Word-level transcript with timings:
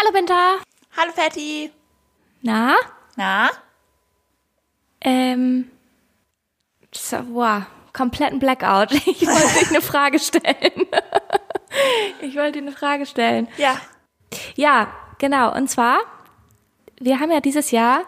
Hallo 0.00 0.12
Binta. 0.12 0.56
Hallo 0.96 1.12
Patty. 1.14 1.70
Na? 2.40 2.74
Na? 3.16 3.50
Ähm. 5.02 5.70
So, 6.90 7.18
wow, 7.34 7.64
kompletten 7.92 8.38
Blackout. 8.38 8.92
Ich 9.06 9.26
wollte 9.26 9.58
dich 9.58 9.68
eine 9.68 9.82
Frage 9.82 10.18
stellen. 10.18 10.86
Ich 12.22 12.34
wollte 12.34 12.52
dir 12.52 12.66
eine 12.66 12.72
Frage 12.72 13.04
stellen. 13.04 13.46
Ja. 13.58 13.78
Ja, 14.56 14.90
genau. 15.18 15.54
Und 15.54 15.68
zwar, 15.68 15.98
wir 16.98 17.20
haben 17.20 17.30
ja 17.30 17.40
dieses 17.40 17.70
Jahr 17.70 18.04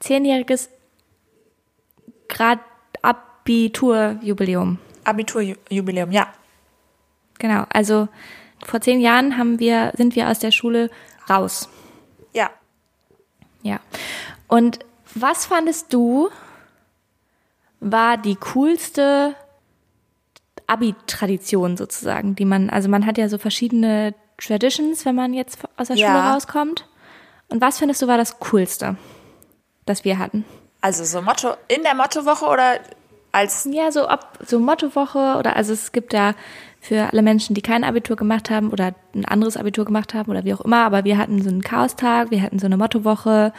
zehnjähriges 0.00 0.68
Grad 2.28 2.60
Abiturjubiläum. 3.00 4.78
Abiturjubiläum, 5.04 6.12
ja. 6.12 6.30
Genau. 7.38 7.64
Also 7.70 8.08
vor 8.64 8.80
zehn 8.80 9.00
Jahren 9.00 9.36
haben 9.38 9.58
wir, 9.58 9.92
sind 9.96 10.16
wir 10.16 10.28
aus 10.28 10.38
der 10.38 10.50
Schule 10.50 10.90
raus. 11.28 11.68
Ja. 12.32 12.50
Ja. 13.62 13.80
Und 14.48 14.80
was 15.14 15.46
fandest 15.46 15.92
du 15.92 16.28
war 17.80 18.16
die 18.16 18.36
coolste 18.36 19.34
Abi-Tradition 20.66 21.76
sozusagen, 21.76 22.34
die 22.34 22.44
man, 22.44 22.70
also 22.70 22.88
man 22.88 23.06
hat 23.06 23.18
ja 23.18 23.28
so 23.28 23.38
verschiedene 23.38 24.14
Traditions, 24.38 25.04
wenn 25.04 25.14
man 25.14 25.34
jetzt 25.34 25.58
aus 25.76 25.88
der 25.88 25.96
Ja. 25.96 26.08
Schule 26.08 26.32
rauskommt. 26.34 26.88
Und 27.48 27.60
was 27.60 27.78
findest 27.78 28.02
du 28.02 28.08
war 28.08 28.18
das 28.18 28.38
coolste, 28.40 28.96
das 29.84 30.04
wir 30.04 30.18
hatten? 30.18 30.44
Also 30.80 31.04
so 31.04 31.22
Motto, 31.22 31.54
in 31.68 31.82
der 31.82 31.94
Mottowoche 31.94 32.46
oder 32.46 32.80
als, 33.32 33.68
Ja, 33.70 33.92
so 33.92 34.08
ob 34.10 34.38
so 34.46 34.58
Mottowoche 34.58 35.36
oder 35.38 35.56
also 35.56 35.72
es 35.72 35.92
gibt 35.92 36.12
ja 36.12 36.34
für 36.86 37.12
alle 37.12 37.22
Menschen, 37.22 37.54
die 37.54 37.62
kein 37.62 37.82
Abitur 37.82 38.14
gemacht 38.16 38.48
haben 38.48 38.70
oder 38.70 38.94
ein 39.14 39.24
anderes 39.24 39.56
Abitur 39.56 39.84
gemacht 39.84 40.14
haben 40.14 40.30
oder 40.30 40.44
wie 40.44 40.54
auch 40.54 40.60
immer, 40.60 40.84
aber 40.84 41.04
wir 41.04 41.18
hatten 41.18 41.42
so 41.42 41.48
einen 41.48 41.62
Chaostag, 41.62 42.30
wir 42.30 42.42
hatten 42.42 42.58
so 42.60 42.66
eine 42.66 42.76
Mottowoche, 42.76 43.52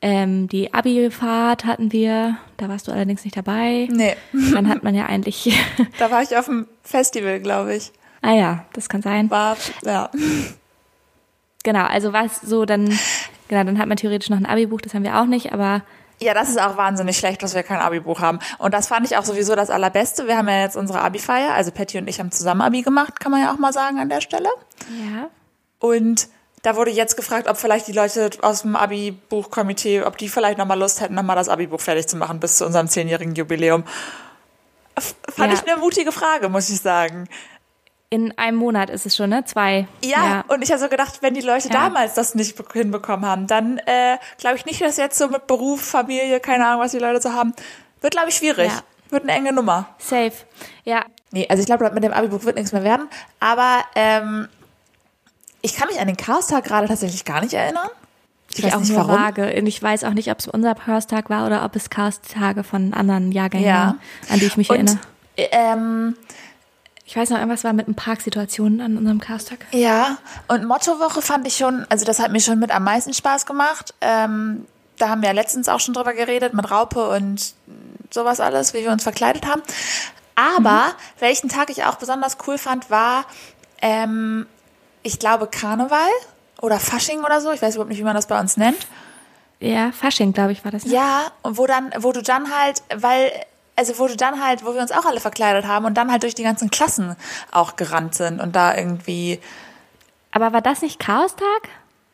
ähm, 0.00 0.46
die 0.48 0.72
Abi-Fahrt 0.72 1.64
hatten 1.64 1.90
wir, 1.90 2.36
da 2.56 2.68
warst 2.68 2.86
du 2.86 2.92
allerdings 2.92 3.24
nicht 3.24 3.36
dabei. 3.36 3.88
nee, 3.90 4.14
Dann 4.52 4.68
hat 4.68 4.84
man 4.84 4.94
ja 4.94 5.06
eigentlich, 5.06 5.58
da 5.98 6.10
war 6.10 6.22
ich 6.22 6.36
auf 6.36 6.44
dem 6.46 6.68
Festival, 6.82 7.40
glaube 7.40 7.74
ich. 7.74 7.90
ah 8.22 8.34
ja, 8.34 8.64
das 8.74 8.88
kann 8.88 9.02
sein. 9.02 9.28
War, 9.30 9.56
ja. 9.84 10.10
Genau, 11.64 11.84
also 11.84 12.12
was 12.12 12.40
so 12.42 12.64
dann, 12.64 12.86
genau, 13.48 13.64
dann 13.64 13.78
hat 13.78 13.88
man 13.88 13.96
theoretisch 13.96 14.30
noch 14.30 14.36
ein 14.38 14.46
Abi-Buch, 14.46 14.80
das 14.82 14.94
haben 14.94 15.02
wir 15.02 15.20
auch 15.20 15.26
nicht, 15.26 15.52
aber 15.52 15.82
Ja, 16.18 16.32
das 16.32 16.48
ist 16.48 16.58
auch 16.60 16.76
wahnsinnig 16.78 17.18
schlecht, 17.18 17.42
dass 17.42 17.54
wir 17.54 17.62
kein 17.62 17.78
Abi-Buch 17.78 18.20
haben. 18.20 18.38
Und 18.58 18.72
das 18.72 18.86
fand 18.88 19.04
ich 19.06 19.16
auch 19.18 19.24
sowieso 19.24 19.54
das 19.54 19.68
Allerbeste. 19.68 20.26
Wir 20.26 20.38
haben 20.38 20.48
ja 20.48 20.60
jetzt 20.62 20.76
unsere 20.76 21.00
Abi-Feier, 21.02 21.52
also 21.52 21.70
Patty 21.70 21.98
und 21.98 22.08
ich 22.08 22.18
haben 22.20 22.30
zusammen 22.32 22.62
Abi 22.62 22.82
gemacht, 22.82 23.20
kann 23.20 23.32
man 23.32 23.42
ja 23.42 23.52
auch 23.52 23.58
mal 23.58 23.72
sagen 23.72 23.98
an 23.98 24.08
der 24.08 24.20
Stelle. 24.22 24.48
ja. 24.88 25.28
Und 25.78 26.28
da 26.62 26.74
wurde 26.74 26.90
jetzt 26.90 27.16
gefragt, 27.16 27.46
ob 27.48 27.58
vielleicht 27.58 27.86
die 27.86 27.92
Leute 27.92 28.30
aus 28.42 28.62
dem 28.62 28.74
Abi-Buchkomitee, 28.76 30.02
ob 30.04 30.16
die 30.18 30.28
vielleicht 30.28 30.56
nochmal 30.58 30.78
Lust 30.78 31.00
hätten, 31.00 31.14
nochmal 31.14 31.36
das 31.36 31.48
Abi-Buch 31.50 31.80
fertig 31.80 32.08
zu 32.08 32.16
machen 32.16 32.40
bis 32.40 32.56
zu 32.56 32.64
unserem 32.66 32.88
zehnjährigen 32.88 33.34
Jubiläum. 33.34 33.84
F 34.96 35.14
fand 35.28 35.52
Ja. 35.52 35.58
ich 35.62 35.70
eine 35.70 35.78
mutige 35.78 36.10
Frage, 36.12 36.48
muss 36.48 36.70
ich 36.70 36.80
sagen. 36.80 37.28
In 38.08 38.36
einem 38.38 38.56
Monat 38.56 38.88
ist 38.88 39.04
es 39.04 39.16
schon, 39.16 39.30
ne? 39.30 39.44
Zwei. 39.46 39.88
Ja, 40.04 40.44
und 40.48 40.62
ich 40.62 40.70
habe 40.70 40.80
so 40.80 40.88
gedacht, 40.88 41.18
wenn 41.22 41.34
die 41.34 41.40
Leute 41.40 41.68
Ja. 41.68 41.74
damals 41.74 42.14
das 42.14 42.34
nicht 42.36 42.56
be- 42.56 42.64
hinbekommen 42.72 43.26
haben, 43.26 43.46
dann 43.48 43.78
äh, 43.78 44.16
glaube 44.38 44.56
ich 44.56 44.64
nicht, 44.64 44.80
dass 44.80 44.96
jetzt 44.96 45.18
so 45.18 45.28
mit 45.28 45.46
Beruf, 45.48 45.80
Familie, 45.82 46.38
keine 46.38 46.66
Ahnung, 46.66 46.80
was 46.82 46.92
die 46.92 46.98
Leute 47.00 47.20
so 47.20 47.32
haben, 47.32 47.52
wird, 48.00 48.12
glaube 48.12 48.28
ich, 48.28 48.36
schwierig. 48.36 48.68
Ja. 48.72 48.80
Wird 49.10 49.24
eine 49.24 49.32
enge 49.32 49.52
Nummer. 49.52 49.88
Safe. 49.98 50.32
Ja, 50.84 51.04
Nee, 51.32 51.46
also 51.50 51.60
ich 51.60 51.66
glaube, 51.66 51.90
mit 51.90 52.04
dem 52.04 52.12
Abi-Buch 52.12 52.44
wird 52.44 52.54
nichts 52.56 52.72
mehr 52.72 52.84
werden. 52.84 53.08
Aber 53.40 53.80
ähm, 53.96 54.48
ich 55.60 55.74
kann 55.74 55.88
mich 55.88 55.98
an 56.00 56.06
den 56.06 56.16
Chaos-Tag 56.16 56.64
gerade 56.64 56.86
tatsächlich 56.86 57.24
gar 57.24 57.40
nicht 57.40 57.52
erinnern. 57.52 57.88
Ich, 58.54 58.62
weiß 58.62 58.74
auch 58.74 58.80
nicht 58.80 58.94
warum. 58.94 59.10
vage. 59.16 59.52
Und 59.58 59.66
ich 59.66 59.82
weiß 59.82 60.04
auch 60.04 60.14
nicht, 60.14 60.30
ob 60.30 60.38
es 60.38 60.46
unser 60.46 60.76
Chaos-Tag 60.76 61.28
war 61.28 61.44
oder 61.46 61.64
ob 61.64 61.74
es 61.74 61.90
Chaos-Tage 61.90 62.62
von 62.62 62.94
anderen 62.94 63.32
Jahrgängen 63.32 63.66
Ja. 63.66 63.74
waren, 63.86 64.00
an 64.30 64.38
die 64.38 64.46
ich 64.46 64.56
mich 64.56 64.70
Und 64.70 64.76
erinnere. 64.76 64.98
ähm, 65.36 66.16
Ich 67.06 67.16
weiß 67.16 67.30
noch, 67.30 67.38
irgendwas 67.38 67.62
war 67.62 67.72
mit 67.72 67.86
ein 67.86 67.94
Parksituationen 67.94 68.80
an 68.80 68.98
unserem 68.98 69.20
Chaos-Tag. 69.20 69.66
Ja, 69.70 70.18
und 70.48 70.64
Mottowoche 70.66 71.22
fand 71.22 71.46
ich 71.46 71.56
schon, 71.56 71.86
also 71.88 72.04
das 72.04 72.18
hat 72.18 72.32
mir 72.32 72.40
schon 72.40 72.58
mit 72.58 72.72
am 72.72 72.82
meisten 72.82 73.14
Spaß 73.14 73.46
gemacht. 73.46 73.94
Ähm, 74.00 74.66
da 74.98 75.08
haben 75.08 75.22
wir 75.22 75.28
ja 75.28 75.34
letztens 75.34 75.68
auch 75.68 75.78
schon 75.78 75.94
drüber 75.94 76.14
geredet, 76.14 76.52
mit 76.52 76.68
Raupe 76.68 77.08
und 77.10 77.54
sowas 78.10 78.40
alles, 78.40 78.74
wie 78.74 78.82
wir 78.82 78.90
uns 78.90 79.04
verkleidet 79.04 79.46
haben. 79.46 79.62
Aber 80.34 80.92
welchen 81.20 81.48
Tag 81.48 81.70
ich 81.70 81.84
auch 81.84 81.94
besonders 81.94 82.38
cool 82.46 82.58
fand, 82.58 82.90
war, 82.90 83.24
ähm, 83.80 84.46
ich 85.04 85.20
glaube, 85.20 85.46
Karneval 85.46 86.10
oder 86.60 86.80
Fasching 86.80 87.20
oder 87.20 87.40
so. 87.40 87.52
Ich 87.52 87.62
weiß 87.62 87.76
überhaupt 87.76 87.90
nicht, 87.90 88.00
wie 88.00 88.04
man 88.04 88.16
das 88.16 88.26
bei 88.26 88.38
uns 88.40 88.56
nennt. 88.56 88.86
Ja, 89.60 89.92
Fasching, 89.92 90.32
glaube 90.32 90.52
ich, 90.52 90.64
war 90.64 90.72
das. 90.72 90.84
Ne? 90.84 90.92
Ja, 90.92 91.30
und 91.42 91.56
wo 91.56 91.66
dann, 91.66 91.92
wo 91.98 92.10
du 92.10 92.22
dann 92.22 92.54
halt, 92.54 92.82
weil, 92.94 93.30
also 93.76 93.98
wo 93.98 94.06
du 94.08 94.16
dann 94.16 94.42
halt, 94.44 94.64
wo 94.64 94.74
wir 94.74 94.80
uns 94.80 94.90
auch 94.92 95.04
alle 95.04 95.20
verkleidet 95.20 95.66
haben 95.66 95.84
und 95.84 95.94
dann 95.94 96.10
halt 96.10 96.22
durch 96.22 96.34
die 96.34 96.42
ganzen 96.42 96.70
Klassen 96.70 97.14
auch 97.52 97.76
gerannt 97.76 98.14
sind 98.14 98.40
und 98.40 98.56
da 98.56 98.74
irgendwie 98.76 99.40
Aber 100.32 100.52
war 100.52 100.60
das 100.62 100.82
nicht 100.82 100.98
Chaos-Tag? 100.98 101.68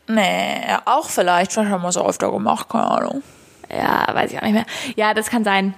Nee, 0.08 0.64
auch 0.84 1.08
vielleicht. 1.08 1.52
Vielleicht 1.52 1.70
haben 1.70 1.82
wir 1.82 1.88
es 1.88 1.96
auch 1.96 2.08
öfter 2.08 2.30
gemacht, 2.32 2.68
keine 2.68 2.90
Ahnung. 2.90 3.22
Ja, 3.70 4.06
weiß 4.12 4.32
ich 4.32 4.38
auch 4.38 4.42
nicht 4.42 4.52
mehr. 4.54 4.66
Ja, 4.96 5.14
das 5.14 5.30
kann 5.30 5.44
sein. 5.44 5.74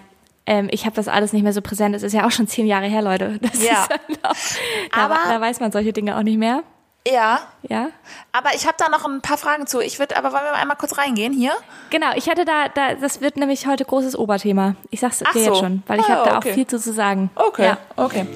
Ähm, 0.47 0.69
ich 0.71 0.85
habe 0.85 0.97
das 0.97 1.09
alles 1.09 1.33
nicht 1.33 1.43
mehr 1.43 1.53
so 1.53 1.63
präsent. 1.63 1.95
Es 1.95 2.03
ist 2.03 2.13
ja 2.13 2.27
auch 2.27 2.31
schon 2.31 2.47
zehn 2.49 2.67
Jahre 2.67 2.87
her, 2.87 3.03
Leute. 3.03 3.39
Das 3.41 3.63
Ja. 3.63 3.85
ist 4.09 4.19
da, 4.23 5.05
Aber- 5.05 5.19
da 5.29 5.41
weiß 5.41 5.61
man 5.61 5.73
solche 5.73 5.93
Dinge 5.93 6.17
auch 6.19 6.23
nicht 6.23 6.39
mehr. 6.39 6.63
Ja, 7.07 7.41
Ja. 7.69 7.91
aber 8.33 8.55
ich 8.55 8.67
habe 8.67 8.77
da 8.79 8.89
noch 8.89 9.05
ein 9.05 9.21
paar 9.21 9.37
Fragen 9.37 9.67
zu. 9.67 9.81
Ich 9.81 9.99
würde, 9.99 10.17
aber 10.17 10.33
wollen 10.33 10.43
wir 10.45 10.53
mal 10.53 10.61
einmal 10.61 10.77
kurz 10.79 10.97
reingehen 10.97 11.35
hier? 11.35 11.53
Genau, 11.91 12.13
ich 12.15 12.31
hatte 12.31 12.47
da, 12.47 12.69
da, 12.69 12.95
das 12.95 13.21
wird 13.21 13.37
nämlich 13.37 13.67
heute 13.67 13.85
großes 13.85 14.17
Oberthema. 14.17 14.75
Ich 14.91 15.01
sag's 15.01 15.19
dir 15.19 15.27
Ach 15.29 15.35
jetzt 15.35 15.45
so. 15.47 15.55
schon, 15.57 15.83
weil 15.87 16.01
ich 16.01 16.07
Ah, 16.07 16.09
habe 16.11 16.21
da 16.25 16.27
ja, 16.31 16.33
auch 16.35 16.39
okay. 16.39 16.55
viel 16.55 16.67
zu, 16.67 16.79
zu 16.81 16.95
sagen. 16.95 17.31
Okay, 17.35 17.67
Ja. 17.67 17.79
okay. 17.97 18.27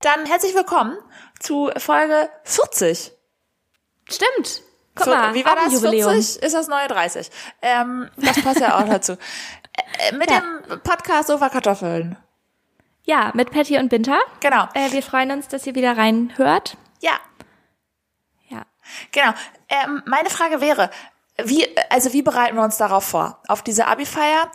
Dann 0.00 0.26
herzlich 0.26 0.54
willkommen 0.54 0.96
zu 1.40 1.70
Folge 1.78 2.28
40. 2.44 3.12
Stimmt. 4.08 4.62
Guck 4.96 5.04
Vier- 5.06 5.14
mal, 5.16 5.34
Wie 5.34 5.44
war 5.44 5.56
das? 5.56 5.64
Abi-Jubiläum. 5.66 6.10
40 6.12 6.42
ist 6.42 6.54
das 6.54 6.68
neue 6.68 6.86
30. 6.88 7.30
Ähm, 7.62 8.08
das 8.16 8.40
passt 8.42 8.60
ja 8.60 8.78
auch 8.78 8.84
dazu. 8.88 9.12
Äh, 9.12 10.14
mit 10.16 10.30
Ja. 10.30 10.40
dem 10.40 10.80
Podcast 10.82 11.28
Sofa 11.28 11.48
Kartoffeln. 11.48 12.16
Ja, 13.04 13.32
mit 13.34 13.50
Patty 13.50 13.76
und 13.78 13.88
Binter. 13.88 14.18
Genau. 14.40 14.66
Äh, 14.74 14.92
wir 14.92 15.02
freuen 15.02 15.30
uns, 15.32 15.48
dass 15.48 15.66
ihr 15.66 15.74
wieder 15.74 15.96
reinhört. 15.96 16.76
Ja, 17.00 17.12
Ja. 18.48 18.62
Genau. 19.12 19.32
Ähm, 19.68 20.02
meine 20.06 20.30
Frage 20.30 20.60
wäre, 20.60 20.90
wie, 21.42 21.66
also 21.90 22.12
wie 22.12 22.22
bereiten 22.22 22.56
wir 22.56 22.62
uns 22.62 22.76
darauf 22.76 23.04
vor? 23.04 23.42
Auf 23.48 23.62
diese 23.62 23.86
Abi-Feier? 23.88 24.50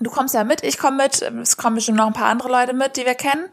Du 0.00 0.10
kommst 0.10 0.34
ja 0.34 0.44
mit, 0.44 0.62
ich 0.62 0.78
komme 0.78 1.04
mit, 1.04 1.22
es 1.22 1.56
kommen 1.56 1.76
bestimmt 1.76 1.98
noch 1.98 2.06
ein 2.06 2.12
paar 2.12 2.26
andere 2.28 2.48
Leute 2.48 2.72
mit, 2.72 2.96
die 2.96 3.06
wir 3.06 3.14
kennen. 3.14 3.48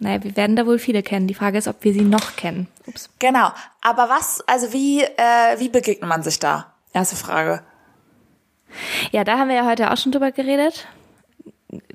Naja, 0.00 0.22
wir 0.22 0.36
werden 0.36 0.54
da 0.56 0.64
wohl 0.66 0.78
viele 0.78 1.02
kennen. 1.02 1.26
Die 1.26 1.34
Frage 1.34 1.58
ist, 1.58 1.66
ob 1.68 1.82
wir 1.82 1.92
sie 1.92 2.02
noch 2.02 2.36
kennen. 2.36 2.68
Ups. 2.86 3.10
Genau. 3.18 3.50
Aber 3.80 4.08
was, 4.08 4.42
also 4.46 4.72
wie, 4.72 5.02
äh, 5.02 5.58
wie 5.58 5.68
begegnet 5.68 6.08
man 6.08 6.22
sich 6.22 6.38
da? 6.38 6.72
Erste 6.92 7.16
Frage. 7.16 7.62
Ja, 9.10 9.24
da 9.24 9.38
haben 9.38 9.48
wir 9.48 9.56
ja 9.56 9.66
heute 9.66 9.90
auch 9.90 9.96
schon 9.96 10.12
drüber 10.12 10.30
geredet. 10.30 10.86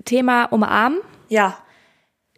Thema 0.05 0.45
umarmen. 0.45 0.99
Ja. 1.29 1.57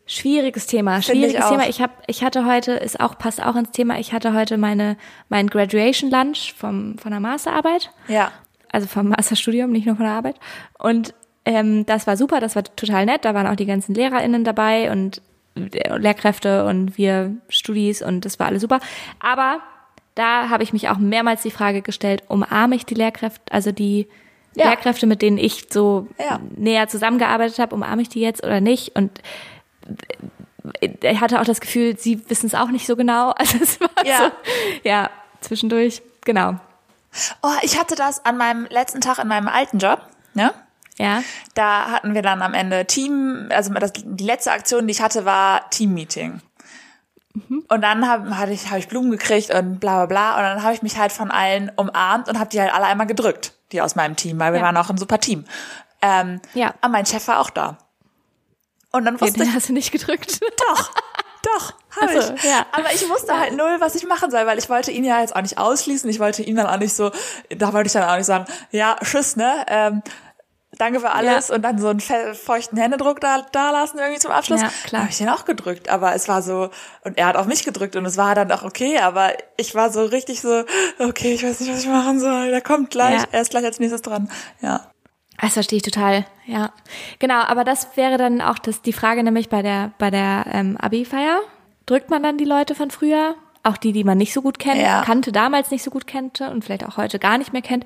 Schwieriges 0.08 0.68
Thema, 0.68 1.00
ich 1.00 1.08
schwieriges 1.08 1.42
auch. 1.44 1.50
Thema. 1.50 1.68
Ich 1.68 1.82
habe, 1.82 1.94
ich 2.06 2.24
hatte 2.24 2.46
heute, 2.46 2.74
ist 2.74 3.00
auch 3.00 3.18
passt 3.18 3.42
auch 3.42 3.56
ins 3.56 3.72
Thema. 3.72 3.98
Ich 3.98 4.14
hatte 4.14 4.34
heute 4.36 4.58
meine 4.58 4.98
mein 5.30 5.48
Graduation 5.48 6.12
Lunch 6.12 6.54
vom 6.56 7.00
von 7.00 7.10
der 7.10 7.20
Masterarbeit, 7.20 7.92
Ja. 8.08 8.32
also 8.72 8.86
vom 8.86 9.10
Masterstudium, 9.10 9.72
nicht 9.72 9.88
nur 9.88 9.96
von 9.96 10.06
der 10.06 10.14
Arbeit. 10.14 10.36
Und 10.78 11.16
ähm, 11.44 11.88
das 11.88 12.06
war 12.06 12.18
super, 12.18 12.40
das 12.40 12.56
war 12.56 12.64
total 12.64 13.08
nett. 13.08 13.26
Da 13.26 13.34
waren 13.34 13.48
auch 13.48 13.56
die 13.56 13.66
ganzen 13.66 13.96
LehrerInnen 13.96 14.44
dabei 14.44 14.92
und 14.92 15.24
Lehrkräfte 15.56 16.66
und 16.66 16.98
wir 16.98 17.36
Studis 17.50 18.02
und 18.02 18.26
das 18.26 18.40
war 18.40 18.48
alles 18.48 18.62
super. 18.62 18.80
Aber 19.20 19.60
da 20.16 20.50
habe 20.50 20.64
ich 20.64 20.74
mich 20.74 20.90
auch 20.90 20.98
mehrmals 20.98 21.42
die 21.44 21.52
Frage 21.52 21.82
gestellt: 21.82 22.24
Umarme 22.28 22.76
ich 22.76 22.86
die 22.86 22.94
Lehrkräfte, 22.96 23.42
also 23.52 23.72
die 23.72 24.08
Ja. 24.56 24.70
Lehrkräfte, 24.70 25.06
mit 25.08 25.22
denen 25.22 25.38
ich 25.38 25.68
so 25.72 26.08
Ja. 26.20 26.40
näher 26.56 26.88
zusammengearbeitet 26.88 27.60
habe, 27.60 27.76
umarme 27.76 28.02
ich 28.02 28.10
die 28.10 28.22
jetzt 28.22 28.44
oder 28.44 28.62
nicht? 28.62 28.96
Und 28.96 29.12
ich 30.82 31.22
hatte 31.22 31.40
auch 31.40 31.46
das 31.46 31.62
Gefühl, 31.62 31.98
sie 31.98 32.28
wissen 32.30 32.48
es 32.48 32.56
auch 32.56 32.70
nicht 32.70 32.86
so 32.88 32.96
genau. 32.96 33.32
Also 33.38 33.58
es 33.62 33.80
war 33.80 33.90
Ja. 34.06 34.18
so, 34.18 34.32
ja, 34.84 35.10
zwischendurch, 35.42 36.02
genau. 36.24 36.56
Oh, 37.44 37.50
ich 37.62 37.80
hatte 37.80 37.96
das 37.96 38.26
an 38.26 38.36
meinem 38.38 38.66
letzten 38.70 39.00
Tag 39.00 39.20
in 39.20 39.28
meinem 39.30 39.48
alten 39.48 39.78
Job, 39.78 40.02
ne? 40.34 40.54
Ja, 40.98 41.24
Da 41.56 41.92
hatten 41.92 42.14
wir 42.14 42.22
dann 42.22 42.42
am 42.42 42.54
Ende 42.54 42.86
Team, 42.86 43.50
also 43.52 43.74
das, 43.74 43.92
die 43.94 44.24
letzte 44.24 44.52
Aktion, 44.52 44.88
die 44.88 44.92
ich 44.92 45.02
hatte, 45.02 45.26
war 45.26 45.70
Team-Meeting. 45.70 46.42
Und 47.68 47.82
dann 47.82 48.08
habe 48.08 48.38
hab 48.38 48.48
ich, 48.50 48.72
hab 48.72 48.78
ich 48.78 48.88
Blumen 48.88 49.12
gekriegt 49.12 49.54
und 49.54 49.80
bla 49.82 49.98
bla 49.98 50.06
bla. 50.06 50.38
Und 50.38 50.44
dann 50.44 50.64
habe 50.64 50.74
ich 50.74 50.82
mich 50.84 50.98
halt 50.98 51.12
von 51.12 51.32
allen 51.32 51.70
umarmt 51.76 52.30
und 52.30 52.40
habe 52.40 52.50
die 52.50 52.62
halt 52.62 52.74
alle 52.74 52.86
einmal 52.86 53.08
gedrückt, 53.08 53.52
die 53.74 53.82
aus 53.82 53.96
meinem 53.96 54.16
Team, 54.16 54.40
weil 54.40 54.54
wir 54.54 54.60
Ja. 54.62 54.66
waren 54.68 54.78
auch 54.78 54.90
ein 54.90 54.98
super 54.98 55.20
Team. 55.20 55.44
Ähm, 56.02 56.40
Ja. 56.54 56.74
Aber 56.80 56.92
mein 56.94 57.06
Chef 57.06 57.28
war 57.28 57.40
auch 57.40 57.50
da. 57.50 57.78
Und 58.94 59.04
dann 59.04 59.20
wusste 59.20 59.40
Den 59.40 59.50
ich, 59.50 59.54
hast 59.54 59.68
du 59.68 59.74
nicht 59.74 59.92
gedrückt. 59.92 60.40
doch, 60.70 60.92
doch, 61.44 61.74
habe 62.00 62.22
so, 62.22 62.34
ich. 62.36 62.44
ja. 62.46 62.66
Aber 62.72 62.94
ich 62.94 63.10
wusste 63.10 63.38
halt 63.38 63.58
null, 63.58 63.76
was 63.80 63.96
ich 63.96 64.08
machen 64.08 64.32
soll, 64.32 64.46
weil 64.48 64.58
ich 64.58 64.70
wollte 64.70 64.92
ihn 64.92 65.04
ja 65.04 65.20
jetzt 65.20 65.36
auch 65.36 65.42
nicht 65.42 65.58
ausschließen. 65.58 66.10
Ich 66.10 66.20
wollte 66.22 66.42
ihn 66.42 66.56
dann 66.56 66.68
auch 66.68 66.78
nicht 66.80 66.96
so, 66.96 67.12
da 67.50 67.74
wollte 67.74 67.88
ich 67.88 67.94
dann 67.94 68.04
auch 68.10 68.16
nicht 68.16 68.26
sagen, 68.28 68.46
ja, 68.72 68.96
tschüss, 69.04 69.36
ne? 69.36 69.66
Ähm, 69.68 70.02
danke 70.78 71.00
für 71.00 71.12
alles 71.12 71.48
Ja. 71.50 71.56
und 71.56 71.62
dann 71.62 71.78
so 71.80 71.88
einen 71.88 72.00
fe- 72.00 72.34
feuchten 72.36 72.78
Händedruck 72.78 73.20
da, 73.22 73.46
da 73.52 73.72
lassen 73.72 73.98
irgendwie 73.98 74.20
zum 74.20 74.32
Abschluss. 74.32 74.62
Ja, 74.62 74.70
klar. 74.86 75.02
habe 75.04 75.12
ich 75.12 75.18
den 75.18 75.30
auch 75.30 75.46
gedrückt, 75.46 75.90
aber 75.90 76.14
es 76.16 76.28
war 76.28 76.42
so, 76.42 76.70
und 77.04 77.18
er 77.18 77.28
hat 77.28 77.38
auf 77.38 77.46
mich 77.48 77.64
gedrückt 77.66 77.96
und 77.96 78.06
es 78.06 78.18
war 78.18 78.36
dann 78.36 78.52
auch 78.52 78.64
okay, 78.64 78.98
aber 79.00 79.32
ich 79.58 79.76
war 79.76 79.92
so 79.92 80.04
richtig 80.06 80.42
so, 80.42 80.64
okay, 81.00 81.34
ich 81.34 81.44
weiß 81.44 81.60
nicht, 81.60 81.72
was 81.72 81.82
ich 81.84 81.88
machen 81.90 82.20
soll. 82.20 82.50
Der 82.50 82.62
kommt 82.62 82.90
gleich, 82.92 83.22
Ja. 83.22 83.28
er 83.32 83.42
ist 83.42 83.52
gleich 83.52 83.66
als 83.66 83.80
nächstes 83.80 84.02
dran. 84.02 84.30
Ja. 84.62 84.82
Das 85.42 85.54
verstehe 85.54 85.78
ich 85.78 85.84
total, 85.84 86.26
ja. 86.46 86.72
Genau, 87.20 87.42
aber 87.42 87.64
das 87.66 87.90
wäre 87.96 88.18
dann 88.18 88.42
auch 88.42 88.58
das, 88.58 88.82
die 88.82 88.94
Frage 88.94 89.22
nämlich 89.24 89.50
bei 89.50 89.62
der, 89.62 89.92
bei 89.98 90.10
der 90.10 90.46
ähm, 90.52 90.78
Abi-Feier. 90.80 91.42
Drückt 91.86 92.10
man 92.10 92.24
dann 92.24 92.38
die 92.38 92.46
Leute 92.46 92.74
von 92.74 92.90
früher? 92.90 93.36
Auch 93.62 93.78
die, 93.78 93.92
die 93.92 94.04
man 94.04 94.18
nicht 94.18 94.32
so 94.34 94.42
gut 94.42 94.60
kennt, 94.60 94.80
Ja. 94.82 95.02
kannte, 95.04 95.32
damals 95.32 95.72
nicht 95.72 95.84
so 95.84 95.90
gut 95.92 96.08
kannte 96.08 96.50
und 96.52 96.64
vielleicht 96.64 96.86
auch 96.86 96.98
heute 96.98 97.20
gar 97.20 97.38
nicht 97.38 97.52
mehr 97.52 97.62
kennt. 97.64 97.84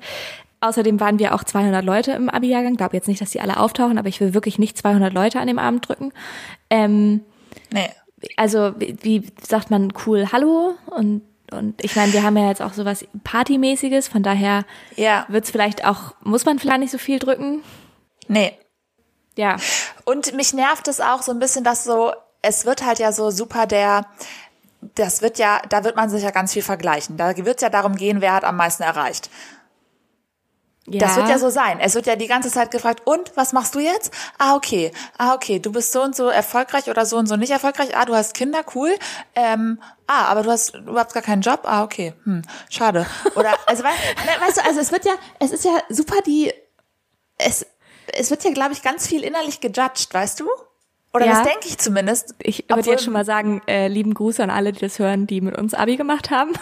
Außerdem 0.60 1.00
waren 1.00 1.18
wir 1.18 1.34
auch 1.34 1.42
200 1.44 1.84
Leute 1.84 2.12
im 2.12 2.28
Abi-Jahrgang. 2.28 2.76
Glaube 2.76 2.96
jetzt 2.96 3.08
nicht, 3.08 3.20
dass 3.20 3.30
die 3.30 3.40
alle 3.40 3.58
auftauchen, 3.58 3.98
aber 3.98 4.08
ich 4.08 4.20
will 4.20 4.34
wirklich 4.34 4.58
nicht 4.58 4.76
200 4.76 5.12
Leute 5.12 5.40
an 5.40 5.46
dem 5.46 5.58
Abend 5.58 5.88
drücken. 5.88 6.12
Ähm, 6.68 7.22
Nee. 7.72 7.88
also 8.36 8.74
wie, 8.76 9.26
sagt 9.46 9.70
man 9.70 9.92
cool 10.06 10.28
Hallo 10.32 10.74
und 10.86 11.22
und 11.52 11.82
ich 11.84 11.96
meine, 11.96 12.12
wir 12.12 12.22
haben 12.22 12.36
ja 12.36 12.46
jetzt 12.48 12.62
auch 12.62 12.74
sowas 12.74 13.04
Partymäßiges, 13.24 14.06
von 14.06 14.22
daher 14.22 14.64
Ja. 14.94 15.24
wird's 15.28 15.50
vielleicht 15.50 15.84
auch, 15.84 16.14
muss 16.22 16.44
man 16.44 16.60
vielleicht 16.60 16.78
nicht 16.78 16.92
so 16.92 16.98
viel 16.98 17.18
drücken. 17.18 17.62
Nee. 18.28 18.52
Ja, 19.36 19.56
Und 20.04 20.32
mich 20.36 20.52
nervt 20.52 20.86
es 20.86 21.00
auch 21.00 21.22
so 21.22 21.32
ein 21.32 21.40
bisschen, 21.40 21.64
dass 21.64 21.82
so, 21.82 22.12
es 22.42 22.66
wird 22.66 22.84
halt 22.86 23.00
ja 23.00 23.10
so 23.10 23.30
super 23.32 23.66
der, 23.66 24.06
das 24.94 25.22
wird 25.22 25.38
ja, 25.38 25.60
da 25.68 25.82
wird 25.82 25.96
man 25.96 26.08
sich 26.08 26.22
ja 26.22 26.30
ganz 26.30 26.52
viel 26.52 26.62
vergleichen. 26.62 27.16
Da 27.16 27.36
wird 27.36 27.56
es 27.56 27.62
ja 27.62 27.68
darum 27.68 27.96
gehen, 27.96 28.20
wer 28.20 28.34
hat 28.34 28.44
am 28.44 28.56
meisten 28.56 28.84
erreicht. 28.84 29.28
Ja. 30.90 31.00
Das 31.00 31.16
wird 31.16 31.28
ja 31.28 31.38
so 31.38 31.48
sein. 31.50 31.78
Es 31.80 31.94
wird 31.94 32.06
ja 32.06 32.16
die 32.16 32.26
ganze 32.26 32.50
Zeit 32.50 32.70
gefragt, 32.70 33.02
und 33.06 33.32
was 33.36 33.52
machst 33.52 33.74
du 33.74 33.78
jetzt? 33.78 34.12
Ah, 34.38 34.54
okay. 34.56 34.92
Ah, 35.18 35.34
okay. 35.34 35.58
Du 35.58 35.72
bist 35.72 35.92
so 35.92 36.02
und 36.02 36.14
so 36.16 36.26
erfolgreich 36.28 36.90
oder 36.90 37.06
so 37.06 37.16
und 37.16 37.26
so 37.26 37.36
nicht 37.36 37.50
erfolgreich. 37.50 37.96
Ah, 37.96 38.04
du 38.04 38.14
hast 38.14 38.34
Kinder, 38.34 38.60
cool. 38.74 38.94
Ähm, 39.34 39.80
ah, 40.06 40.24
aber 40.26 40.42
du 40.42 40.50
hast 40.50 40.74
überhaupt 40.74 41.14
gar 41.14 41.22
keinen 41.22 41.42
Job. 41.42 41.60
Ah, 41.64 41.82
okay. 41.84 42.14
Hm, 42.24 42.42
schade. 42.68 43.06
Oder, 43.36 43.54
also, 43.66 43.82
wei- 43.84 43.88
ne, 43.90 44.46
weißt 44.46 44.58
du, 44.58 44.64
also 44.64 44.80
es 44.80 44.92
wird 44.92 45.04
ja, 45.04 45.12
es 45.38 45.52
ist 45.52 45.64
ja 45.64 45.78
super 45.88 46.20
die, 46.26 46.52
es, 47.38 47.64
es 48.12 48.30
wird 48.30 48.44
ja, 48.44 48.50
glaube 48.52 48.72
ich, 48.72 48.82
ganz 48.82 49.06
viel 49.06 49.22
innerlich 49.24 49.60
gejudged, 49.60 50.12
weißt 50.12 50.40
du? 50.40 50.48
Oder 51.12 51.26
Ja. 51.26 51.32
das 51.34 51.42
denke 51.44 51.66
ich 51.66 51.76
zumindest. 51.78 52.34
Ich 52.38 52.66
würde 52.68 52.88
jetzt 52.88 53.02
schon 53.04 53.12
mal 53.12 53.24
sagen, 53.24 53.62
äh, 53.66 53.88
lieben 53.88 54.14
Gruß 54.14 54.38
an 54.40 54.50
alle, 54.50 54.70
die 54.72 54.78
das 54.80 54.98
hören, 55.00 55.26
die 55.26 55.40
mit 55.40 55.58
uns 55.58 55.74
Abi 55.74 55.96
gemacht 55.96 56.30
haben. 56.30 56.52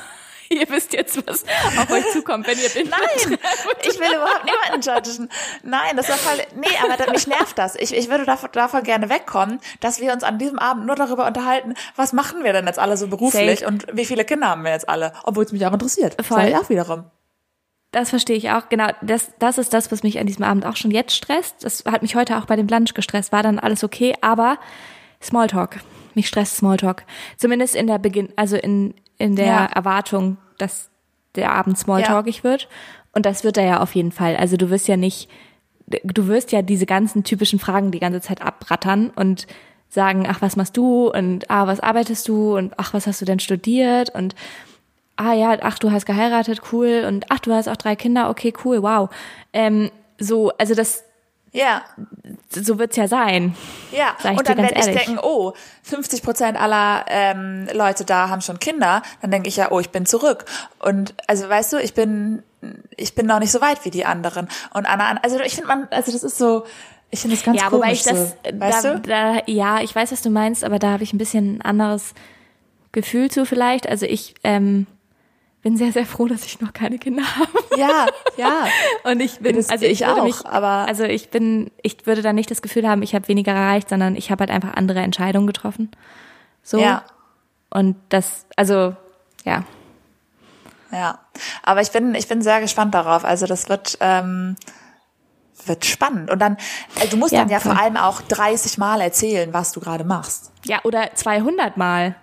ihr 0.61 0.69
wisst 0.69 0.93
jetzt, 0.93 1.27
was 1.27 1.45
auf 1.79 1.91
euch 1.91 2.05
zukommt, 2.13 2.47
wenn 2.47 2.59
ihr 2.59 2.69
bin. 2.69 2.89
Nein, 2.89 3.39
ich 3.83 3.99
will 3.99 4.15
überhaupt 4.15 4.45
niemanden 4.45 4.81
judgen. 4.81 5.29
Nein, 5.63 5.97
das 5.97 6.09
war 6.09 6.17
voll, 6.17 6.39
nee, 6.57 6.67
aber 6.83 6.97
da, 6.97 7.11
mich 7.11 7.27
nervt 7.27 7.59
das. 7.59 7.77
Ich, 7.77 7.95
ich 7.95 8.09
würde 8.09 8.25
davon, 8.25 8.51
davon 8.53 8.83
gerne 8.83 9.09
wegkommen, 9.09 9.61
dass 9.81 10.01
wir 10.01 10.13
uns 10.13 10.23
an 10.23 10.39
diesem 10.39 10.59
Abend 10.59 10.87
nur 10.87 10.97
darüber 10.97 11.27
unterhalten, 11.27 11.75
was 11.97 12.13
machen 12.13 12.45
wir 12.45 12.53
denn 12.53 12.67
jetzt 12.67 12.79
alle 12.79 12.97
so 12.97 13.09
beruflich 13.09 13.61
Safe. 13.61 13.71
und 13.71 13.87
wie 13.93 14.05
viele 14.05 14.25
Kinder 14.25 14.49
haben 14.49 14.65
wir 14.65 14.73
jetzt 14.73 14.89
alle? 14.89 15.13
Obwohl 15.25 15.45
es 15.45 15.53
mich 15.53 15.65
auch 15.67 15.73
interessiert. 15.73 16.17
Voll. 16.25 16.39
Sag 16.39 16.49
ich 16.49 16.57
auch 16.57 16.69
wiederum. 16.69 17.05
Das 17.91 18.11
verstehe 18.11 18.37
ich 18.37 18.51
auch. 18.51 18.69
Genau, 18.69 18.89
das, 19.01 19.31
das 19.39 19.57
ist 19.57 19.73
das, 19.73 19.91
was 19.91 20.03
mich 20.03 20.19
an 20.19 20.27
diesem 20.27 20.45
Abend 20.45 20.67
auch 20.67 20.77
schon 20.77 20.91
jetzt 20.91 21.15
stresst. 21.17 21.65
Das 21.65 21.85
hat 21.87 22.03
mich 22.03 22.15
heute 22.17 22.37
auch 22.37 22.45
bei 22.45 22.57
dem 22.57 22.69
Lunch 22.69 22.93
gestresst. 22.95 23.33
War 23.33 23.43
dann 23.43 23.59
alles 23.59 23.83
okay, 23.83 24.15
aber 24.21 24.59
Smalltalk. 25.23 25.81
Mich 26.15 26.29
stresst 26.29 26.57
Smalltalk. 26.57 27.05
Zumindest 27.37 27.75
in 27.75 27.87
der 27.87 27.99
Beginn, 27.99 28.31
also 28.37 28.57
in, 28.57 28.95
in 29.19 29.37
der 29.37 29.47
Ja. 29.47 29.67
Erwartung, 29.67 30.39
dass 30.59 30.91
der 31.35 31.53
Abend 31.53 31.79
smalltalkig 31.79 32.45
wird. 32.45 32.69
Und 33.13 33.27
das 33.27 33.45
wird 33.45 33.57
er 33.57 33.65
ja 33.65 33.81
auf 33.81 33.95
jeden 33.95 34.13
Fall. 34.13 34.37
Also 34.37 34.57
du 34.57 34.71
wirst 34.71 34.89
ja 34.89 34.97
nicht, 34.97 35.29
du 35.87 36.27
wirst 36.27 36.53
ja 36.53 36.63
diese 36.63 36.87
ganzen 36.87 37.25
typischen 37.25 37.59
Fragen 37.59 37.91
die 37.91 38.01
ganze 38.01 38.21
Zeit 38.21 38.43
abrattern 38.43 39.11
und 39.15 39.47
sagen, 39.89 40.27
ach, 40.29 40.43
was 40.43 40.57
machst 40.57 40.77
du? 40.77 41.11
Und 41.11 41.51
ah, 41.51 41.67
was 41.67 41.81
arbeitest 41.81 42.29
du? 42.29 42.57
Und 42.57 42.75
ach, 42.77 42.93
was 42.95 43.07
hast 43.07 43.21
du 43.21 43.25
denn 43.25 43.41
studiert? 43.41 44.15
Und 44.15 44.35
ah 45.17 45.33
ja, 45.33 45.57
ach, 45.63 45.79
du 45.79 45.91
hast 45.91 46.07
geheiratet, 46.07 46.61
cool. 46.73 47.05
Und 47.07 47.27
ach, 47.31 47.41
du 47.41 47.53
hast 47.53 47.69
auch 47.69 47.77
drei 47.77 47.97
Kinder, 47.97 48.31
okay, 48.31 48.53
cool, 48.65 48.83
wow. 48.83 49.09
Ähm, 49.53 49.91
so, 50.19 50.51
also 50.59 50.75
das, 50.75 51.05
Ja, 51.53 51.83
so 52.51 52.79
wird's 52.79 52.97
ja 52.97 53.09
sein. 53.09 53.57
ja. 53.93 54.15
Und 54.31 54.49
dann 54.49 54.59
werde 54.59 54.79
ich 54.79 54.87
denken, 54.87 55.19
oh, 55.21 55.55
50 55.83 56.23
Prozent 56.23 56.61
aller 56.61 57.05
ähm, 57.09 57.69
Leute 57.73 58.05
da 58.05 58.29
haben 58.29 58.41
schon 58.43 58.59
Kinder. 58.59 59.03
Dann 59.23 59.31
denke 59.31 59.49
ich 59.49 59.57
ja, 59.57 59.71
oh, 59.71 59.81
ich 59.81 59.91
bin 59.91 60.07
zurück. 60.07 60.45
Und 60.79 61.15
also 61.27 61.49
weißt 61.49 61.73
du, 61.73 61.79
ich 61.79 61.95
bin, 61.95 62.43
ich 62.97 63.15
bin 63.15 63.27
noch 63.27 63.39
nicht 63.39 63.53
so 63.53 63.61
weit 63.61 63.85
wie 63.85 63.91
die 63.91 64.05
anderen. 64.05 64.49
Und 64.75 64.87
Anna, 64.87 65.19
also 65.23 65.41
ich 65.41 65.55
finde 65.55 65.69
man, 65.69 65.89
also 65.91 66.13
das 66.13 66.23
ist 66.23 66.39
so, 66.39 66.65
ich 67.11 67.21
finde 67.21 67.37
das 67.37 67.45
ganz 67.45 67.61
ja, 67.61 67.69
komisch. 67.69 67.81
wobei 67.81 67.93
ich 67.93 68.03
das, 68.03 68.31
so, 68.31 68.61
weißt 68.61 68.85
da, 68.85 68.95
du? 68.95 69.01
da, 69.01 69.43
ja, 69.47 69.81
ich 69.81 69.95
weiß, 69.95 70.13
was 70.13 70.23
du 70.23 70.31
meinst, 70.31 70.65
aber 70.65 70.79
da 70.79 70.91
habe 70.91 71.03
ich 71.03 71.13
ein 71.13 71.19
bisschen 71.19 71.59
ein 71.59 71.63
anderes 71.63 72.13
Gefühl 72.93 73.31
zu 73.31 73.47
vielleicht. 73.47 73.89
Also 73.89 74.07
ich 74.07 74.35
ähm, 74.45 74.87
bin 75.63 75.77
sehr, 75.77 75.93
sehr 75.93 76.07
froh, 76.07 76.27
dass 76.27 76.45
ich 76.45 76.61
noch 76.61 76.73
keine 76.73 76.99
Kinder 76.99 77.23
habe. 77.37 77.51
Ja, 77.77 78.07
ja. 78.37 78.67
Und 79.05 79.21
ich 79.21 79.39
bin, 79.41 79.57
Das- 79.57 79.69
also 79.69 79.85
ich 79.85 80.01
ich, 80.03 80.07
auch, 80.07 80.23
mich, 80.25 80.47
aber- 80.47 80.87
also 80.89 81.05
ich 81.05 81.31
bin, 81.31 81.71
ich 81.83 82.07
würde 82.07 82.23
dann 82.23 82.35
nicht 82.37 82.51
das 82.51 82.63
Gefühl 82.63 82.89
haben, 82.89 83.03
ich 83.03 83.15
habe 83.15 83.27
weniger 83.29 83.53
erreicht, 83.53 83.89
sondern 83.89 84.15
ich 84.17 84.31
habe 84.31 84.41
halt 84.43 84.51
einfach 84.51 84.75
andere 84.75 85.01
Entscheidungen 85.01 85.47
getroffen. 85.47 85.91
So. 86.63 86.79
Ja. 86.79 87.03
Und 87.71 87.97
das, 88.09 88.47
also, 88.57 88.95
ja. 89.45 89.65
Ja, 90.91 91.19
aber 91.63 91.83
ich 91.83 91.91
bin, 91.91 92.15
ich 92.15 92.29
bin 92.29 92.41
sehr 92.41 92.61
gespannt 92.61 92.95
darauf. 92.95 93.25
Also 93.25 93.47
das 93.47 93.69
wird, 93.69 93.99
ähm, 94.01 94.57
wird 95.67 95.85
spannend. 95.85 96.31
Und 96.31 96.39
dann, 96.39 96.57
äh, 97.03 97.09
du 97.09 97.17
musst 97.19 97.33
Ja, 97.33 97.41
dann 97.41 97.51
ja 97.51 97.61
voll. 97.61 97.73
vor 97.75 97.83
allem 97.83 97.97
auch 97.99 98.23
30 98.23 98.79
Mal 98.79 99.01
erzählen, 99.03 99.53
was 99.53 99.73
du 99.73 99.81
gerade 99.81 100.05
machst. 100.05 100.51
Ja, 100.65 100.79
oder 100.85 101.15
200 101.15 101.77
Mal. 101.77 102.15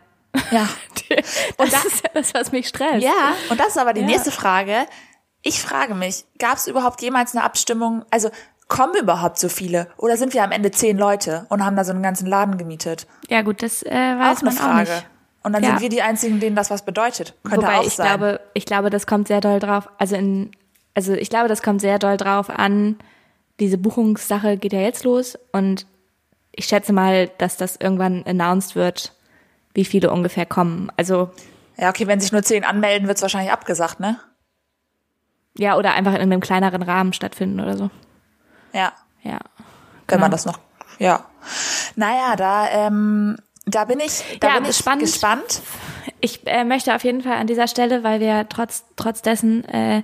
Ja. 0.51 0.67
Und 1.57 1.71
das 1.73 1.85
ist 1.85 2.03
ja 2.03 2.09
das, 2.13 2.33
was 2.33 2.51
mich 2.51 2.67
stresst. 2.67 3.01
Ja, 3.03 3.33
und 3.49 3.59
das 3.59 3.69
ist 3.69 3.77
aber 3.77 3.93
die 3.93 4.01
Ja. 4.01 4.07
nächste 4.07 4.31
Frage. 4.31 4.85
Ich 5.41 5.61
frage 5.61 5.93
mich, 5.95 6.25
gab 6.39 6.57
es 6.57 6.67
überhaupt 6.67 7.01
jemals 7.01 7.35
eine 7.35 7.43
Abstimmung? 7.43 8.03
Also 8.11 8.29
kommen 8.67 8.95
überhaupt 8.95 9.37
so 9.37 9.47
viele? 9.49 9.87
Oder 9.97 10.17
sind 10.17 10.33
wir 10.33 10.43
am 10.43 10.51
Ende 10.51 10.71
zehn 10.71 10.97
Leute 10.97 11.45
und 11.49 11.63
haben 11.63 11.75
da 11.75 11.83
so 11.83 11.91
einen 11.91 12.01
ganzen 12.03 12.25
Laden 12.27 12.57
gemietet? 12.57 13.05
Ja, 13.29 13.41
gut, 13.43 13.61
das 13.61 13.83
äh, 13.83 13.89
weiß 13.91 14.37
auch 14.37 14.41
eine 14.41 14.45
man 14.45 14.53
Frage. 14.53 14.73
auch 14.91 14.95
nicht. 14.95 15.05
Und 15.43 15.53
dann 15.53 15.63
Ja. 15.63 15.69
sind 15.71 15.81
wir 15.81 15.89
die 15.89 16.01
einzigen, 16.01 16.39
denen 16.39 16.55
das 16.55 16.71
was 16.71 16.83
bedeutet. 16.83 17.35
Könnte 17.43 17.57
Wobei 17.67 17.77
auch 17.77 17.85
ich 17.85 17.93
sein. 17.93 18.07
glaube, 18.07 18.39
ich 18.55 18.65
glaube, 18.65 18.89
das 18.89 19.05
kommt 19.05 19.27
sehr 19.27 19.41
doll 19.41 19.59
drauf, 19.59 19.87
also 19.99 20.15
in, 20.15 20.49
also 20.95 21.13
ich 21.13 21.29
glaube, 21.29 21.47
das 21.47 21.61
kommt 21.61 21.81
sehr 21.81 21.99
doll 21.99 22.17
drauf 22.17 22.49
an. 22.49 22.97
Diese 23.59 23.77
Buchungssache 23.77 24.57
geht 24.57 24.73
ja 24.73 24.79
jetzt 24.81 25.03
los 25.03 25.37
und 25.51 25.85
ich 26.51 26.65
schätze 26.65 26.91
mal, 26.93 27.29
dass 27.37 27.57
das 27.57 27.75
irgendwann 27.75 28.23
announced 28.25 28.75
wird, 28.75 29.13
wie 29.75 29.85
viele 29.85 30.11
ungefähr 30.11 30.45
kommen. 30.47 30.91
Also 30.97 31.29
ja, 31.77 31.89
okay, 31.89 32.07
wenn 32.07 32.19
sich 32.19 32.31
nur 32.31 32.41
zehn 32.43 32.63
anmelden, 32.63 33.07
wird's 33.07 33.21
wahrscheinlich 33.21 33.51
abgesagt, 33.51 33.99
ne? 33.99 34.19
ja, 35.57 35.77
oder 35.77 35.93
einfach 35.93 36.13
in 36.15 36.21
einem 36.21 36.41
kleineren 36.41 36.81
Rahmen 36.81 37.13
stattfinden 37.13 37.59
oder 37.61 37.77
so. 37.77 37.89
Ja. 38.73 38.91
Ja. 39.23 39.39
wenn 39.59 40.05
Genau. 40.07 40.21
man 40.21 40.31
das 40.31 40.45
noch, 40.45 40.59
ja. 40.99 41.25
Naja, 41.95 42.35
da, 42.35 42.69
ähm, 42.69 43.37
da 43.65 43.85
bin 43.85 43.99
ich, 44.01 44.23
da 44.41 44.49
Ja, 44.49 44.59
bin 44.59 44.69
ich 44.69 44.75
spannend. 44.77 45.01
gespannt. 45.03 45.61
Ich 46.19 46.45
äh, 46.45 46.63
möchte 46.65 46.93
auf 46.93 47.03
jeden 47.03 47.21
Fall 47.21 47.37
an 47.37 47.47
dieser 47.47 47.67
Stelle, 47.67 48.03
weil 48.03 48.19
wir 48.19 48.47
trotz, 48.49 48.83
trotz 48.97 49.21
dessen 49.21 49.63
äh, 49.65 50.03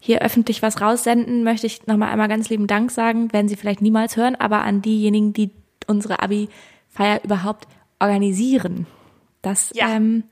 hier 0.00 0.22
öffentlich 0.22 0.62
was 0.62 0.80
raussenden, 0.80 1.44
möchte 1.44 1.66
ich 1.66 1.86
nochmal 1.86 2.10
einmal 2.10 2.28
ganz 2.28 2.48
lieben 2.48 2.66
Dank 2.66 2.90
sagen, 2.90 3.32
werden 3.32 3.48
Sie 3.48 3.56
vielleicht 3.56 3.82
niemals 3.82 4.16
hören, 4.16 4.34
aber 4.36 4.62
an 4.62 4.80
diejenigen, 4.82 5.32
die 5.32 5.50
unsere 5.86 6.20
Abi-Feier 6.22 7.22
überhaupt 7.22 7.66
organisieren. 8.00 8.86
Das 9.46 9.70
Ja. 9.74 9.88
ähm, 9.88 10.24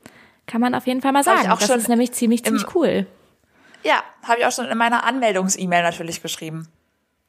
kann 0.47 0.61
man 0.61 0.75
auf 0.75 0.87
jeden 0.89 1.01
Fall 1.01 1.13
mal 1.13 1.23
sagen. 1.23 1.49
Das 1.49 1.71
ist 1.71 1.89
nämlich 1.89 2.13
ziemlich, 2.13 2.41
im- 2.41 2.47
ziemlich 2.59 2.75
cool. 2.75 3.07
Ja, 3.85 4.03
habe 4.25 4.41
ich 4.41 4.47
auch 4.47 4.51
schon 4.53 4.67
in 4.67 4.77
meiner 4.77 5.05
Anmeldungs-E-Mail 5.05 5.83
natürlich 5.83 6.21
geschrieben. 6.21 6.69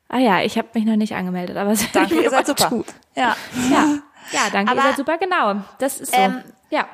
Ah 0.10 0.18
ja, 0.18 0.42
ich 0.42 0.58
habe 0.58 0.68
mich 0.74 0.86
noch 0.86 0.96
nicht 0.96 1.14
angemeldet, 1.16 1.58
aber 1.58 1.74
Danke, 1.94 2.22
ihr 2.22 2.30
seid 2.32 2.48
super. 2.48 2.72
Ja. 3.16 3.36
Ja, 3.70 3.88
ja 4.32 4.40
danke, 4.52 4.72
Aber, 4.72 4.82
ihr 4.82 4.88
seid 4.88 4.98
super, 4.98 5.18
genau. 5.18 5.62
Das 5.80 6.00
ist 6.00 6.12
so. 6.14 6.18
ähm, 6.20 6.42
ja. 6.70 6.88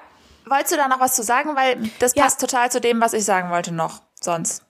Wolltest 0.46 0.74
du 0.74 0.78
da 0.78 0.88
noch 0.90 1.00
was 1.00 1.16
zu 1.16 1.24
sagen? 1.24 1.56
Weil 1.56 1.90
das 2.00 2.16
Ja. 2.16 2.24
passt 2.24 2.42
total 2.42 2.70
zu 2.72 2.82
dem, 2.82 3.00
was 3.00 3.14
ich 3.14 3.24
sagen 3.24 3.50
wollte 3.50 3.72
noch 3.74 4.02
sonst. 4.20 4.66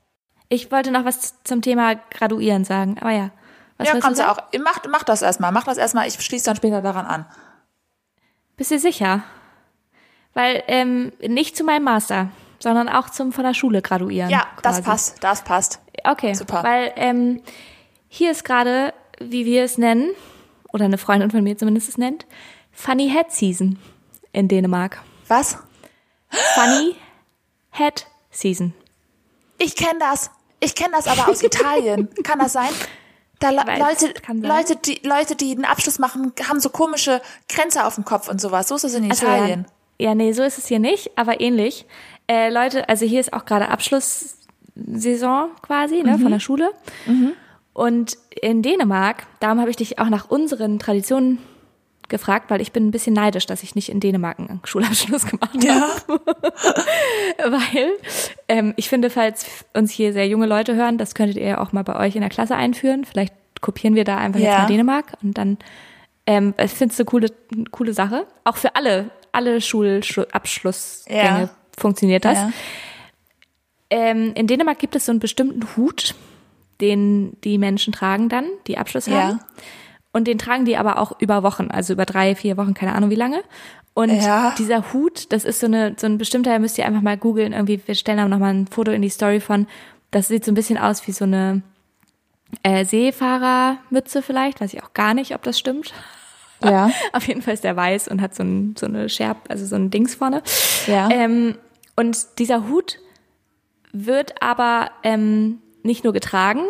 Ich 0.50 0.72
wollte 0.72 0.92
noch 0.92 1.06
was 1.06 1.42
zum 1.44 1.62
Thema 1.64 1.96
Graduieren 1.96 2.64
sagen, 2.66 2.98
aber 3.00 3.12
ja. 3.12 3.32
Was 3.78 3.88
ja, 3.88 3.94
kannst 3.94 4.20
du 4.20 4.24
du 4.24 4.28
sagen? 4.30 4.40
auch. 4.40 4.60
Mach, 4.64 4.80
mach 4.90 5.04
das 5.04 5.22
erstmal. 5.24 5.52
Mach 5.52 5.64
das 5.64 5.78
erstmal. 5.78 6.08
Ich 6.08 6.14
schließe 6.22 6.46
dann 6.46 6.56
später 6.58 6.82
daran 6.84 7.06
an. 7.08 7.26
Bist 8.58 8.70
du 8.70 8.78
sicher? 8.78 9.24
Weil 10.34 10.64
ähm, 10.68 11.12
nicht 11.28 11.56
zu 11.58 11.64
meinem 11.64 11.84
Master. 11.84 12.30
sondern 12.60 12.88
auch 12.90 13.10
zum 13.10 13.32
von 13.34 13.44
der 13.44 13.54
Schule 13.56 13.82
graduieren. 13.82 14.30
Ja, 14.30 14.46
das 14.62 14.76
quasi. 14.78 14.82
passt, 14.84 15.24
das 15.24 15.44
passt. 15.44 15.80
Okay, 16.04 16.34
Super. 16.36 16.64
Weil 16.64 16.94
ähm, 16.96 17.42
hier 18.08 18.32
ist 18.32 18.44
gerade, 18.46 18.94
wie 19.20 19.46
wir 19.46 19.64
es 19.64 19.78
nennen, 19.78 20.12
oder 20.72 20.86
eine 20.86 20.98
Freundin 21.00 21.32
von 21.32 21.44
mir 21.44 21.58
zumindest 21.58 21.90
es 21.90 21.98
nennt, 21.98 22.26
Funny 22.72 23.10
Head 23.10 23.32
Season 23.32 23.80
in 24.32 24.48
Dänemark. 24.48 25.02
Was? 25.28 25.58
Funny 26.56 26.96
Head 27.72 28.06
Season. 28.30 28.74
Ich 29.58 29.76
kenne 29.76 30.00
das. 30.00 30.30
Ich 30.60 30.76
kenne 30.76 30.94
das 30.96 31.08
aber 31.08 31.30
aus 31.30 31.42
Italien. 31.44 32.10
Kann 32.24 32.40
das 32.40 32.54
sein? 32.54 32.70
Da 33.40 33.50
weiß, 33.56 33.80
Leute, 33.80 34.14
sein. 34.26 34.42
Leute, 34.44 34.76
die 34.76 35.02
Leute, 35.04 35.36
die 35.36 35.52
einen 35.52 35.66
Abschluss 35.66 35.98
machen, 36.00 36.32
haben 36.48 36.60
so 36.60 36.70
komische 36.70 37.22
Kränze 37.50 37.86
auf 37.86 37.96
dem 37.96 38.06
Kopf 38.06 38.28
und 38.30 38.40
sowas. 38.40 38.68
So 38.68 38.76
ist 38.76 38.84
es 38.84 38.94
in 38.94 39.10
Also, 39.10 39.26
Italien. 39.26 39.66
ja, 39.68 39.74
ja, 40.02 40.16
nee, 40.16 40.32
so 40.34 40.44
ist 40.44 40.58
es 40.58 40.68
hier 40.68 40.80
nicht, 40.80 41.12
aber 41.18 41.40
ähnlich. 41.42 41.86
Äh, 42.28 42.50
Leute, 42.50 42.88
also 42.90 43.06
hier 43.06 43.20
ist 43.20 43.34
auch 43.34 43.46
gerade 43.46 43.70
Abschlusssaison 43.70 45.50
quasi, 45.62 46.04
ne, 46.04 46.18
von 46.20 46.32
der 46.32 46.40
Schule. 46.40 46.70
Und 47.74 48.18
in 48.42 48.62
Dänemark, 48.62 49.26
darum 49.40 49.60
habe 49.60 49.70
ich 49.70 49.76
dich 49.78 50.00
auch 50.00 50.10
nach 50.10 50.30
unseren 50.30 50.80
Traditionen 50.80 51.40
gefragt, 52.10 52.50
weil 52.50 52.60
ich 52.60 52.74
bin 52.74 52.88
ein 52.88 52.92
bisschen 52.92 53.14
neidisch, 53.14 53.46
dass 53.46 53.64
ich 53.64 53.74
nicht 53.76 53.88
in 53.90 54.02
Dänemark 54.02 54.38
einen 54.40 54.60
Schulabschluss 54.66 55.26
gemacht 55.30 55.56
habe. 55.56 55.66
Ja. 55.66 55.88
Weil 57.52 57.92
ähm, 58.50 58.74
ich 58.76 58.90
finde, 58.90 59.10
falls 59.10 59.46
uns 59.74 59.92
hier 59.92 60.12
sehr 60.12 60.28
junge 60.28 60.46
Leute 60.46 60.76
hören, 60.76 60.98
das 60.98 61.16
könntet 61.16 61.38
ihr 61.38 61.48
ja 61.48 61.58
auch 61.62 61.72
mal 61.72 61.84
bei 61.86 61.98
euch 61.98 62.16
in 62.16 62.22
der 62.22 62.30
Klasse 62.30 62.56
einführen. 62.58 63.06
Vielleicht 63.06 63.34
kopieren 63.62 63.96
wir 63.96 64.04
da 64.04 64.18
einfach 64.18 64.42
jetzt 64.42 64.52
Ja. 64.52 64.60
mal 64.60 64.66
Dänemark 64.68 65.14
und 65.24 65.38
dann 65.38 65.58
ähm, 66.28 66.54
ich 66.62 66.72
finde 66.72 66.92
es 66.94 67.00
eine 67.00 67.06
coole, 67.06 67.28
eine 67.56 67.64
coole 67.72 67.94
Sache. 67.94 68.28
Auch 68.44 68.58
für 68.58 68.76
alle, 68.76 69.10
alle 69.32 69.62
Schulabschlussgänge 69.62 71.42
Ja. 71.42 71.50
funktioniert 71.78 72.26
das. 72.26 72.38
Ja. 72.40 72.52
Ähm, 73.90 74.34
in 74.36 74.48
Dänemark 74.48 74.80
gibt 74.80 74.96
es 74.96 75.06
so 75.06 75.12
einen 75.12 75.20
bestimmten 75.20 75.66
Hut, 75.76 76.16
den 76.80 77.38
die 77.44 77.58
Menschen 77.58 77.94
tragen 77.94 78.30
dann, 78.30 78.46
die 78.68 78.78
Abschluss 78.78 79.06
Ja. 79.08 79.14
haben. 79.22 79.40
Und 80.14 80.28
den 80.28 80.38
tragen 80.38 80.66
die 80.66 80.78
aber 80.78 80.98
auch 80.98 81.20
über 81.20 81.44
Wochen, 81.44 81.70
also 81.72 81.94
über 81.94 82.06
drei, 82.06 82.36
vier 82.36 82.58
Wochen, 82.58 82.74
keine 82.74 82.94
Ahnung 82.96 83.10
wie 83.10 83.16
lange. 83.16 83.42
Und 83.94 84.10
Ja. 84.12 84.56
dieser 84.58 84.94
Hut, 84.94 85.32
das 85.34 85.44
ist 85.46 85.60
so 85.60 85.66
eine 85.68 85.96
so 85.98 86.08
ein 86.08 86.18
bestimmter, 86.18 86.58
müsst 86.60 86.78
ihr 86.78 86.86
einfach 86.86 87.02
mal 87.02 87.18
googeln. 87.18 87.54
Irgendwie, 87.54 87.82
wir 87.86 87.96
stellen 87.96 88.18
da 88.18 88.28
nochmal 88.28 88.54
ein 88.54 88.68
Foto 88.68 88.92
in 88.92 89.02
die 89.02 89.10
Story 89.10 89.40
von. 89.42 89.68
Das 90.12 90.28
sieht 90.30 90.44
so 90.46 90.52
ein 90.52 90.56
bisschen 90.56 90.78
aus 90.78 91.06
wie 91.08 91.12
so 91.12 91.26
eine 91.26 91.62
äh, 92.64 92.84
Seefahrermütze 92.86 94.22
vielleicht, 94.22 94.60
weiß 94.62 94.74
ich 94.74 94.84
auch 94.84 94.94
gar 94.94 95.14
nicht, 95.14 95.34
ob 95.36 95.44
das 95.44 95.58
stimmt. 95.60 95.94
Ja. 96.64 96.92
Auf 97.14 97.28
jeden 97.28 97.42
Fall 97.42 97.54
ist 97.54 97.64
der 97.64 97.76
weiß 97.76 98.08
und 98.08 98.22
hat 98.22 98.36
so, 98.36 98.44
ein, 98.44 98.76
so 98.78 98.86
eine 98.86 99.10
Scherb, 99.10 99.38
also 99.50 99.66
so 99.66 99.76
ein 99.76 99.90
Dings 99.90 100.16
vorne. 100.16 100.42
Ja. 100.88 101.10
Ähm, 101.12 101.58
und 101.96 102.40
dieser 102.40 102.68
Hut 102.68 103.00
wird 103.92 104.42
aber 104.42 104.92
ähm, 105.04 105.60
nicht 105.84 106.04
nur 106.04 106.14
getragen, 106.14 106.62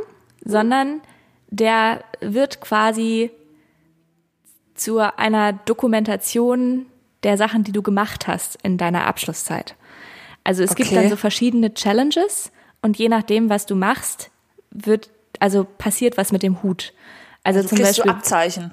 sondern 0.44 1.02
der 1.50 2.04
wird 2.22 2.62
quasi 2.62 3.32
zu 4.74 4.98
einer 5.00 5.54
Dokumentation 5.54 6.88
der 7.24 7.38
Sachen, 7.38 7.64
die 7.64 7.72
du 7.72 7.82
gemacht 7.84 8.28
hast 8.28 8.58
in 8.64 8.78
deiner 8.78 9.06
Abschlusszeit. 9.06 9.76
Also 10.44 10.64
es 10.64 10.74
gibt 10.76 10.90
Okay. 10.90 11.02
dann 11.02 11.10
so 11.10 11.16
verschiedene 11.18 11.74
Challenges 11.74 12.52
und 12.82 12.98
je 12.98 13.10
nachdem, 13.10 13.50
was 13.50 13.68
du 13.68 13.76
machst, 13.76 14.32
wird 14.72 15.12
also 15.40 15.64
passiert 15.66 16.18
was 16.18 16.32
mit 16.32 16.42
dem 16.42 16.64
Hut. 16.64 16.94
Also 17.44 17.62
Du 17.62 17.68
zum 17.68 17.80
Beispiel 17.80 18.10
Abzeichen. 18.12 18.72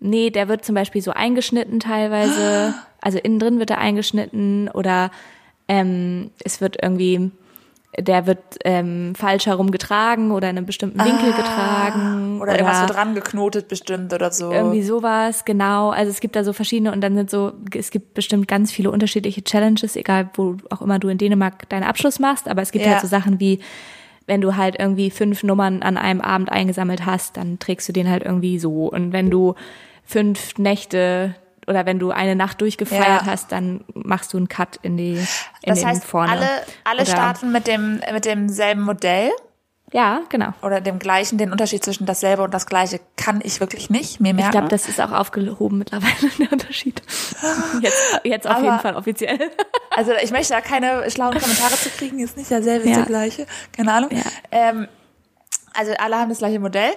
Nee, 0.00 0.30
der 0.30 0.48
wird 0.48 0.64
zum 0.64 0.74
Beispiel 0.74 1.02
so 1.02 1.12
eingeschnitten 1.12 1.80
teilweise. 1.80 2.74
Also 3.02 3.16
innen 3.16 3.38
drin 3.38 3.58
wird 3.58 3.70
er 3.70 3.78
eingeschnitten 3.78 4.68
oder 4.68 5.10
ähm, 5.68 6.32
es 6.44 6.60
wird 6.60 6.76
irgendwie, 6.82 7.30
der 7.98 8.26
wird 8.26 8.38
ähm, 8.66 9.14
falsch 9.14 9.46
herum 9.46 9.70
getragen 9.70 10.32
oder 10.32 10.50
in 10.50 10.58
einem 10.58 10.66
bestimmten 10.66 11.02
Winkel 11.02 11.32
getragen. 11.32 12.36
Ah, 12.38 12.42
Oder 12.42 12.58
irgendwas 12.58 12.82
wird 12.82 12.94
dran 12.94 13.14
geknotet 13.14 13.68
bestimmt 13.68 14.12
oder 14.12 14.30
so. 14.30 14.52
Irgendwie 14.52 14.82
sowas, 14.82 15.46
genau. 15.46 15.88
Also 15.92 16.10
es 16.10 16.20
gibt 16.20 16.36
da 16.36 16.44
so 16.44 16.52
verschiedene 16.52 16.92
und 16.92 17.00
dann 17.00 17.14
sind 17.14 17.30
so, 17.30 17.52
es 17.74 17.90
gibt 17.90 18.12
bestimmt 18.12 18.46
ganz 18.48 18.70
viele 18.70 18.90
unterschiedliche 18.90 19.42
Challenges, 19.44 19.96
egal 19.96 20.28
wo 20.34 20.56
auch 20.68 20.82
immer 20.82 20.98
du 20.98 21.08
in 21.08 21.16
Dänemark 21.16 21.70
deinen 21.70 21.84
Abschluss 21.84 22.18
machst, 22.18 22.48
aber 22.48 22.60
es 22.60 22.70
gibt 22.70 22.84
Ja. 22.84 22.92
halt 22.92 23.00
so 23.00 23.06
Sachen 23.06 23.40
wie, 23.40 23.60
wenn 24.26 24.42
du 24.42 24.56
halt 24.56 24.76
irgendwie 24.78 25.10
fünf 25.10 25.42
Nummern 25.42 25.82
an 25.82 25.96
einem 25.96 26.20
Abend 26.20 26.52
eingesammelt 26.52 27.06
hast, 27.06 27.38
dann 27.38 27.58
trägst 27.58 27.88
du 27.88 27.94
den 27.94 28.10
halt 28.10 28.24
irgendwie 28.24 28.58
so. 28.58 28.88
Und 28.88 29.14
wenn 29.14 29.30
du 29.30 29.54
fünf 30.10 30.58
Nächte 30.58 31.34
oder 31.66 31.86
wenn 31.86 31.98
du 31.98 32.10
eine 32.10 32.34
Nacht 32.34 32.60
durchgefeiert 32.60 33.22
Ja. 33.22 33.26
hast, 33.26 33.52
dann 33.52 33.84
machst 33.94 34.32
du 34.32 34.36
einen 34.38 34.48
Cut 34.48 34.78
in 34.82 34.96
die 34.96 35.14
in 35.14 35.26
das 35.62 35.78
den 35.80 35.88
heißt, 35.88 36.04
vorne. 36.04 36.32
alle, 36.32 36.48
alle 36.84 37.02
Oder- 37.02 37.10
starten 37.10 37.52
mit 37.52 37.66
dem 37.66 38.00
mit 38.12 38.24
demselben 38.24 38.82
Modell 38.82 39.30
Ja, 39.92 40.20
genau. 40.28 40.52
oder 40.62 40.80
dem 40.80 40.98
gleichen. 40.98 41.38
Den 41.38 41.52
Unterschied 41.52 41.84
zwischen 41.84 42.06
dasselbe 42.06 42.42
und 42.42 42.52
das 42.54 42.66
gleiche 42.66 43.00
kann 43.16 43.40
ich 43.44 43.60
wirklich 43.60 43.88
nicht 43.90 44.20
mir 44.20 44.34
merken. 44.34 44.48
Ich 44.48 44.52
glaube, 44.52 44.68
das 44.68 44.88
ist 44.88 45.00
auch 45.00 45.12
aufgehoben 45.12 45.78
mittlerweile, 45.78 46.30
der 46.40 46.50
Unterschied. 46.52 47.02
Jetzt, 47.82 48.20
jetzt 48.24 48.46
auf 48.48 48.56
Aber- 48.56 48.64
jeden 48.64 48.80
Fall 48.80 48.96
offiziell. 48.96 49.38
Also 49.96 50.12
ich 50.22 50.30
möchte 50.30 50.52
da 50.54 50.60
keine 50.60 51.10
schlauen 51.10 51.36
Kommentare 51.36 51.74
zu 51.74 51.88
kriegen, 51.90 52.20
ist 52.20 52.36
nicht 52.36 52.48
derselbe, 52.48 52.84
ist 52.84 52.90
Ja. 52.90 52.96
der 52.98 53.06
gleiche. 53.06 53.44
Keine 53.76 53.92
Ahnung. 53.92 54.10
Ja. 54.12 54.22
Ähm, 54.52 54.86
also 55.74 55.92
alle 55.98 56.16
haben 56.16 56.28
das 56.28 56.38
gleiche 56.38 56.60
Modell 56.60 56.92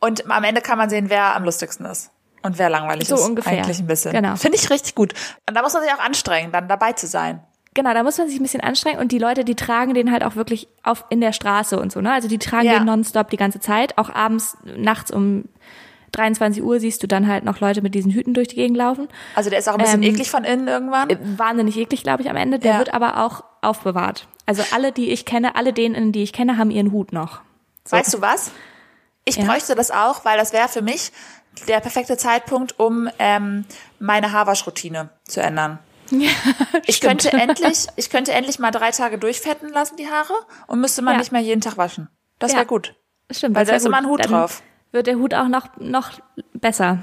und 0.00 0.28
am 0.28 0.42
Ende 0.42 0.60
kann 0.60 0.76
man 0.76 0.90
sehen, 0.90 1.08
wer 1.08 1.36
am 1.36 1.44
lustigsten 1.44 1.86
ist. 1.86 2.10
Und 2.42 2.58
wer 2.58 2.70
langweilig 2.70 3.06
So 3.08 3.16
ist. 3.16 3.22
ungefähr. 3.26 3.52
Eigentlich 3.64 3.80
ein 3.80 3.86
bisschen. 3.86 4.12
Genau. 4.12 4.36
Finde 4.36 4.56
ich 4.56 4.70
richtig 4.70 4.94
gut. 4.94 5.12
Und 5.48 5.54
da 5.54 5.62
muss 5.62 5.74
man 5.74 5.82
sich 5.82 5.92
auch 5.92 5.98
anstrengen, 5.98 6.52
dann 6.52 6.68
dabei 6.68 6.92
zu 6.92 7.06
sein. 7.06 7.40
Genau, 7.74 7.94
da 7.94 8.02
muss 8.02 8.18
man 8.18 8.28
sich 8.28 8.38
ein 8.40 8.42
bisschen 8.42 8.62
anstrengen 8.62 8.98
und 8.98 9.12
die 9.12 9.18
Leute, 9.18 9.44
die 9.44 9.54
tragen 9.54 9.94
den 9.94 10.10
halt 10.10 10.24
auch 10.24 10.34
wirklich 10.34 10.66
auf 10.82 11.04
in 11.10 11.20
der 11.20 11.32
Straße 11.32 11.78
und 11.78 11.92
so, 11.92 12.00
ne? 12.00 12.12
Also 12.12 12.26
die 12.26 12.38
tragen 12.38 12.66
Ja. 12.66 12.78
den 12.78 12.84
nonstop 12.86 13.30
die 13.30 13.36
ganze 13.36 13.60
Zeit. 13.60 13.96
Auch 13.96 14.10
abends, 14.10 14.56
nachts 14.64 15.10
um 15.12 15.44
23 16.12 16.64
Uhr 16.64 16.80
siehst 16.80 17.02
du 17.02 17.06
dann 17.06 17.28
halt 17.28 17.44
noch 17.44 17.60
Leute 17.60 17.82
mit 17.82 17.94
diesen 17.94 18.10
Hüten 18.10 18.34
durch 18.34 18.48
die 18.48 18.56
Gegend 18.56 18.76
laufen. 18.76 19.06
Also 19.36 19.50
der 19.50 19.60
ist 19.60 19.68
auch 19.68 19.74
ein 19.74 19.78
bisschen 19.84 20.02
Ähm, 20.02 20.14
eklig 20.14 20.28
von 20.30 20.42
innen 20.42 20.66
irgendwann. 20.66 21.08
Wahnsinnig 21.38 21.76
eklig, 21.76 22.02
glaube 22.02 22.22
ich, 22.24 22.30
am 22.30 22.34
Ende. 22.36 22.58
Der 22.58 22.72
Ja. 22.72 22.78
wird 22.78 22.92
aber 22.92 23.24
auch 23.24 23.44
aufbewahrt. 23.62 24.26
Also 24.46 24.64
alle, 24.72 24.90
die 24.90 25.10
ich 25.10 25.24
kenne, 25.24 25.54
alle 25.54 25.72
denen, 25.72 26.10
die 26.10 26.24
ich 26.24 26.32
kenne, 26.32 26.56
haben 26.56 26.72
ihren 26.72 26.90
Hut 26.90 27.12
noch. 27.12 27.40
So. 27.86 27.96
Weißt 27.96 28.12
du 28.14 28.20
was? 28.20 28.50
Ich 29.24 29.36
Ja. 29.36 29.44
bräuchte 29.44 29.76
das 29.76 29.92
auch, 29.92 30.24
weil 30.24 30.36
das 30.38 30.52
wäre 30.52 30.66
für 30.68 30.82
mich 30.82 31.12
der 31.68 31.80
perfekte 31.80 32.16
Zeitpunkt, 32.16 32.78
um 32.78 33.08
ähm, 33.18 33.64
meine 33.98 34.32
Haarwaschroutine 34.32 35.10
zu 35.24 35.40
ändern. 35.40 35.78
ich 36.86 36.96
stimmt. 36.96 37.22
könnte 37.22 37.32
endlich, 37.32 37.86
ich 37.96 38.10
könnte 38.10 38.32
endlich 38.32 38.58
mal 38.58 38.70
drei 38.72 38.90
Tage 38.90 39.18
durchfetten 39.18 39.68
lassen 39.72 39.96
die 39.96 40.08
Haare 40.08 40.34
und 40.66 40.80
müsste 40.80 41.02
man 41.02 41.14
Ja. 41.14 41.18
nicht 41.20 41.32
mehr 41.32 41.40
jeden 41.40 41.60
Tag 41.60 41.76
waschen. 41.76 42.08
Das 42.38 42.52
Ja. 42.52 42.58
wäre 42.58 42.66
gut. 42.66 42.94
Stimmt. 43.30 43.54
Weil 43.54 43.64
da 43.66 43.74
ist 43.74 43.86
immer 43.86 43.98
ein 43.98 44.06
Hut 44.06 44.24
Dann 44.24 44.32
drauf. 44.32 44.62
Wird 44.92 45.06
der 45.06 45.16
Hut 45.16 45.34
auch 45.34 45.46
noch, 45.46 45.68
noch 45.78 46.10
besser 46.52 46.98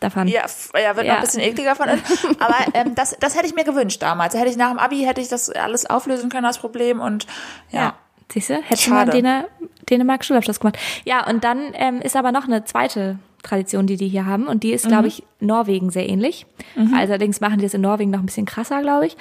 davon. 0.00 0.26
Ja, 0.26 0.44
ja 0.74 0.96
wird 0.96 1.06
Ja. 1.06 1.12
noch 1.12 1.20
ein 1.20 1.26
bisschen 1.26 1.42
ekliger 1.42 1.76
von. 1.76 1.86
Aber 2.40 2.56
ähm, 2.72 2.94
das, 2.94 3.14
das 3.20 3.36
hätte 3.36 3.46
ich 3.46 3.54
mir 3.54 3.64
gewünscht 3.64 4.00
damals. 4.00 4.34
Hätte 4.34 4.48
ich 4.48 4.56
nach 4.56 4.70
dem 4.70 4.78
Abi 4.78 5.00
hätte 5.04 5.20
ich 5.20 5.28
das 5.28 5.50
alles 5.50 5.84
auflösen 5.84 6.30
können, 6.30 6.44
das 6.44 6.58
Problem. 6.58 7.00
Und 7.00 7.26
ja, 7.70 7.80
Ja. 7.80 7.94
Siehst 8.32 8.48
du, 8.48 8.54
mal 8.54 8.76
Schade. 8.76 9.10
in 9.18 9.24
Däne 9.24 9.48
Dänemark 9.90 10.24
Schulabschluss 10.24 10.60
gemacht. 10.60 10.78
Ja, 11.04 11.26
und 11.26 11.42
dann 11.42 11.72
ähm, 11.74 12.00
ist 12.00 12.14
aber 12.16 12.30
noch 12.32 12.44
eine 12.44 12.64
zweite 12.64 13.18
Tradition, 13.42 13.86
die 13.86 13.96
die 13.96 14.08
hier 14.08 14.26
haben. 14.26 14.46
Und 14.46 14.62
die 14.62 14.72
ist, 14.72 14.86
glaube 14.88 15.08
ich, 15.08 15.22
Norwegen 15.40 15.90
sehr 15.90 16.08
ähnlich. 16.08 16.46
Allerdings 16.94 17.40
machen 17.40 17.58
die 17.58 17.64
das 17.64 17.74
in 17.74 17.80
Norwegen 17.80 18.10
noch 18.10 18.20
ein 18.20 18.26
bisschen 18.26 18.46
krasser, 18.46 18.82
glaube 18.82 19.06
ich. 19.06 19.16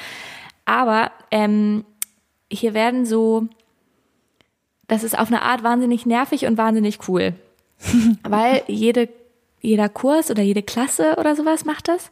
Aber 0.65 1.11
ähm, 1.31 1.85
hier 2.51 2.73
werden 2.73 3.05
so, 3.05 3.47
das 4.87 5.03
ist 5.03 5.17
auf 5.17 5.27
eine 5.29 5.41
Art 5.43 5.63
wahnsinnig 5.63 6.05
nervig 6.05 6.45
und 6.45 6.57
wahnsinnig 6.57 7.07
cool. 7.07 7.33
Weil 8.23 8.63
jede, 8.67 9.09
jeder 9.61 9.89
Kurs 9.89 10.29
oder 10.31 10.43
jede 10.43 10.63
Klasse 10.63 11.15
oder 11.17 11.35
sowas 11.35 11.65
macht 11.65 11.87
das. 11.87 12.11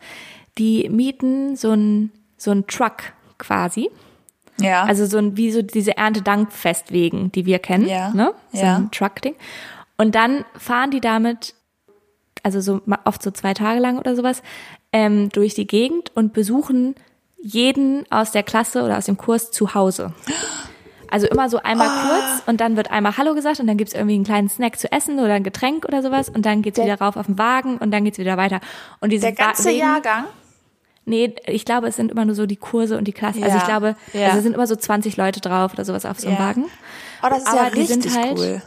Die 0.57 0.89
mieten 0.89 1.55
so 1.55 1.71
ein 1.71 2.11
so 2.37 2.53
Truck 2.61 2.97
quasi. 3.37 3.89
ja. 4.59 4.83
Also 4.83 5.05
so 5.05 5.17
ein, 5.17 5.37
wie 5.37 5.51
so 5.51 5.61
diese 5.61 5.97
Erntedankfestwegen, 5.97 7.31
die 7.31 7.45
wir 7.45 7.59
kennen, 7.59 7.87
Ja. 7.87 8.09
ne? 8.13 8.33
So 8.53 8.61
Ja. 8.63 8.77
ein 8.77 8.91
Truck-Ding. 8.91 9.35
Und 9.97 10.13
dann 10.15 10.45
fahren 10.57 10.91
die 10.91 11.01
damit, 11.01 11.55
also 12.47 12.61
so 12.61 12.81
oft 13.03 13.21
so 13.21 13.31
zwei 13.31 13.53
Tage 13.53 13.79
lang 13.79 13.99
oder 13.99 14.15
sowas, 14.15 14.41
ähm, 14.93 15.29
durch 15.29 15.53
die 15.53 15.67
Gegend 15.67 16.11
und 16.15 16.31
besuchen 16.33 16.95
jeden 17.41 18.09
aus 18.09 18.31
der 18.31 18.43
Klasse 18.43 18.83
oder 18.83 18.97
aus 18.97 19.05
dem 19.05 19.17
Kurs 19.17 19.51
zu 19.51 19.73
Hause. 19.75 20.13
Also 21.09 21.27
immer 21.27 21.49
so 21.49 21.57
einmal 21.61 21.87
Ah. 21.87 22.01
kurz 22.09 22.43
und 22.47 22.59
dann 22.61 22.75
wird 22.77 22.89
einmal 22.91 23.15
Hallo 23.17 23.33
gesagt 23.33 23.59
und 23.59 23.67
dann 23.67 23.77
gibt's 23.77 23.93
irgendwie 23.93 24.15
einen 24.15 24.23
kleinen 24.23 24.49
Snack 24.49 24.77
zu 24.79 24.91
essen 24.91 25.19
oder 25.19 25.33
ein 25.33 25.43
Getränk 25.43 25.85
oder 25.85 26.01
sowas 26.01 26.29
und 26.29 26.45
dann 26.45 26.61
geht's 26.61 26.75
Der- 26.77 26.85
wieder 26.85 26.99
rauf 26.99 27.15
auf 27.15 27.27
den 27.27 27.37
Wagen 27.37 27.77
und 27.77 27.91
dann 27.91 28.03
geht's 28.03 28.17
wieder 28.17 28.37
weiter. 28.37 28.59
Und 28.99 29.11
diese 29.11 29.27
der 29.27 29.33
ganze 29.33 29.69
Wegen- 29.69 29.79
Jahrgang. 29.79 30.25
Nee, 31.05 31.33
ich 31.45 31.63
glaube, 31.63 31.87
es 31.87 31.95
sind 31.95 32.11
immer 32.11 32.25
nur 32.25 32.35
so 32.35 32.45
die 32.45 32.57
Kurse 32.57 32.97
und 32.97 33.05
die 33.07 33.13
Klasse. 33.13 33.39
Also 33.41 33.55
Ja, 33.55 33.61
ich 33.61 33.65
glaube, 33.67 33.95
ja. 34.11 34.25
also 34.25 34.37
es 34.39 34.43
sind 34.43 34.53
immer 34.53 34.67
so 34.67 34.75
20 34.75 35.15
Leute 35.15 35.39
drauf 35.39 35.71
oder 35.73 35.85
sowas 35.85 36.05
auf 36.05 36.19
so 36.19 36.27
einem 36.27 36.37
Ja. 36.37 36.43
Wagen. 36.43 36.65
Oh, 37.23 37.27
das 37.29 37.39
ist 37.39 37.47
Aber 37.47 37.63
ja 37.63 37.69
die 37.69 37.83
sind 37.85 38.03
richtig 38.03 38.21
halt- 38.21 38.37
cool. 38.37 38.61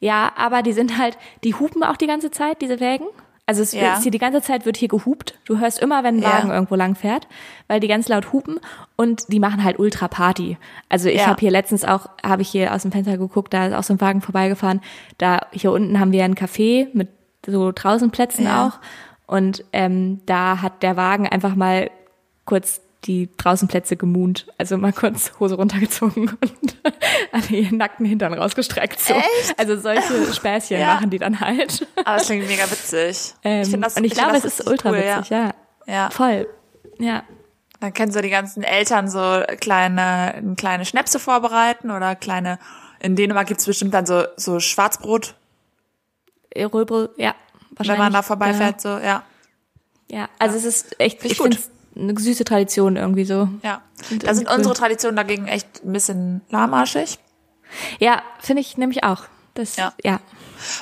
Ja, 0.00 0.32
aber 0.36 0.62
die 0.62 0.72
sind 0.72 0.98
halt, 0.98 1.16
die 1.44 1.54
hupen 1.54 1.82
auch 1.82 1.96
die 1.96 2.06
ganze 2.06 2.30
Zeit, 2.30 2.60
diese 2.62 2.80
Wägen. 2.80 3.06
Also 3.48 3.62
es 3.62 3.70
Ja. 3.72 3.94
ist 3.94 4.02
hier 4.02 4.10
die 4.10 4.18
ganze 4.18 4.42
Zeit 4.42 4.66
wird 4.66 4.76
hier 4.76 4.88
gehupt. 4.88 5.38
Du 5.44 5.58
hörst 5.60 5.78
immer, 5.78 6.02
wenn 6.02 6.16
ein 6.16 6.22
Ja. 6.22 6.30
Wagen 6.32 6.50
irgendwo 6.50 6.74
lang 6.74 6.96
fährt, 6.96 7.28
weil 7.68 7.78
die 7.78 7.86
ganz 7.86 8.08
laut 8.08 8.32
hupen 8.32 8.58
und 8.96 9.32
die 9.32 9.38
machen 9.38 9.62
halt 9.62 9.78
ultra 9.78 10.08
Party. 10.08 10.58
Also 10.88 11.08
ich 11.08 11.20
Ja. 11.20 11.26
habe 11.28 11.38
hier 11.40 11.52
letztens 11.52 11.84
auch, 11.84 12.08
habe 12.24 12.42
ich 12.42 12.48
hier 12.48 12.74
aus 12.74 12.82
dem 12.82 12.90
Fenster 12.90 13.16
geguckt, 13.16 13.54
da 13.54 13.66
ist 13.68 13.74
auch 13.74 13.84
so 13.84 13.94
ein 13.94 14.00
Wagen 14.00 14.20
vorbeigefahren. 14.20 14.80
Da 15.18 15.40
hier 15.52 15.70
unten 15.70 16.00
haben 16.00 16.10
wir 16.10 16.24
ein 16.24 16.34
Café 16.34 16.88
mit 16.92 17.08
so 17.46 17.70
Draußenplätzen 17.70 18.46
Ja. 18.46 18.66
auch 18.66 18.80
und 19.32 19.64
ähm, 19.72 20.20
da 20.26 20.60
hat 20.60 20.82
der 20.82 20.96
Wagen 20.96 21.28
einfach 21.28 21.54
mal 21.54 21.88
kurz 22.46 22.80
die 23.06 23.28
Draußenplätze 23.36 23.96
gemunt, 23.96 24.46
also 24.58 24.76
mal 24.76 24.92
kurz 24.92 25.32
Hose 25.38 25.54
runtergezogen 25.54 26.28
und 26.40 26.76
alle 27.32 27.48
ihren 27.48 27.78
nackten 27.78 28.06
Hintern 28.06 28.34
rausgestreckt. 28.34 29.00
So. 29.00 29.14
Also 29.56 29.78
solche 29.78 30.32
Späßchen 30.34 30.80
Ja. 30.80 30.94
machen 30.94 31.10
die 31.10 31.18
dann 31.18 31.40
halt. 31.40 31.86
Aber 32.04 32.16
es 32.16 32.26
klingt 32.26 32.46
mega 32.48 32.64
witzig. 32.70 33.34
Ähm, 33.44 33.62
ich 33.62 33.80
das, 33.80 33.96
und 33.96 34.04
ich, 34.04 34.14
find 34.14 34.24
glaube, 34.24 34.32
das 34.34 34.44
es 34.44 34.60
ist 34.60 34.66
ultra 34.66 34.90
cool, 34.90 34.98
witzig, 34.98 35.30
ja. 35.30 35.54
Ja. 35.86 36.10
Voll. 36.10 36.48
Ja. 36.98 37.22
Dann 37.80 37.92
können 37.94 38.10
so 38.10 38.20
die 38.20 38.30
ganzen 38.30 38.62
Eltern 38.62 39.08
so 39.08 39.42
kleine, 39.60 40.54
kleine 40.56 40.84
Schnäpse 40.84 41.18
vorbereiten 41.18 41.90
oder 41.90 42.16
kleine, 42.16 42.58
in 43.00 43.16
Dänemark 43.16 43.46
gibt's 43.46 43.66
bestimmt 43.66 43.94
dann 43.94 44.06
so, 44.06 44.24
so 44.36 44.60
Schwarzbrot, 44.60 45.34
Röbel, 46.56 47.10
ja. 47.16 47.34
wenn 47.78 47.98
man 47.98 48.12
da 48.12 48.18
wahrscheinlich, 48.18 48.26
vorbeifährt, 48.26 48.80
so, 48.80 48.88
ja. 48.88 49.22
Ja, 50.10 50.18
ja. 50.18 50.28
also 50.38 50.56
es 50.56 50.64
ist 50.64 50.98
echt, 51.00 51.22
ich 51.24 51.32
ich 51.32 51.38
gut. 51.38 51.54
finde 51.54 51.58
es 51.58 51.70
eine 51.98 52.18
süße 52.18 52.44
Tradition 52.44 52.96
irgendwie 52.96 53.24
so. 53.24 53.48
Ja. 53.62 53.82
Da 54.20 54.34
sind 54.34 54.50
unsere 54.50 54.74
Traditionen 54.74 55.16
dagegen 55.16 55.46
echt 55.48 55.84
ein 55.84 55.92
bisschen 55.92 56.42
lahmarschig. 56.50 57.18
Ja, 57.98 58.22
finde 58.40 58.60
ich 58.60 58.76
nämlich 58.78 59.04
auch. 59.04 59.24
Das, 59.54 59.76
Ja. 59.76 59.92
ja. 60.04 60.14
Und 60.14 60.20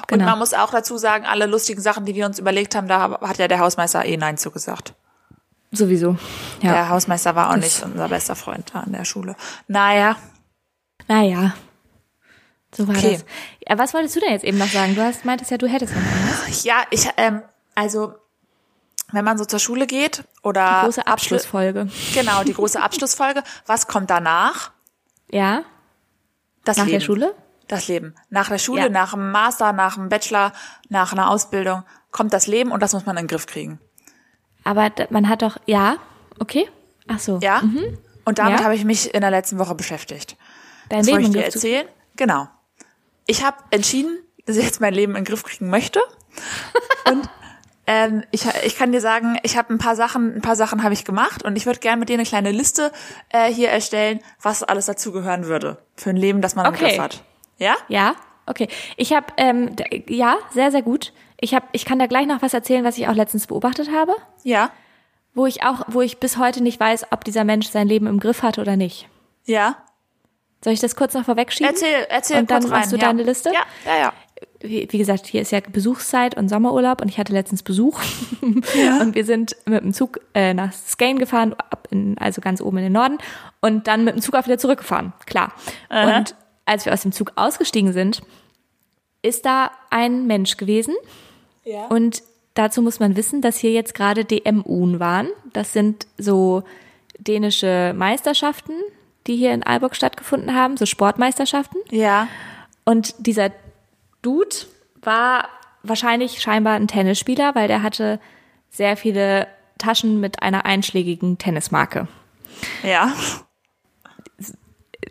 Genau. 0.08 0.24
man 0.26 0.38
muss 0.38 0.54
auch 0.54 0.70
dazu 0.70 0.96
sagen, 0.98 1.24
alle 1.26 1.46
lustigen 1.46 1.80
Sachen, 1.80 2.04
die 2.04 2.14
wir 2.14 2.26
uns 2.26 2.38
überlegt 2.38 2.74
haben, 2.74 2.88
da 2.88 3.18
hat 3.20 3.38
ja 3.38 3.48
der 3.48 3.58
Hausmeister 3.60 4.04
eh 4.04 4.16
Nein 4.16 4.36
zugesagt. 4.36 4.94
Sowieso. 5.72 6.16
Ja. 6.62 6.72
Der 6.72 6.88
Hausmeister 6.90 7.34
war 7.34 7.50
auch 7.50 7.54
Das- 7.54 7.62
nicht 7.64 7.82
unser 7.84 8.08
bester 8.08 8.36
Freund 8.36 8.70
da 8.74 8.80
an 8.80 8.92
der 8.92 9.04
Schule. 9.04 9.36
Naja, 9.68 10.16
Naja. 11.08 11.54
So 12.74 12.88
war 12.88 12.96
Okay. 12.96 13.12
das. 13.14 13.24
Ja, 13.68 13.78
was 13.78 13.92
wolltest 13.94 14.16
du 14.16 14.20
denn 14.20 14.30
jetzt 14.32 14.44
eben 14.44 14.58
noch 14.58 14.68
sagen? 14.68 14.94
Du 14.94 15.02
hast 15.02 15.24
meintest 15.24 15.50
ja, 15.50 15.58
du 15.58 15.66
hättest 15.68 15.94
noch 15.94 16.02
irgendwas. 16.02 16.64
ja, 16.64 16.82
ich, 16.90 17.08
ähm, 17.18 17.42
also, 17.74 18.14
wenn 19.12 19.24
man 19.24 19.38
so 19.38 19.44
zur 19.44 19.58
Schule 19.58 19.86
geht 19.86 20.24
oder 20.42 20.82
Große 20.84 21.02
Abschlu- 21.02 21.12
Abschlussfolge. 21.12 21.88
Genau, 22.14 22.42
die 22.44 22.54
große 22.54 22.80
Abschlussfolge. 22.82 23.42
Was 23.66 23.86
kommt 23.86 24.10
danach? 24.10 24.72
Ja? 25.30 25.62
Das 26.64 26.76
Nach 26.78 26.86
Leben. 26.86 26.98
der 26.98 27.04
Schule? 27.04 27.34
Das 27.68 27.88
Leben. 27.88 28.14
Nach 28.30 28.48
der 28.48 28.58
Schule, 28.58 28.82
Ja. 28.82 28.88
nach 28.88 29.12
dem 29.12 29.30
Master, 29.30 29.72
nach 29.72 29.94
dem 29.94 30.08
Bachelor, 30.08 30.52
nach 30.88 31.12
einer 31.12 31.30
Ausbildung 31.30 31.82
kommt 32.10 32.32
das 32.32 32.46
Leben 32.46 32.70
und 32.72 32.80
das 32.82 32.92
muss 32.92 33.06
man 33.06 33.16
in 33.16 33.24
den 33.24 33.28
Griff 33.28 33.46
kriegen. 33.46 33.78
Aber 34.64 34.90
man 35.10 35.28
hat 35.28 35.42
doch, 35.42 35.56
ja, 35.66 35.96
okay. 36.38 36.68
Ach 37.08 37.18
so. 37.18 37.38
Ja? 37.42 37.62
Und 38.24 38.38
damit 38.38 38.60
Ja. 38.60 38.64
habe 38.64 38.74
ich 38.74 38.84
mich 38.84 39.12
in 39.14 39.20
der 39.20 39.30
letzten 39.30 39.58
Woche 39.58 39.74
beschäftigt. 39.74 40.36
Dein 40.88 41.00
Das 41.00 41.06
Leben 41.06 41.18
wollte 41.24 41.38
ich 41.38 41.44
dir 41.44 41.44
erzählen. 41.54 41.88
Genau. 42.16 42.48
Ich 43.26 43.44
habe 43.44 43.56
entschieden, 43.70 44.18
dass 44.46 44.56
ich 44.56 44.64
jetzt 44.64 44.80
mein 44.80 44.94
Leben 44.94 45.12
in 45.16 45.20
den 45.20 45.24
Griff 45.24 45.42
kriegen 45.42 45.68
möchte. 45.68 46.00
Und 47.10 47.28
ähm, 47.86 48.24
ich, 48.30 48.46
ich 48.64 48.76
kann 48.76 48.92
dir 48.92 49.00
sagen, 49.00 49.38
ich 49.42 49.56
habe 49.56 49.72
ein 49.72 49.78
paar 49.78 49.96
Sachen, 49.96 50.36
ein 50.36 50.40
paar 50.42 50.56
Sachen 50.56 50.82
habe 50.82 50.94
ich 50.94 51.04
gemacht 51.04 51.42
und 51.44 51.56
ich 51.56 51.66
würde 51.66 51.80
gerne 51.80 51.98
mit 52.00 52.08
dir 52.08 52.14
eine 52.14 52.24
kleine 52.24 52.50
Liste 52.50 52.92
äh, 53.30 53.52
hier 53.52 53.68
erstellen, 53.70 54.20
was 54.40 54.62
alles 54.62 54.86
dazugehören 54.86 55.46
würde 55.46 55.78
für 55.96 56.10
ein 56.10 56.16
Leben, 56.16 56.40
das 56.40 56.54
man 56.54 56.66
im 56.66 56.72
Okay. 56.74 56.84
Griff 56.90 56.98
hat. 56.98 57.22
Ja? 57.58 57.74
Ja, 57.88 58.14
okay. 58.46 58.68
Ich 58.96 59.12
habe, 59.12 59.26
ähm, 59.36 59.76
ja, 60.08 60.36
sehr, 60.52 60.70
sehr 60.70 60.82
gut. 60.82 61.12
Ich 61.40 61.54
hab, 61.54 61.64
ich 61.72 61.84
kann 61.84 61.98
da 61.98 62.06
gleich 62.06 62.26
noch 62.26 62.40
was 62.42 62.54
erzählen, 62.54 62.84
was 62.84 62.96
ich 62.98 63.06
auch 63.08 63.14
letztens 63.14 63.46
beobachtet 63.46 63.90
habe, 63.92 64.14
Ja. 64.44 64.70
wo 65.34 65.46
ich 65.46 65.62
auch, 65.64 65.82
wo 65.88 66.00
ich 66.00 66.18
bis 66.18 66.38
heute 66.38 66.62
nicht 66.62 66.80
weiß, 66.80 67.06
ob 67.12 67.24
dieser 67.24 67.44
Mensch 67.44 67.68
sein 67.68 67.86
Leben 67.88 68.06
im 68.06 68.18
Griff 68.20 68.42
hatte 68.42 68.60
oder 68.60 68.76
nicht. 68.76 69.08
Ja. 69.44 69.76
Soll 70.62 70.72
ich 70.72 70.80
das 70.80 70.96
kurz 70.96 71.12
noch 71.12 71.26
vorwegschieben? 71.26 71.70
Erzähl, 71.74 72.06
erzähl 72.08 72.38
Und 72.38 72.50
dann 72.50 72.60
kurz 72.62 72.72
rein. 72.72 72.80
machst 72.80 72.92
du 72.92 72.96
ja. 72.96 73.02
deine 73.02 73.22
Liste? 73.24 73.52
Ja, 73.52 73.60
ja, 73.84 73.98
ja. 74.00 74.12
Wie, 74.64 74.88
wie 74.90 74.98
gesagt, 74.98 75.26
hier 75.26 75.42
ist 75.42 75.52
ja 75.52 75.60
Besuchszeit 75.60 76.36
und 76.36 76.48
Sommerurlaub 76.48 77.02
und 77.02 77.08
ich 77.08 77.18
hatte 77.18 77.32
letztens 77.32 77.62
Besuch 77.62 78.00
und 78.42 79.14
wir 79.14 79.24
sind 79.24 79.56
mit 79.66 79.84
dem 79.84 79.92
Zug 79.92 80.20
äh, 80.34 80.54
nach 80.54 80.72
Skane 80.72 81.18
gefahren, 81.18 81.54
in, 81.90 82.16
also 82.18 82.40
ganz 82.40 82.60
oben 82.60 82.78
in 82.78 82.84
den 82.84 82.92
Norden 82.92 83.18
und 83.60 83.86
dann 83.86 84.04
mit 84.04 84.14
dem 84.14 84.22
Zug 84.22 84.34
auch 84.34 84.46
wieder 84.46 84.58
zurückgefahren, 84.58 85.12
klar. 85.26 85.52
Und 85.90 86.34
als 86.64 86.86
wir 86.86 86.92
aus 86.92 87.02
dem 87.02 87.12
Zug 87.12 87.32
ausgestiegen 87.36 87.92
sind, 87.92 88.22
ist 89.22 89.44
da 89.44 89.70
ein 89.90 90.26
Mensch 90.26 90.56
gewesen, 90.56 90.94
Ja. 91.64 91.86
Und 91.86 92.22
dazu 92.54 92.82
muss 92.82 93.00
man 93.00 93.16
wissen, 93.16 93.40
dass 93.40 93.58
hier 93.58 93.72
jetzt 93.72 93.94
gerade 93.94 94.24
DMUn 94.24 95.00
waren. 95.00 95.28
Das 95.52 95.72
sind 95.72 96.06
so 96.18 96.62
dänische 97.18 97.94
Meisterschaften, 97.96 98.72
die 99.26 99.36
hier 99.36 99.52
in 99.52 99.62
Aalborg 99.62 99.96
stattgefunden 99.96 100.54
haben, 100.54 100.76
so 100.76 100.86
Sportmeisterschaften. 100.86 101.78
Ja. 101.90 102.28
Und 102.84 103.14
dieser 103.18 103.50
Dude 104.24 104.56
war 105.02 105.48
wahrscheinlich 105.82 106.40
scheinbar 106.40 106.74
ein 106.74 106.88
Tennisspieler, 106.88 107.54
weil 107.54 107.68
der 107.68 107.82
hatte 107.82 108.18
sehr 108.70 108.96
viele 108.96 109.46
Taschen 109.78 110.20
mit 110.20 110.42
einer 110.42 110.64
einschlägigen 110.64 111.38
Tennismarke. 111.38 112.08
Ja. 112.82 113.12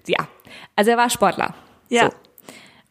Ja, 0.08 0.28
also 0.76 0.92
er 0.92 0.98
war 0.98 1.10
Sportler. 1.10 1.54
Ja. 1.90 2.06
So. 2.06 2.12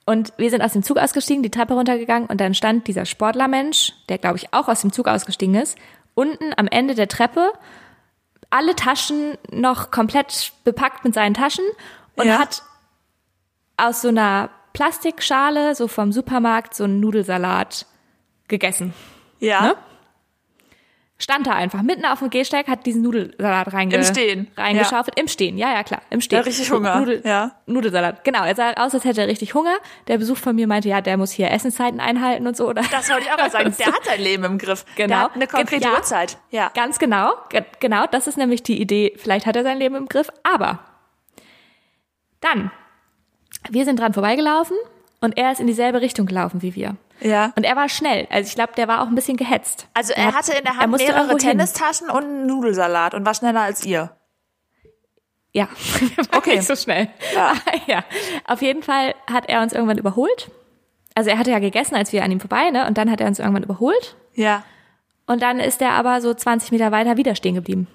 Und 0.05 0.33
wir 0.37 0.51
sind 0.51 0.63
aus 0.63 0.73
dem 0.73 0.83
Zug 0.83 0.99
ausgestiegen, 0.99 1.43
die 1.43 1.51
Treppe 1.51 1.75
runtergegangen 1.75 2.29
und 2.29 2.41
dann 2.41 2.55
stand 2.55 2.87
dieser 2.89 3.05
Sportlermensch, 3.05 3.93
der 4.09 4.19
glaube 4.19 4.37
ich 4.37 4.53
auch 4.53 4.69
aus 4.69 4.81
dem 4.81 4.93
Zug 4.93 5.09
ausgestiegen 5.09 5.55
ist, 5.55 5.77
unten 6.15 6.53
am 6.57 6.67
Ende 6.69 6.95
der 6.95 7.09
Treppe, 7.09 7.53
alle 8.51 8.75
Taschen 8.77 9.39
noch 9.51 9.91
komplett 9.91 10.53
bepackt 10.65 11.05
mit 11.05 11.15
seinen 11.15 11.35
Taschen 11.35 11.65
und 12.17 12.27
Ja. 12.27 12.39
hat 12.39 12.63
aus 13.77 14.03
so 14.03 14.09
einer 14.09 14.51
Plastikschale, 14.73 15.75
so 15.75 15.89
vom 15.89 16.13
Supermarkt, 16.13 16.75
so 16.75 16.85
einen 16.85 17.01
Nudelsalat 17.01 17.87
gegessen. 18.49 18.93
Ja. 19.39 19.63
Ne? 19.63 19.77
Stand 21.19 21.47
da 21.47 21.53
einfach 21.53 21.83
mitten 21.83 22.05
auf 22.05 22.19
dem 22.19 22.31
Gehsteig, 22.31 22.67
hat 22.67 22.85
diesen 22.85 23.03
Nudelsalat 23.03 23.73
reinge 23.73 23.95
Im 23.95 24.03
Stehen, 24.03 24.51
reingeschaufelt. 24.57 25.17
Im 25.21 25.29
Stehen, 25.29 25.57
ja, 25.57 25.73
ja, 25.73 25.85
klar, 25.85 26.03
im 26.11 26.21
Stehen. 26.21 26.39
Ja, 26.39 26.43
richtig 26.45 26.69
Hunger, 26.73 26.99
Nudel, 26.99 27.23
ja. 27.25 27.53
Nudelsalat, 27.67 28.25
genau. 28.25 28.43
Er 28.45 28.57
sah 28.57 28.73
aus, 28.73 28.93
als 28.93 29.05
hätte 29.05 29.21
er 29.21 29.29
richtig 29.29 29.55
Hunger. 29.55 29.77
Der 30.09 30.19
Besuch 30.19 30.37
von 30.37 30.57
mir 30.57 30.67
meinte, 30.67 30.89
ja, 30.89 31.01
der 31.01 31.17
muss 31.17 31.31
hier 31.31 31.49
Essenszeiten 31.53 32.01
einhalten 32.01 32.49
und 32.49 32.57
so. 32.57 32.69
Oder? 32.69 32.83
Das 32.91 33.09
wollte 33.09 33.27
ich 33.27 33.31
auch 33.33 33.39
mal 33.39 33.51
sagen. 33.53 33.73
Der 33.79 33.87
hat 33.87 34.05
sein 34.05 34.21
Leben 34.21 34.43
im 34.43 34.59
Griff. 34.59 34.85
Der 34.99 35.07
Genau. 35.07 35.21
hat 35.21 35.37
eine 35.37 35.47
konkrete 35.47 35.85
Ja. 35.85 35.93
Uhrzeit. 35.95 36.39
Ja. 36.51 36.73
Ganz 36.75 36.99
genau, 36.99 37.35
ge- 37.51 37.65
genau, 37.79 38.07
das 38.11 38.27
ist 38.27 38.37
nämlich 38.37 38.65
die 38.65 38.81
Idee. 38.81 39.13
Vielleicht 39.17 39.47
hat 39.47 39.55
er 39.55 39.63
sein 39.63 39.79
Leben 39.79 39.95
im 39.95 40.09
Griff, 40.09 40.29
aber 40.43 40.81
dann, 42.41 42.73
wir 43.71 43.85
sind 43.85 43.99
dran 43.99 44.13
vorbeigelaufen 44.15 44.77
und 45.21 45.37
er 45.39 45.53
ist 45.53 45.61
in 45.61 45.67
dieselbe 45.67 46.01
Richtung 46.01 46.27
gelaufen 46.27 46.63
wie 46.63 46.75
wir. 46.75 46.97
Ja. 47.21 47.53
Und 47.57 47.65
er 47.65 47.77
war 47.77 47.89
schnell. 47.89 48.27
Also 48.31 48.49
ich 48.49 48.55
glaube, 48.55 48.73
der 48.77 48.89
war 48.89 49.03
auch 49.03 49.07
ein 49.07 49.15
bisschen 49.15 49.37
gehetzt. 49.37 49.87
Also 49.95 50.13
er 50.13 50.27
hat- 50.27 50.35
hatte 50.35 50.53
in 50.59 50.65
der 50.65 50.73
er 50.75 50.79
Hand 50.79 50.91
musste 50.91 51.07
mehrere 51.13 51.29
hin. 51.29 51.39
Tennistaschen 51.39 52.11
und 52.11 52.25
einen 52.25 52.47
Nudelsalat 52.47 53.15
und 53.15 53.25
war 53.25 53.35
schneller 53.35 53.61
als 53.61 53.85
ihr. 53.85 54.11
Ja, 55.53 55.69
Okay. 56.37 56.57
nicht 56.57 56.67
so 56.67 56.75
schnell. 56.75 57.09
Ja. 57.35 57.53
ja. 57.87 58.05
Auf 58.47 58.63
jeden 58.63 58.83
Fall 58.83 59.15
hat 59.31 59.49
er 59.49 59.61
uns 59.63 59.73
irgendwann 59.73 59.99
überholt. 59.99 60.51
Also 61.15 61.29
er 61.31 61.39
hatte 61.39 61.51
ja 61.51 61.59
gegessen, 61.59 61.95
als 61.95 62.13
wir 62.13 62.25
an 62.25 62.33
ihm 62.33 62.41
vorbei, 62.41 62.71
ne? 62.71 62.87
Und 62.87 62.97
dann 62.99 63.11
hat 63.11 63.21
er 63.21 63.27
uns 63.27 63.39
irgendwann 63.39 63.63
überholt. 63.65 64.17
Ja. 64.35 64.65
Und 65.27 65.43
dann 65.43 65.61
ist 65.61 65.81
er 65.83 65.91
aber 65.93 66.21
so 66.23 66.33
20 66.35 66.73
Meter 66.73 66.91
weiter 66.91 67.17
wieder 67.19 67.35
stehen 67.37 67.55
geblieben. 67.55 67.87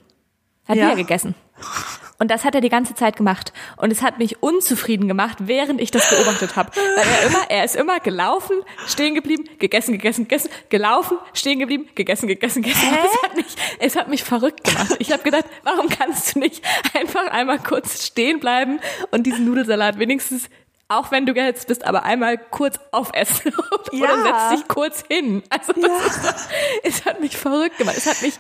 Hat 0.68 0.78
Ja. 0.78 0.86
wieder 0.86 0.96
gegessen. 0.98 1.34
Und 2.20 2.32
das 2.32 2.44
hat 2.46 2.56
er 2.56 2.62
die 2.62 2.70
ganze 2.70 2.96
Zeit 2.96 3.16
gemacht. 3.16 3.54
Und 3.78 3.92
es 3.92 4.02
hat 4.02 4.18
mich 4.18 4.42
unzufrieden 4.42 5.08
gemacht, 5.08 5.38
während 5.42 5.80
ich 5.80 5.92
das 5.92 6.10
beobachtet 6.10 6.56
habe. 6.56 6.72
Weil 6.76 7.06
er 7.08 7.28
immer, 7.28 7.50
er 7.50 7.64
ist 7.64 7.76
immer 7.76 8.00
gelaufen, 8.00 8.56
stehen 8.88 9.14
geblieben, 9.14 9.44
gegessen, 9.60 9.92
gegessen, 9.92 10.24
gegessen, 10.24 10.50
gelaufen, 10.70 11.18
stehen 11.34 11.60
geblieben, 11.60 11.88
gegessen, 11.96 12.28
gegessen, 12.28 12.64
gegessen. 12.64 12.88
Es 13.06 13.24
hat 13.24 13.36
mich, 13.36 13.46
es 13.80 13.96
hat 13.96 14.08
mich 14.08 14.24
verrückt 14.24 14.64
gemacht. 14.64 14.96
Ich 15.00 15.12
habe 15.12 15.22
gedacht, 15.24 15.46
warum 15.64 15.90
kannst 15.90 16.36
du 16.36 16.40
nicht 16.40 16.64
einfach 16.96 17.28
einmal 17.28 17.60
kurz 17.60 18.06
stehen 18.06 18.40
bleiben 18.40 18.80
und 19.12 19.24
diesen 19.28 19.46
Nudelsalat 19.46 20.00
wenigstens 20.00 20.50
auch 20.90 21.12
wenn 21.12 21.26
du 21.26 21.34
gehetzt 21.34 21.68
bist, 21.68 21.84
aber 21.86 22.04
einmal 22.04 22.38
kurz 22.38 22.80
aufessen 22.94 23.52
oder 23.92 23.94
Ja. 24.16 24.48
setz 24.50 24.60
dich 24.62 24.68
kurz 24.70 25.04
hin. 25.10 25.44
Also 25.50 25.74
das 25.74 26.16
ist 26.18 26.50
es 26.84 27.06
hat 27.06 27.20
mich 27.20 27.36
verrückt 27.36 27.78
gemacht. 27.78 27.98
Es 27.98 28.08
hat 28.08 28.22
mich 28.22 28.36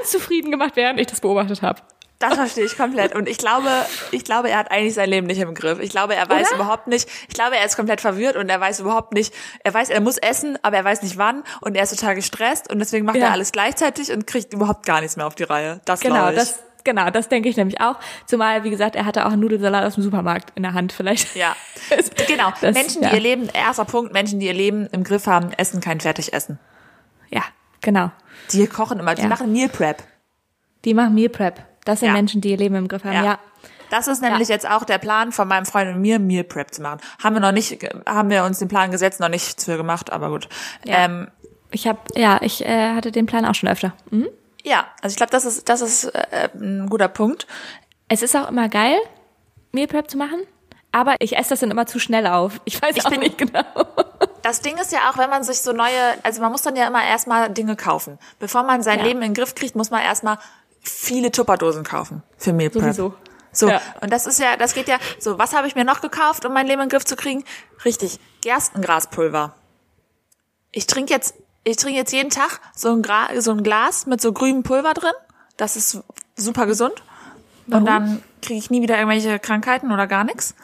unzufrieden 0.00 0.50
gemacht, 0.50 0.72
während 0.74 0.98
ich 1.00 1.06
das 1.06 1.20
beobachtet 1.20 1.62
habe. 1.62 1.80
Das 2.18 2.34
verstehe 2.34 2.64
ich 2.64 2.76
komplett. 2.78 3.14
Und 3.14 3.28
ich 3.28 3.36
glaube, 3.36 3.68
ich 4.10 4.24
glaube, 4.24 4.48
er 4.48 4.58
hat 4.58 4.70
eigentlich 4.70 4.94
sein 4.94 5.10
Leben 5.10 5.26
nicht 5.26 5.38
im 5.40 5.52
Griff. 5.54 5.78
Ich 5.80 5.90
glaube, 5.90 6.14
er 6.16 6.28
weiß 6.28 6.48
Oder? 6.48 6.56
überhaupt 6.56 6.86
nicht, 6.86 7.08
ich 7.28 7.34
glaube, 7.34 7.56
er 7.56 7.64
ist 7.66 7.76
komplett 7.76 8.00
verwirrt 8.00 8.36
und 8.36 8.48
er 8.48 8.58
weiß 8.60 8.80
überhaupt 8.80 9.12
nicht, 9.12 9.34
er 9.64 9.74
weiß, 9.74 9.90
er 9.90 10.00
muss 10.00 10.16
essen, 10.16 10.58
aber 10.62 10.76
er 10.78 10.84
weiß 10.84 11.02
nicht 11.02 11.18
wann 11.18 11.42
und 11.60 11.74
er 11.76 11.82
ist 11.82 11.90
total 11.98 12.14
gestresst 12.14 12.70
und 12.72 12.78
deswegen 12.78 13.04
macht 13.04 13.16
Ja. 13.16 13.26
er 13.26 13.32
alles 13.32 13.52
gleichzeitig 13.52 14.12
und 14.12 14.26
kriegt 14.26 14.54
überhaupt 14.54 14.86
gar 14.86 15.00
nichts 15.02 15.16
mehr 15.16 15.26
auf 15.26 15.34
die 15.34 15.42
Reihe. 15.44 15.80
Das 15.84 16.00
Genau, 16.00 16.14
glaube 16.14 16.32
ich. 16.32 16.38
das, 16.38 16.58
genau, 16.84 17.10
das 17.10 17.28
denke 17.28 17.50
ich 17.50 17.56
nämlich 17.58 17.82
auch. 17.82 17.96
Zumal, 18.24 18.64
wie 18.64 18.70
gesagt, 18.70 18.96
er 18.96 19.04
hatte 19.04 19.26
auch 19.26 19.32
einen 19.32 19.40
Nudelsalat 19.42 19.84
aus 19.84 19.94
dem 19.96 20.02
Supermarkt 20.02 20.52
in 20.54 20.62
der 20.62 20.72
Hand 20.72 20.92
vielleicht. 20.94 21.36
Ja, 21.36 21.54
genau. 22.26 22.50
das- 22.62 22.74
Menschen, 22.74 23.02
ja. 23.02 23.10
die 23.10 23.16
ihr 23.16 23.20
Leben, 23.22 23.48
erster 23.52 23.84
Punkt, 23.84 24.14
Menschen, 24.14 24.40
die 24.40 24.46
ihr 24.46 24.54
Leben 24.54 24.86
im 24.90 25.04
Griff 25.04 25.26
haben, 25.26 25.52
essen 25.52 25.82
kein 25.82 26.00
Fertigessen. 26.00 26.58
Ja, 27.28 27.42
Genau. 27.82 28.10
Die 28.52 28.66
kochen 28.66 28.98
immer, 28.98 29.14
die 29.14 29.22
Ja. 29.22 29.28
machen 29.28 29.52
Meal 29.52 29.68
Prep. 29.68 30.02
Die 30.84 30.94
machen 30.94 31.14
Meal 31.14 31.28
Prep. 31.28 31.60
Das 31.86 32.00
sind 32.00 32.08
Ja. 32.08 32.12
Menschen, 32.14 32.42
die 32.42 32.50
ihr 32.50 32.58
Leben 32.58 32.74
im 32.74 32.88
Griff 32.88 33.04
haben. 33.04 33.14
Ja. 33.14 33.38
Das 33.88 34.08
ist 34.08 34.20
nämlich 34.20 34.48
Ja. 34.48 34.54
jetzt 34.56 34.68
auch 34.68 34.84
der 34.84 34.98
Plan 34.98 35.30
von 35.32 35.46
meinem 35.48 35.64
Freund 35.64 35.94
und 35.94 36.00
mir, 36.02 36.18
Meal 36.18 36.44
Prep 36.44 36.74
zu 36.74 36.82
machen. 36.82 37.00
Haben 37.22 37.36
wir 37.36 37.40
noch 37.40 37.52
nicht, 37.52 37.78
haben 38.06 38.28
wir 38.30 38.44
uns 38.44 38.58
den 38.58 38.68
Plan 38.68 38.90
gesetzt, 38.90 39.20
noch 39.20 39.28
nichts 39.28 39.64
für 39.64 39.76
gemacht, 39.78 40.12
aber 40.12 40.28
gut. 40.28 40.48
Ja. 40.84 41.04
Ähm, 41.04 41.28
Ich 41.70 41.86
habe, 41.88 41.98
ja, 42.14 42.38
ich 42.42 42.64
äh, 42.64 42.94
hatte 42.94 43.10
den 43.12 43.26
Plan 43.26 43.44
auch 43.44 43.54
schon 43.54 43.68
öfter. 43.68 43.92
Mhm. 44.10 44.28
ja, 44.64 44.86
also 45.02 45.12
ich 45.14 45.16
glaube, 45.16 45.30
das 45.30 45.44
ist, 45.44 45.68
das 45.68 45.80
ist 45.80 46.04
äh, 46.04 46.48
ein 46.54 46.88
guter 46.88 47.08
Punkt. 47.08 47.46
Es 48.08 48.22
ist 48.22 48.36
auch 48.36 48.48
immer 48.48 48.68
geil, 48.68 48.96
Meal 49.72 49.86
Prep 49.88 50.08
zu 50.10 50.16
machen, 50.16 50.40
aber 50.92 51.16
ich 51.20 51.36
esse 51.36 51.50
das 51.50 51.60
dann 51.60 51.70
immer 51.72 51.86
zu 51.86 51.98
schnell 51.98 52.26
auf. 52.26 52.60
Ich 52.64 52.80
weiß 52.80 53.04
auch 53.04 53.10
bin- 53.10 53.20
nicht 53.20 53.38
genau. 53.38 53.62
Das 54.42 54.60
Ding 54.60 54.78
ist 54.78 54.92
ja 54.92 55.10
auch, 55.10 55.18
wenn 55.18 55.28
man 55.28 55.42
sich 55.42 55.60
so 55.60 55.72
neue, 55.72 55.90
also 56.22 56.40
man 56.40 56.52
muss 56.52 56.62
dann 56.62 56.76
ja 56.76 56.86
immer 56.86 57.04
erstmal 57.04 57.50
Dinge 57.50 57.74
kaufen. 57.74 58.16
Bevor 58.38 58.62
man 58.62 58.80
sein 58.82 59.00
Ja. 59.00 59.04
Leben 59.04 59.20
in 59.22 59.32
den 59.32 59.34
Griff 59.34 59.56
kriegt, 59.56 59.74
muss 59.74 59.90
man 59.90 60.02
erstmal 60.02 60.38
viele 60.88 61.30
Tupperdosen 61.30 61.84
kaufen 61.84 62.22
für 62.36 62.52
Meal 62.52 62.70
Prep. 62.70 62.82
Sowieso. 62.82 63.14
So, 63.52 63.68
Ja. 63.68 63.80
und 64.02 64.12
das 64.12 64.26
ist 64.26 64.38
ja, 64.38 64.56
das 64.56 64.74
geht 64.74 64.86
ja, 64.88 64.98
so, 65.18 65.38
was 65.38 65.54
habe 65.54 65.66
ich 65.66 65.74
mir 65.74 65.84
noch 65.84 66.00
gekauft, 66.02 66.44
um 66.44 66.52
mein 66.52 66.66
Leben 66.66 66.82
in 66.82 66.88
den 66.88 66.90
Griff 66.92 67.04
zu 67.04 67.16
kriegen? 67.16 67.44
Richtig, 67.84 68.18
Gerstengraspulver. 68.42 69.54
Ich 70.72 70.86
trinke 70.86 71.14
jetzt, 71.14 71.34
ich 71.64 71.76
trinke 71.78 71.98
jetzt 71.98 72.12
jeden 72.12 72.30
Tag 72.30 72.60
so 72.74 72.90
ein, 72.92 73.02
Gra 73.02 73.28
so 73.40 73.52
ein 73.52 73.62
Glas 73.62 74.06
mit 74.06 74.20
so 74.20 74.32
grünem 74.32 74.62
Pulver 74.62 74.92
drin. 74.92 75.12
Das 75.56 75.76
ist 75.76 76.00
super 76.36 76.66
gesund. 76.66 77.02
Warum? 77.66 77.82
Und 77.82 77.86
dann 77.86 78.22
kriege 78.42 78.58
ich 78.58 78.70
nie 78.70 78.82
wieder 78.82 78.96
irgendwelche 78.96 79.38
Krankheiten 79.38 79.90
oder 79.90 80.06
gar 80.06 80.24
nichts. 80.24 80.54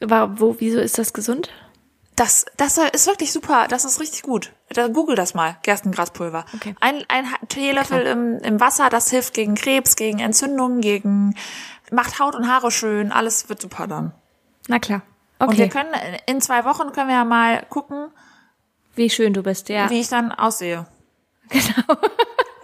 War, 0.00 0.40
wo, 0.40 0.56
wieso 0.58 0.78
ist 0.80 0.98
das 0.98 1.12
gesund? 1.12 1.48
Das, 2.16 2.44
das 2.56 2.76
ist 2.78 3.06
wirklich 3.06 3.32
super. 3.32 3.66
Das 3.68 3.84
ist 3.84 4.00
richtig 4.00 4.22
gut. 4.22 4.52
Da, 4.70 4.88
Google 4.88 5.14
das 5.16 5.34
mal. 5.34 5.56
Gerstengraspulver. 5.62 6.44
Okay. 6.54 6.74
Ein, 6.80 7.04
ein 7.08 7.24
Teelöffel 7.48 8.02
im, 8.02 8.38
im 8.38 8.60
Wasser, 8.60 8.88
das 8.90 9.10
hilft 9.10 9.34
gegen 9.34 9.54
Krebs, 9.54 9.94
gegen 9.96 10.18
Entzündungen, 10.18 10.80
gegen, 10.80 11.34
macht 11.90 12.18
Haut 12.18 12.34
und 12.34 12.48
Haare 12.48 12.70
schön. 12.70 13.12
Alles 13.12 13.48
wird 13.48 13.60
super 13.62 13.86
dann. 13.86 14.12
Na 14.68 14.78
klar. 14.78 15.02
Und 15.38 15.56
wir 15.56 15.66
Okay. 15.66 15.68
können, 15.68 15.94
in 16.26 16.40
zwei 16.40 16.64
Wochen 16.64 16.92
können 16.92 17.08
wir 17.08 17.14
ja 17.16 17.24
mal 17.24 17.62
gucken, 17.68 18.08
Wie 18.94 19.10
schön 19.10 19.32
du 19.34 19.42
bist, 19.42 19.68
ja. 19.68 19.88
wie 19.90 20.00
ich 20.00 20.08
dann 20.08 20.32
aussehe. 20.32 20.86
Genau. 21.48 21.98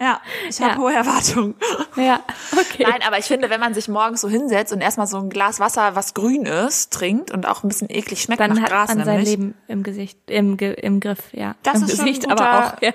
Ja, 0.03 0.19
ich 0.49 0.59
habe 0.59 0.71
Ja. 0.71 0.77
hohe 0.79 0.93
Erwartungen. 0.93 1.55
Ja, 1.95 2.19
okay. 2.51 2.83
Nein, 2.89 3.01
aber 3.07 3.19
ich 3.19 3.25
finde, 3.25 3.49
wenn 3.49 3.59
man 3.59 3.73
sich 3.73 3.87
morgens 3.87 4.19
so 4.21 4.27
hinsetzt 4.27 4.73
und 4.73 4.81
erstmal 4.81 5.07
so 5.07 5.17
ein 5.17 5.29
Glas 5.29 5.59
Wasser, 5.59 5.95
was 5.95 6.13
grün 6.13 6.45
ist, 6.45 6.91
trinkt 6.91 7.31
und 7.31 7.45
auch 7.45 7.63
ein 7.63 7.67
bisschen 7.69 7.89
eklig 7.89 8.21
schmeckt 8.21 8.41
Dann 8.41 8.53
nach 8.53 8.63
hat 8.63 8.69
Gras 8.69 8.87
man 8.89 9.05
sein 9.05 9.07
nämlich. 9.15 9.29
Leben 9.29 9.55
im 9.67 9.83
Gesicht, 9.83 10.17
im, 10.27 10.57
Ge 10.57 10.73
im 10.73 10.99
Griff, 10.99 11.19
ja. 11.31 11.55
Das 11.63 11.77
Im 11.77 11.83
ist 11.83 11.91
schon 11.91 11.99
ein 12.01 12.05
Gesicht, 12.07 12.27
guter- 12.29 12.41
aber 12.49 12.67
auch, 12.77 12.81
ja. 12.81 12.93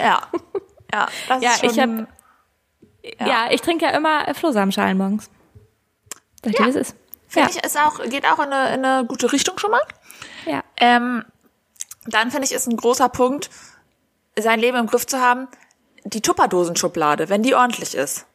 Ja. 0.00 0.22
Ja, 0.92 1.08
das 1.28 1.42
Ja, 1.42 1.50
ist 1.52 1.60
schon, 1.76 2.06
ich 3.02 3.20
hab- 3.20 3.26
Ja. 3.28 3.46
ich 3.50 3.60
trinke 3.60 3.84
ja 3.84 3.90
immer 3.92 4.34
Flohsamenschalen 4.34 4.96
morgens. 4.98 5.30
Dir, 6.44 6.52
Ja. 6.52 6.64
wie 6.66 6.70
es 6.70 6.76
ist. 6.76 6.96
Finde 7.28 7.50
Ja. 7.50 7.56
ich, 7.56 7.64
ist 7.64 7.78
auch, 7.78 8.02
geht 8.08 8.24
auch 8.26 8.38
in 8.38 8.52
eine, 8.52 8.74
in 8.74 8.84
eine 8.84 9.06
gute 9.06 9.30
Richtung 9.32 9.58
schon 9.58 9.70
mal. 9.70 9.80
ja. 10.46 10.62
Ähm, 10.78 11.24
dann 12.06 12.30
finde 12.30 12.46
ich, 12.46 12.52
ist 12.52 12.66
ein 12.66 12.76
großer 12.78 13.10
Punkt, 13.10 13.50
sein 14.38 14.60
Leben 14.60 14.78
im 14.78 14.86
Griff 14.86 15.06
zu 15.06 15.20
haben, 15.20 15.46
die 16.12 16.20
Tupperdosenschublade, 16.20 17.28
wenn 17.28 17.42
die 17.42 17.54
ordentlich 17.54 17.94
ist. 17.94 18.26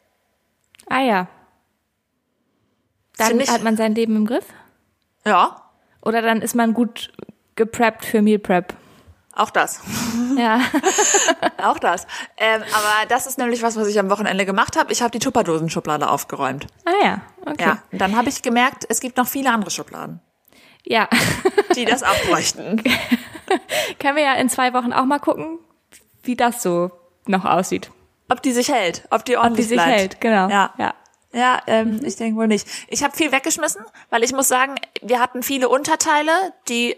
Ah 0.88 1.00
ja. 1.00 1.28
Dann 3.16 3.28
Find 3.28 3.42
ich- 3.42 3.50
hat 3.50 3.62
man 3.62 3.76
sein 3.76 3.94
Leben 3.94 4.16
im 4.16 4.26
Griff? 4.26 4.46
Ja, 5.24 5.60
Oder 6.02 6.20
dann 6.20 6.42
ist 6.42 6.54
man 6.54 6.74
gut 6.74 7.12
gepreppt 7.56 8.04
für 8.04 8.20
Meal 8.20 8.38
Prep. 8.38 8.74
auch 9.34 9.50
das. 9.50 9.80
Ja. 10.36 10.60
auch 11.62 11.78
das. 11.78 12.08
Ähm, 12.38 12.60
aber 12.74 13.06
das 13.08 13.28
ist 13.28 13.38
nämlich 13.38 13.62
was, 13.62 13.76
was 13.76 13.86
ich 13.86 14.00
am 14.00 14.10
Wochenende 14.10 14.44
gemacht 14.44 14.76
habe. 14.76 14.90
Ich 14.92 15.00
habe 15.00 15.12
die 15.12 15.20
Tupperdosenschublade 15.20 16.10
aufgeräumt. 16.10 16.66
Ah 16.84 16.90
ja, 17.04 17.20
okay. 17.46 17.62
Ja. 17.64 17.82
Und 17.92 18.00
dann 18.00 18.16
habe 18.16 18.28
ich 18.28 18.42
gemerkt, 18.42 18.84
es 18.88 18.98
gibt 18.98 19.16
noch 19.16 19.28
viele 19.28 19.52
andere 19.52 19.70
Schubladen, 19.70 20.20
Ja. 20.84 21.08
die 21.76 21.84
das 21.84 22.02
auch 22.02 22.16
bräuchten. 22.28 22.82
Können 24.00 24.16
wir 24.16 24.24
ja 24.24 24.32
in 24.34 24.48
zwei 24.48 24.72
Wochen 24.74 24.92
auch 24.92 25.04
mal 25.04 25.20
gucken, 25.20 25.60
wie 26.24 26.34
das 26.34 26.60
so 26.64 26.90
noch 27.26 27.44
aussieht. 27.44 27.90
Ob 28.28 28.42
die 28.42 28.52
sich 28.52 28.68
hält, 28.72 29.04
ob 29.10 29.10
die 29.10 29.18
Ob 29.18 29.24
die 29.24 29.36
ordentlich 29.36 29.68
sich 29.68 29.76
bleibt. 29.76 29.98
hält, 29.98 30.20
genau. 30.20 30.48
Ja. 30.48 30.72
ja. 30.78 30.94
Ja, 31.32 31.60
ähm, 31.66 32.00
ich 32.04 32.14
denke 32.14 32.38
wohl 32.38 32.46
nicht. 32.46 32.66
Ich 32.88 33.02
habe 33.02 33.16
viel 33.16 33.32
weggeschmissen, 33.32 33.82
weil 34.10 34.22
ich 34.22 34.32
muss 34.32 34.46
sagen, 34.46 34.76
wir 35.02 35.18
hatten 35.18 35.42
viele 35.42 35.68
Unterteile, 35.68 36.30
die 36.68 36.96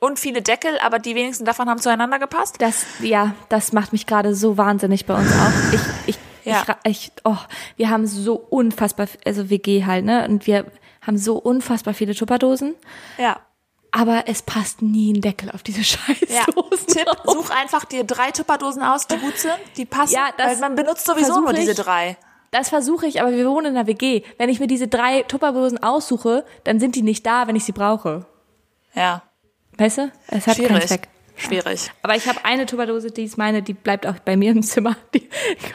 und 0.00 0.18
viele 0.18 0.42
Deckel, 0.42 0.78
aber 0.80 0.98
die 0.98 1.14
wenigsten 1.14 1.44
davon 1.44 1.68
haben 1.70 1.78
zueinander 1.80 2.18
gepasst. 2.18 2.56
Das, 2.58 2.84
ja, 3.00 3.34
das 3.48 3.72
macht 3.72 3.92
mich 3.92 4.06
gerade 4.06 4.34
so 4.34 4.58
wahnsinnig 4.58 5.06
bei 5.06 5.14
uns 5.14 5.30
auch. 5.32 5.72
Ich, 5.72 5.80
ich, 6.06 6.18
Ja. 6.44 6.64
ich, 6.84 6.90
ich, 6.90 7.12
oh, 7.24 7.36
wir 7.76 7.88
haben 7.88 8.06
so 8.06 8.34
unfassbar, 8.34 9.06
also 9.24 9.48
WG 9.48 9.84
halt, 9.84 10.04
ne? 10.04 10.26
Und 10.28 10.46
wir 10.48 10.66
haben 11.06 11.16
so 11.16 11.36
unfassbar 11.38 11.94
viele 11.94 12.14
Tupperdosen, 12.16 12.74
Ja. 13.16 13.38
Aber 13.96 14.24
es 14.26 14.42
passt 14.42 14.82
nie 14.82 15.12
ein 15.12 15.20
Deckel 15.20 15.50
auf 15.50 15.62
diese 15.62 15.80
Ja. 16.28 16.44
Scheißdosen. 16.44 16.86
Tipp, 16.86 17.04
drauf. 17.06 17.34
such 17.34 17.50
einfach 17.50 17.84
dir 17.84 18.04
drei 18.04 18.30
Tupperdosen 18.30 18.82
aus, 18.82 19.06
die 19.06 19.16
gut 19.16 19.36
sind, 19.38 19.54
die 19.76 19.84
passen, 19.86 20.14
Ja, 20.14 20.30
weil 20.36 20.56
man 20.58 20.74
benutzt 20.74 21.06
sowieso 21.06 21.40
nur 21.40 21.52
diese 21.52 21.74
drei. 21.74 22.16
Das 22.50 22.68
versuche 22.68 23.06
ich, 23.06 23.20
aber 23.20 23.32
wir 23.32 23.48
wohnen 23.48 23.72
in 23.72 23.76
einer 23.76 23.86
WG. 23.86 24.22
Wenn 24.38 24.48
ich 24.48 24.60
mir 24.60 24.66
diese 24.66 24.88
drei 24.88 25.22
Tupperdosen 25.22 25.82
aussuche, 25.82 26.44
dann 26.64 26.78
sind 26.80 26.94
die 26.94 27.02
nicht 27.02 27.26
da, 27.26 27.46
wenn 27.48 27.56
ich 27.56 27.64
sie 27.64 27.72
brauche. 27.72 28.24
Ja, 28.94 29.22
Weißt 29.78 29.98
du? 29.98 30.12
Es 30.28 30.46
hat 30.46 30.56
keinen 30.56 30.68
schwierig. 30.68 30.86
Zweck. 30.86 31.08
Schwierig. 31.36 31.90
Aber 32.02 32.16
ich 32.16 32.26
habe 32.28 32.42
eine 32.44 32.64
Tupperdose, 32.64 33.10
die 33.10 33.24
ist 33.24 33.36
meine, 33.36 33.62
die 33.62 33.74
bleibt 33.74 34.06
auch 34.06 34.18
bei 34.24 34.38
mir 34.38 34.52
im 34.52 34.62
Zimmer. 34.62 34.96
Die 35.12 35.28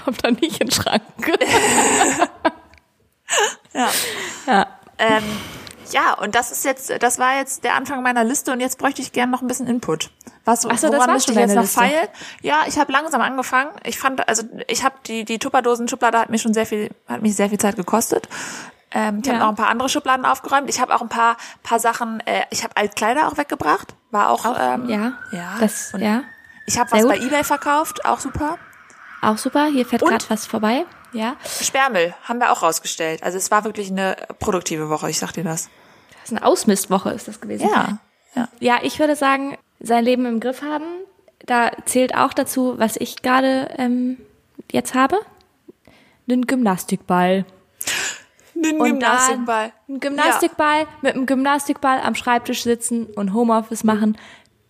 kommt 0.03 0.23
dann 0.25 0.33
nicht 0.41 0.59
in 0.59 0.69
den 0.69 0.71
Schrank. 0.71 1.03
Ja. 3.73 3.89
Ja. 4.45 4.67
Ähm, 4.97 5.23
ja, 5.93 6.13
und 6.13 6.35
das 6.35 6.51
ist 6.51 6.65
jetzt, 6.65 6.91
das 7.01 7.19
war 7.19 7.35
jetzt 7.37 7.63
der 7.63 7.75
Anfang 7.75 8.01
meiner 8.03 8.23
Liste 8.23 8.51
und 8.51 8.59
jetzt 8.59 8.77
bräuchte 8.77 9.01
ich 9.01 9.11
gerne 9.11 9.31
noch 9.31 9.41
ein 9.41 9.47
bisschen 9.47 9.67
Input. 9.67 10.11
Was, 10.45 10.65
Ach 10.65 10.77
so, 10.77 10.87
das 10.89 10.97
woran 10.97 11.09
war 11.11 11.19
schon 11.19 11.33
ich 11.33 11.39
jetzt 11.39 11.55
noch 11.55 11.65
feilen? 11.65 12.07
Ja, 12.41 12.61
ich 12.67 12.79
habe 12.79 12.91
langsam 12.91 13.21
angefangen. 13.21 13.69
Ich 13.83 13.99
fand, 13.99 14.27
also 14.27 14.43
ich 14.67 14.83
habe 14.83 14.95
die 15.05 15.23
die 15.25 15.37
Tupperdosen-Schublade 15.39 16.17
hat 16.19 16.29
mir 16.29 16.39
schon 16.39 16.53
sehr 16.53 16.65
viel, 16.65 16.89
hat 17.07 17.21
mich 17.21 17.35
sehr 17.35 17.49
viel 17.49 17.59
Zeit 17.59 17.75
gekostet. 17.75 18.27
Ähm, 18.93 19.19
ich 19.23 19.29
habe 19.29 19.37
Ja. 19.39 19.43
noch 19.45 19.49
ein 19.49 19.55
paar 19.55 19.69
andere 19.69 19.87
Schubladen 19.87 20.25
aufgeräumt. 20.25 20.69
Ich 20.69 20.81
habe 20.81 20.93
auch 20.95 21.01
ein 21.01 21.09
paar 21.09 21.37
paar 21.63 21.79
Sachen. 21.79 22.19
Äh, 22.25 22.41
ich 22.49 22.63
habe 22.63 22.75
Altkleider 22.75 23.27
auch 23.27 23.37
weggebracht. 23.37 23.93
War 24.09 24.29
auch. 24.31 24.45
ähm, 24.59 24.89
Ja. 24.89 25.13
Ja. 25.31 25.55
Das, 25.59 25.93
Und 25.93 26.01
ja. 26.01 26.23
Ich 26.65 26.77
habe 26.79 26.91
was 26.91 27.05
bei 27.07 27.17
gut. 27.17 27.27
eBay 27.27 27.43
verkauft, 27.43 28.03
auch 28.05 28.19
super. 28.19 28.57
Auch 29.21 29.37
super. 29.37 29.65
Hier 29.67 29.85
fährt 29.85 30.01
gerade 30.01 30.25
was 30.29 30.45
vorbei. 30.47 30.85
Ja. 31.13 31.35
Sperrmüll 31.61 32.13
haben 32.23 32.39
wir 32.39 32.51
auch 32.51 32.63
rausgestellt. 32.63 33.21
Also 33.23 33.37
es 33.37 33.51
war 33.51 33.63
wirklich 33.65 33.91
eine 33.91 34.15
produktive 34.39 34.89
Woche. 34.89 35.09
Ich 35.09 35.19
sag 35.19 35.31
dir 35.33 35.43
das. 35.43 35.69
Eine 36.31 36.45
Ausmistwoche, 36.45 37.09
ist 37.11 37.27
das 37.27 37.41
gewesen. 37.41 37.67
Ja. 37.69 37.99
Ja. 38.35 38.47
Ja, 38.59 38.79
ich 38.83 38.99
würde 38.99 39.15
sagen, 39.15 39.57
sein 39.79 40.03
Leben 40.05 40.25
im 40.25 40.39
Griff 40.39 40.61
haben. 40.61 40.85
Da 41.45 41.71
zählt 41.85 42.15
auch 42.15 42.33
dazu, 42.33 42.75
was 42.77 42.95
ich 42.97 43.21
gerade 43.21 43.69
ähm, 43.77 44.17
jetzt 44.71 44.93
habe. 44.93 45.17
Einen 46.29 46.45
Gymnastikball. 46.47 47.45
Und 48.55 48.79
Gymnastikball. 48.79 49.71
Dann 49.87 49.95
ein 49.95 49.99
Gymnastikball, 49.99 50.87
mit 51.01 51.15
einem 51.15 51.25
Gymnastikball 51.25 51.99
am 52.01 52.15
Schreibtisch 52.15 52.63
sitzen 52.63 53.07
und 53.07 53.33
Homeoffice 53.33 53.83
machen. 53.83 54.17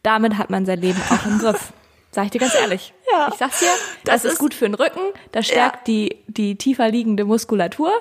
Damit 0.02 0.38
hat 0.38 0.50
man 0.50 0.65
sein 0.65 0.80
Leben 0.80 1.00
auch 1.10 1.26
im 1.26 1.38
Griff. 1.39 1.74
Sag 2.12 2.26
ich 2.26 2.32
dir 2.32 2.39
ganz 2.39 2.56
ehrlich. 2.56 2.93
Ja. 3.12 3.28
Ich 3.32 3.36
sag's 3.36 3.60
dir, 3.60 3.67
das, 4.06 4.15
Das 4.21 4.26
ist 4.26 4.32
ist- 4.34 4.39
gut 4.39 4.54
für 4.54 4.65
den 4.65 4.76
Rücken, 4.76 5.00
das 5.32 5.45
stärkt 5.47 5.88
die, 5.88 6.17
die 6.28 6.56
tiefer 6.58 6.89
liegende 6.89 7.24
Muskulatur. 7.26 7.91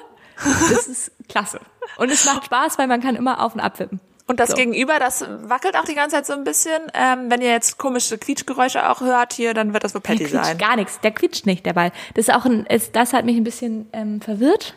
Das 0.70 0.87
ist 0.88 1.12
klasse. 1.29 1.61
Und 1.97 2.11
es 2.11 2.25
macht 2.25 2.47
Spaß, 2.47 2.79
weil 2.79 2.87
man 2.87 3.01
kann 3.01 3.16
immer 3.16 3.45
auf 3.45 3.55
und 3.55 3.61
abwippen. 3.61 4.01
Und 4.27 4.38
das 4.38 4.51
So. 4.51 4.57
Gegenüber, 4.57 4.99
das 5.01 5.25
wackelt 5.43 5.77
auch 5.77 5.85
die 5.85 5.95
ganze 5.95 6.16
Zeit 6.16 6.27
so 6.27 6.35
ein 6.35 6.45
bisschen. 6.45 6.81
Ähm, 6.95 7.31
wenn 7.31 7.43
ihr 7.43 7.51
jetzt 7.51 7.79
komische 7.79 8.16
Quietschgeräusche 8.16 8.88
auch 8.88 9.01
hört 9.01 9.33
hier, 9.33 9.55
dann 9.55 9.73
wird 9.73 9.83
das 9.83 9.93
wohl 9.93 10.01
Patty 10.01 10.27
sein. 10.27 10.57
gar 10.57 10.77
nichts, 10.77 11.01
der 11.01 11.11
quietscht 11.11 11.47
nicht, 11.47 11.66
der 11.66 11.73
Ball. 11.73 11.90
Das 12.14 12.29
ist 12.29 12.35
auch 12.35 12.45
ein, 12.45 12.64
ist, 12.66 12.95
das 12.95 13.12
hat 13.12 13.25
mich 13.25 13.37
ein 13.37 13.43
bisschen 13.43 13.88
ähm, 13.93 14.21
verwirrt, 14.21 14.77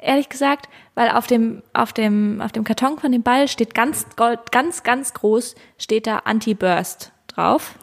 ehrlich 0.00 0.30
gesagt, 0.30 0.70
weil 0.94 1.10
auf 1.10 1.26
dem, 1.26 1.62
auf 1.74 1.92
dem, 1.92 2.40
auf 2.40 2.52
dem 2.52 2.64
Karton 2.64 2.98
von 2.98 3.12
dem 3.12 3.22
Ball 3.22 3.48
steht 3.48 3.74
ganz 3.74 4.06
gold, 4.16 4.50
ganz, 4.50 4.82
ganz 4.82 5.12
groß, 5.12 5.56
steht 5.76 6.06
da 6.06 6.20
Anti-Burst 6.24 7.12
drauf. 7.28 7.74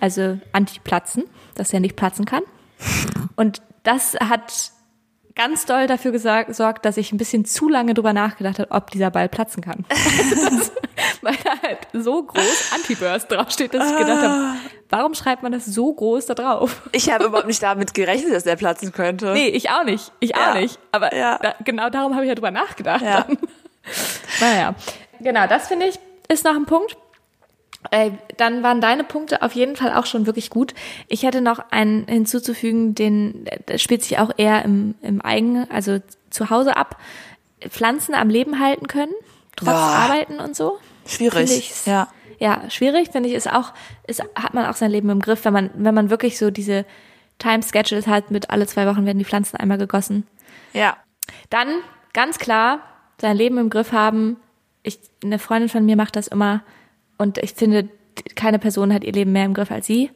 Also 0.00 0.38
Anti-Platzen, 0.52 1.24
dass 1.54 1.72
er 1.72 1.80
nicht 1.80 1.96
platzen 1.96 2.24
kann. 2.26 2.42
Und 3.36 3.62
das 3.82 4.14
hat 4.14 4.72
ganz 5.34 5.64
doll 5.66 5.86
dafür 5.86 6.12
gesorgt, 6.12 6.84
dass 6.84 6.96
ich 6.96 7.12
ein 7.12 7.16
bisschen 7.18 7.44
zu 7.44 7.68
lange 7.68 7.94
drüber 7.94 8.12
nachgedacht 8.12 8.58
habe, 8.58 8.70
ob 8.70 8.90
dieser 8.90 9.10
Ball 9.10 9.28
platzen 9.28 9.62
kann. 9.62 9.84
das, 9.88 10.72
weil 11.22 11.34
da 11.44 11.50
halt 11.62 11.78
so 11.92 12.22
groß 12.22 12.72
Anti-Burst 12.74 13.30
draufsteht, 13.30 13.74
dass 13.74 13.90
ich 13.90 13.96
gedacht 13.98 14.22
habe, 14.22 14.56
warum 14.90 15.14
schreibt 15.14 15.42
man 15.42 15.52
das 15.52 15.64
so 15.66 15.92
groß 15.92 16.26
da 16.26 16.34
drauf? 16.34 16.82
Ich 16.92 17.10
habe 17.10 17.24
überhaupt 17.24 17.46
nicht 17.46 17.62
damit 17.62 17.94
gerechnet, 17.94 18.32
dass 18.32 18.44
der 18.44 18.56
platzen 18.56 18.92
könnte. 18.92 19.32
Nee, 19.32 19.48
ich 19.48 19.70
auch 19.70 19.84
nicht. 19.84 20.12
Ich 20.20 20.34
auch 20.36 20.54
Ja. 20.54 20.60
nicht. 20.60 20.78
Aber 20.92 21.14
Ja. 21.14 21.38
da, 21.42 21.54
genau 21.64 21.88
darum 21.90 22.14
habe 22.14 22.24
ich 22.24 22.28
ja 22.28 22.34
drüber 22.34 22.50
nachgedacht. 22.50 23.02
Ja. 23.02 23.22
Dann. 23.22 23.38
Naja. 24.40 24.74
Genau, 25.20 25.46
das 25.46 25.68
finde 25.68 25.86
ich 25.86 25.98
ist 26.28 26.44
noch 26.44 26.54
ein 26.54 26.64
Punkt. 26.66 26.96
Ey, 27.92 28.12
dann 28.38 28.62
waren 28.62 28.80
deine 28.80 29.04
Punkte 29.04 29.42
auf 29.42 29.52
jeden 29.52 29.76
Fall 29.76 29.92
auch 29.92 30.06
schon 30.06 30.24
wirklich 30.24 30.48
gut. 30.48 30.72
Ich 31.08 31.24
hätte 31.24 31.42
noch 31.42 31.58
einen 31.70 32.06
hinzuzufügen, 32.08 32.94
den 32.94 33.44
der 33.68 33.76
spielt 33.76 34.02
sich 34.02 34.18
auch 34.18 34.30
eher 34.38 34.64
im, 34.64 34.94
im 35.02 35.20
eigenen, 35.20 35.70
also 35.70 35.98
zu 36.30 36.48
Hause 36.48 36.78
ab. 36.78 36.98
Pflanzen 37.68 38.14
am 38.14 38.30
Leben 38.30 38.60
halten 38.60 38.88
können, 38.88 39.12
trotz 39.56 39.68
Ja. 39.68 39.74
Arbeiten 39.74 40.40
und 40.40 40.56
so. 40.56 40.78
Schwierig. 41.06 41.70
Ja. 41.84 42.08
Ja, 42.38 42.70
schwierig, 42.70 43.10
finde 43.12 43.28
ich, 43.28 43.34
ist 43.34 43.52
auch, 43.52 43.74
ist, 44.06 44.22
hat 44.34 44.54
man 44.54 44.64
auch 44.64 44.74
sein 44.74 44.90
Leben 44.90 45.10
im 45.10 45.20
Griff, 45.20 45.44
wenn 45.44 45.52
man, 45.52 45.70
wenn 45.74 45.94
man 45.94 46.08
wirklich 46.08 46.38
so 46.38 46.50
diese 46.50 46.86
Time 47.38 47.62
Schedules 47.62 48.06
hat, 48.06 48.30
mit 48.30 48.48
alle 48.48 48.66
zwei 48.66 48.86
Wochen 48.86 49.04
werden 49.04 49.18
die 49.18 49.26
Pflanzen 49.26 49.58
einmal 49.58 49.76
gegossen. 49.76 50.26
Ja. 50.72 50.96
Dann 51.50 51.68
ganz 52.14 52.38
klar 52.38 52.80
sein 53.20 53.36
Leben 53.36 53.58
im 53.58 53.68
Griff 53.68 53.92
haben. 53.92 54.38
Ich, 54.82 54.98
eine 55.22 55.38
Freundin 55.38 55.68
von 55.68 55.84
mir 55.84 55.96
macht 55.96 56.16
das 56.16 56.26
immer 56.26 56.62
und 57.22 57.38
ich 57.38 57.54
finde, 57.54 57.88
keine 58.36 58.58
Person 58.58 58.92
hat 58.92 59.04
ihr 59.04 59.12
Leben 59.12 59.32
mehr 59.32 59.46
im 59.46 59.54
Griff 59.54 59.70
als 59.70 59.86
sie. 59.86 60.10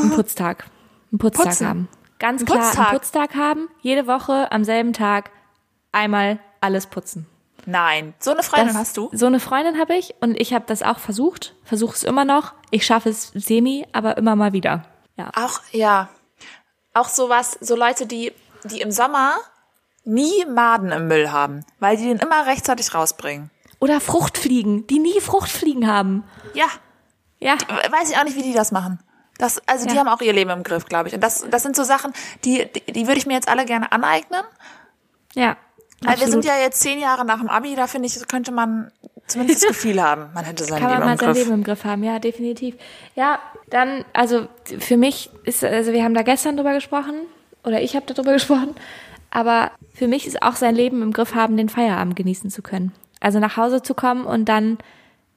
Ein 0.00 0.10
Putztag. 0.10 0.66
Ein 1.12 1.18
Putztag 1.18 1.46
Putzen. 1.46 1.66
haben. 1.68 1.88
Ganz 2.20 2.42
Ein 2.42 2.46
klar, 2.46 2.58
Putztag. 2.60 2.86
einen 2.88 2.98
Putztag 2.98 3.34
haben. 3.34 3.68
Jede 3.80 4.06
Woche 4.06 4.52
am 4.52 4.62
selben 4.64 4.92
Tag 4.92 5.30
einmal 5.92 6.38
alles 6.60 6.86
putzen. 6.86 7.26
Nein. 7.66 8.14
So 8.20 8.30
eine 8.32 8.42
Freundin 8.42 8.68
Das- 8.68 8.76
hast 8.76 8.96
du? 8.96 9.08
So 9.12 9.26
eine 9.26 9.40
Freundin 9.40 9.78
habe 9.80 9.94
ich 9.96 10.14
und 10.20 10.38
ich 10.40 10.52
habe 10.54 10.64
das 10.68 10.82
auch 10.82 10.98
versucht, 10.98 11.54
versuche 11.64 11.94
es 11.96 12.02
immer 12.04 12.24
noch. 12.24 12.52
Ich 12.70 12.84
schaffe 12.86 13.08
es 13.08 13.32
semi, 13.34 13.86
aber 13.92 14.16
immer 14.16 14.36
mal 14.36 14.52
wieder. 14.52 14.84
Ja. 15.16 15.30
Auch, 15.34 15.60
ja. 15.72 16.08
Auch 16.92 17.08
sowas, 17.08 17.58
so 17.60 17.74
Leute, 17.74 18.06
die, 18.06 18.32
die 18.64 18.80
im 18.80 18.90
Sommer 18.90 19.34
nie 20.04 20.44
Maden 20.46 20.92
im 20.92 21.08
Müll 21.08 21.32
haben, 21.32 21.64
weil 21.80 21.96
die 21.96 22.04
den 22.04 22.18
immer 22.18 22.46
rechtzeitig 22.46 22.94
rausbringen. 22.94 23.50
Oder 23.84 24.00
Fruchtfliegen, 24.00 24.86
die 24.86 24.98
nie 24.98 25.20
Fruchtfliegen 25.20 25.86
haben. 25.86 26.24
Ja. 26.54 26.64
Ja. 27.38 27.52
Weiß 27.90 28.10
ich 28.10 28.16
auch 28.16 28.24
nicht, 28.24 28.34
wie 28.34 28.42
die 28.42 28.54
das 28.54 28.72
machen. 28.72 28.98
Das, 29.36 29.60
also 29.68 29.86
die 29.86 29.92
Ja. 29.94 30.00
haben 30.00 30.08
auch 30.08 30.22
ihr 30.22 30.32
Leben 30.32 30.48
im 30.50 30.62
Griff, 30.62 30.86
glaube 30.86 31.08
ich. 31.08 31.14
Und 31.14 31.20
das, 31.20 31.44
das 31.50 31.62
sind 31.62 31.76
so 31.76 31.84
Sachen, 31.84 32.14
die, 32.46 32.66
die, 32.72 32.92
die 32.92 33.06
würde 33.06 33.18
ich 33.18 33.26
mir 33.26 33.34
jetzt 33.34 33.48
alle 33.48 33.66
gerne 33.66 33.92
aneignen. 33.92 34.40
Ja. 35.34 35.58
Weil 36.00 36.18
wir 36.18 36.28
sind 36.28 36.46
ja 36.46 36.56
jetzt 36.58 36.80
zehn 36.80 36.98
Jahre 36.98 37.26
nach 37.26 37.40
dem 37.40 37.50
Abi, 37.50 37.74
da 37.74 37.86
finde 37.86 38.06
ich, 38.06 38.26
könnte 38.26 38.52
man 38.52 38.90
zumindest 39.26 39.62
das 39.64 39.68
Gefühl 39.68 40.02
haben, 40.02 40.30
man 40.32 40.44
hätte 40.46 40.64
sein 40.64 40.80
kann 40.80 40.88
man 40.88 40.92
Leben 40.98 41.04
mal 41.06 41.12
im 41.12 41.18
sein 41.18 41.26
Griff. 41.28 41.36
Leben 41.38 41.52
im 41.52 41.64
Griff 41.64 41.84
haben, 41.84 42.04
ja, 42.04 42.18
definitiv. 42.18 42.76
Ja, 43.16 43.38
dann, 43.68 44.04
also 44.14 44.48
für 44.78 44.96
mich 44.96 45.28
ist, 45.44 45.62
also 45.62 45.92
wir 45.92 46.02
haben 46.04 46.14
da 46.14 46.22
gestern 46.22 46.56
drüber 46.56 46.72
gesprochen, 46.72 47.14
oder 47.64 47.82
ich 47.82 47.96
habe 47.96 48.06
darüber 48.06 48.32
gesprochen, 48.34 48.74
aber 49.30 49.72
für 49.94 50.08
mich 50.08 50.26
ist 50.26 50.42
auch 50.42 50.56
sein 50.56 50.74
Leben 50.74 51.02
im 51.02 51.12
Griff 51.12 51.34
haben, 51.34 51.56
den 51.58 51.68
Feierabend 51.68 52.16
genießen 52.16 52.50
zu 52.50 52.62
können. 52.62 52.92
Also 53.24 53.38
nach 53.38 53.56
Hause 53.56 53.80
zu 53.82 53.94
kommen 53.94 54.26
und 54.26 54.44
dann 54.50 54.76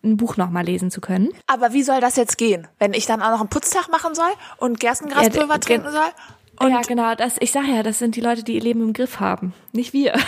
ein 0.04 0.18
Buch 0.18 0.36
nochmal 0.38 0.66
lesen 0.66 0.92
zu 0.92 1.00
können. 1.02 1.30
Aber 1.48 1.72
wie 1.74 1.84
soll 1.84 2.02
das 2.02 2.18
jetzt 2.18 2.38
gehen, 2.38 2.68
wenn 2.80 2.94
ich 2.94 3.06
dann 3.06 3.22
auch 3.22 3.32
noch 3.32 3.40
einen 3.40 3.50
Putztag 3.50 3.90
machen 3.90 4.14
soll 4.14 4.30
und 4.58 4.80
Gerstengraspulver 4.80 5.54
Ja, 5.54 5.60
trinken 5.60 5.92
soll? 5.92 6.10
Und 6.60 6.72
ja, 6.72 6.82
genau, 6.82 7.16
das, 7.16 7.36
ich 7.40 7.52
sage 7.52 7.68
ja, 7.68 7.84
das 7.84 8.00
sind 8.00 8.16
die 8.16 8.22
Leute, 8.22 8.44
die 8.44 8.56
ihr 8.56 8.62
Leben 8.62 8.82
im 8.82 8.92
Griff 8.94 9.20
haben, 9.20 9.54
nicht 9.72 9.94
wir. 9.94 10.14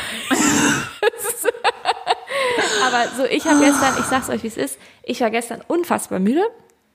Aber 2.85 3.07
so, 3.15 3.25
ich 3.25 3.45
habe 3.45 3.59
gestern, 3.59 3.93
ich 3.99 4.05
sag's 4.05 4.29
euch, 4.29 4.43
wie 4.43 4.47
es 4.47 4.57
ist, 4.57 4.77
ich 5.03 5.21
war 5.21 5.29
gestern 5.31 5.61
unfassbar 5.67 6.19
müde. 6.19 6.43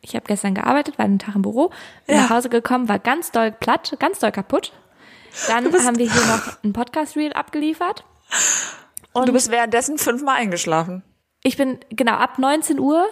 Ich 0.00 0.14
habe 0.14 0.24
gestern 0.26 0.54
gearbeitet, 0.54 0.98
war 0.98 1.04
einen 1.04 1.18
Tag 1.18 1.34
im 1.34 1.42
Büro, 1.42 1.70
bin 2.06 2.16
Ja. 2.16 2.22
nach 2.22 2.30
Hause 2.30 2.48
gekommen, 2.48 2.88
war 2.88 2.98
ganz 2.98 3.30
doll 3.32 3.52
platt, 3.52 3.94
ganz 3.98 4.18
doll 4.18 4.32
kaputt. 4.32 4.72
Dann 5.48 5.64
haben 5.84 5.98
wir 5.98 6.10
hier 6.10 6.26
noch 6.26 6.62
ein 6.62 6.72
Podcast-Reel 6.72 7.32
abgeliefert. 7.32 8.04
Du 9.14 9.32
bist 9.32 9.50
währenddessen 9.50 9.98
fünfmal 9.98 10.36
eingeschlafen. 10.36 11.02
Ich 11.42 11.56
bin, 11.56 11.78
genau, 11.90 12.12
ab 12.12 12.38
19 12.38 12.78
Uhr 12.78 13.06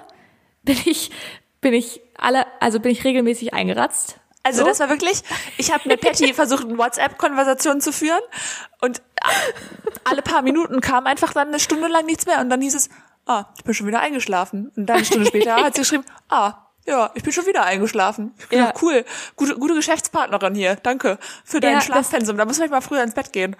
bin 0.62 0.76
ich, 0.84 1.10
bin 1.60 1.74
ich 1.74 2.00
alle, 2.16 2.46
also 2.60 2.80
bin 2.80 2.90
ich 2.92 3.04
regelmäßig 3.04 3.54
eingeratzt. 3.54 4.18
Also 4.42 4.60
So? 4.60 4.66
das 4.66 4.80
war 4.80 4.88
wirklich, 4.88 5.22
ich 5.56 5.72
habe 5.72 5.88
mit 5.88 6.00
Patty 6.00 6.34
versucht, 6.34 6.64
eine 6.64 6.76
WhatsApp-Konversation 6.78 7.80
zu 7.80 7.92
führen 7.92 8.22
und 8.80 9.02
alle 10.04 10.22
paar 10.22 10.42
Minuten 10.42 10.80
kam 10.80 11.06
einfach 11.06 11.32
dann 11.32 11.48
eine 11.48 11.60
Stunde 11.60 11.88
lang 11.88 12.06
nichts 12.06 12.26
mehr 12.26 12.40
und 12.40 12.50
dann 12.50 12.60
hieß 12.60 12.74
es, 12.74 12.88
ah, 13.26 13.44
ich 13.56 13.64
bin 13.64 13.74
schon 13.74 13.86
wieder 13.86 14.00
eingeschlafen. 14.00 14.72
Und 14.76 14.86
dann 14.86 14.96
eine 14.96 15.04
Stunde 15.04 15.26
später 15.26 15.56
hat 15.56 15.74
sie 15.74 15.82
geschrieben, 15.82 16.04
ah, 16.28 16.61
ja, 16.86 17.10
ich 17.14 17.22
bin 17.22 17.32
schon 17.32 17.46
wieder 17.46 17.64
eingeschlafen. 17.64 18.34
Ich 18.50 18.58
Ja. 18.58 18.72
cool, 18.82 19.04
gute, 19.36 19.54
gute 19.56 19.74
Geschäftspartnerin 19.74 20.54
hier, 20.54 20.76
danke 20.76 21.18
für 21.44 21.60
dein 21.60 21.74
Ja, 21.74 21.80
Schlafpensum. 21.80 22.36
Da 22.36 22.44
müssen 22.44 22.62
wir 22.62 22.70
mal 22.70 22.80
früher 22.80 23.02
ins 23.02 23.14
Bett 23.14 23.32
gehen. 23.32 23.56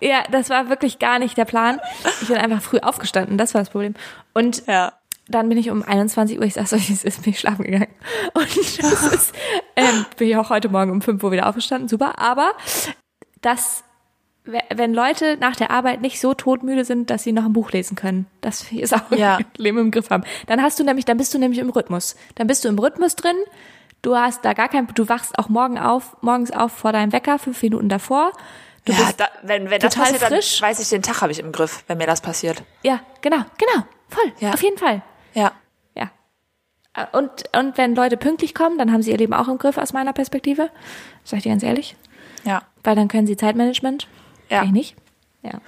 Ja, 0.00 0.24
das 0.30 0.50
war 0.50 0.68
wirklich 0.68 0.98
gar 0.98 1.18
nicht 1.18 1.36
der 1.38 1.44
Plan. 1.44 1.80
Ich 2.22 2.28
bin 2.28 2.36
einfach 2.36 2.62
früh 2.62 2.78
aufgestanden, 2.78 3.38
das 3.38 3.54
war 3.54 3.60
das 3.62 3.70
Problem. 3.70 3.94
Und 4.34 4.66
Ja. 4.66 4.92
dann 5.28 5.48
bin 5.48 5.58
ich 5.58 5.70
um 5.70 5.82
21 5.82 6.38
Uhr, 6.38 6.44
ich 6.44 6.54
sag's 6.54 6.72
euch, 6.74 6.90
es 6.90 7.04
ist 7.04 7.22
bin 7.22 7.32
ich 7.32 7.40
schlafen 7.40 7.64
gegangen. 7.64 7.88
Und 8.34 8.82
das 8.82 9.02
ist, 9.12 9.34
ähm, 9.76 10.04
bin 10.16 10.28
ich 10.28 10.36
auch 10.36 10.50
heute 10.50 10.68
Morgen 10.68 10.90
um 10.90 11.00
5 11.02 11.22
Uhr 11.22 11.30
wieder 11.32 11.46
aufgestanden, 11.48 11.88
super. 11.88 12.18
Aber 12.18 12.52
das, 13.42 13.84
wenn 14.74 14.94
Leute 14.94 15.36
nach 15.38 15.56
der 15.56 15.70
Arbeit 15.70 16.00
nicht 16.00 16.20
so 16.20 16.34
todmüde 16.34 16.84
sind, 16.84 17.10
dass 17.10 17.22
sie 17.24 17.32
noch 17.32 17.44
ein 17.44 17.52
Buch 17.52 17.72
lesen 17.72 17.96
können, 17.96 18.26
das 18.40 18.70
ist 18.72 18.94
auch 18.94 19.10
Ja. 19.10 19.38
Leben 19.56 19.78
im 19.78 19.90
Griff 19.90 20.10
haben. 20.10 20.24
Dann 20.46 20.62
hast 20.62 20.78
du 20.78 20.84
nämlich, 20.84 21.04
dann 21.04 21.16
bist 21.16 21.34
du 21.34 21.38
nämlich 21.38 21.58
im 21.60 21.70
Rhythmus. 21.70 22.16
Dann 22.36 22.46
bist 22.46 22.64
du 22.64 22.68
im 22.68 22.78
Rhythmus 22.78 23.16
drin. 23.16 23.36
Du 24.02 24.14
hast 24.16 24.44
da 24.44 24.52
gar 24.52 24.68
kein, 24.68 24.86
du 24.94 25.08
wachst 25.08 25.38
auch 25.38 25.48
morgen 25.48 25.78
auf, 25.78 26.16
morgens 26.22 26.50
auf 26.52 26.70
vor 26.72 26.92
deinem 26.92 27.12
Wecker, 27.12 27.38
fünf 27.38 27.60
Minuten 27.62 27.88
davor. 27.88 28.32
Du 28.84 28.92
ja, 28.92 28.98
bist 28.98 29.18
da, 29.18 29.28
wenn, 29.42 29.68
wenn 29.68 29.80
das 29.80 29.96
passiert, 29.96 30.20
frisch. 30.22 30.60
dann 30.60 30.68
weiß 30.68 30.78
ich, 30.78 30.88
den 30.90 31.02
Tag 31.02 31.20
habe 31.22 31.32
ich 31.32 31.40
im 31.40 31.50
Griff, 31.50 31.82
wenn 31.88 31.98
mir 31.98 32.06
das 32.06 32.20
passiert. 32.20 32.62
Ja, 32.84 33.00
genau, 33.20 33.38
genau, 33.58 33.84
voll, 34.08 34.32
Ja. 34.38 34.52
auf 34.52 34.62
jeden 34.62 34.78
Fall, 34.78 35.02
Ja. 35.34 35.50
ja. 35.96 36.08
Äh, 36.94 37.06
Und, 37.10 37.44
und 37.56 37.76
wenn 37.78 37.96
Leute 37.96 38.16
pünktlich 38.16 38.54
kommen, 38.54 38.78
dann 38.78 38.92
haben 38.92 39.02
sie 39.02 39.10
ihr 39.10 39.18
Leben 39.18 39.34
auch 39.34 39.48
im 39.48 39.58
Griff 39.58 39.76
aus 39.76 39.92
meiner 39.92 40.12
Perspektive, 40.12 40.70
sag 41.24 41.38
ich 41.38 41.42
dir 41.42 41.48
ganz 41.50 41.64
ehrlich, 41.64 41.96
Ja. 42.44 42.62
weil 42.84 42.94
dann 42.94 43.08
können 43.08 43.26
sie 43.26 43.36
Zeitmanagement, 43.36 44.06
Ja. 44.48 44.58
kann 44.60 44.66
ich 44.68 44.72
nicht. 44.72 44.96
Ja. 45.42 45.60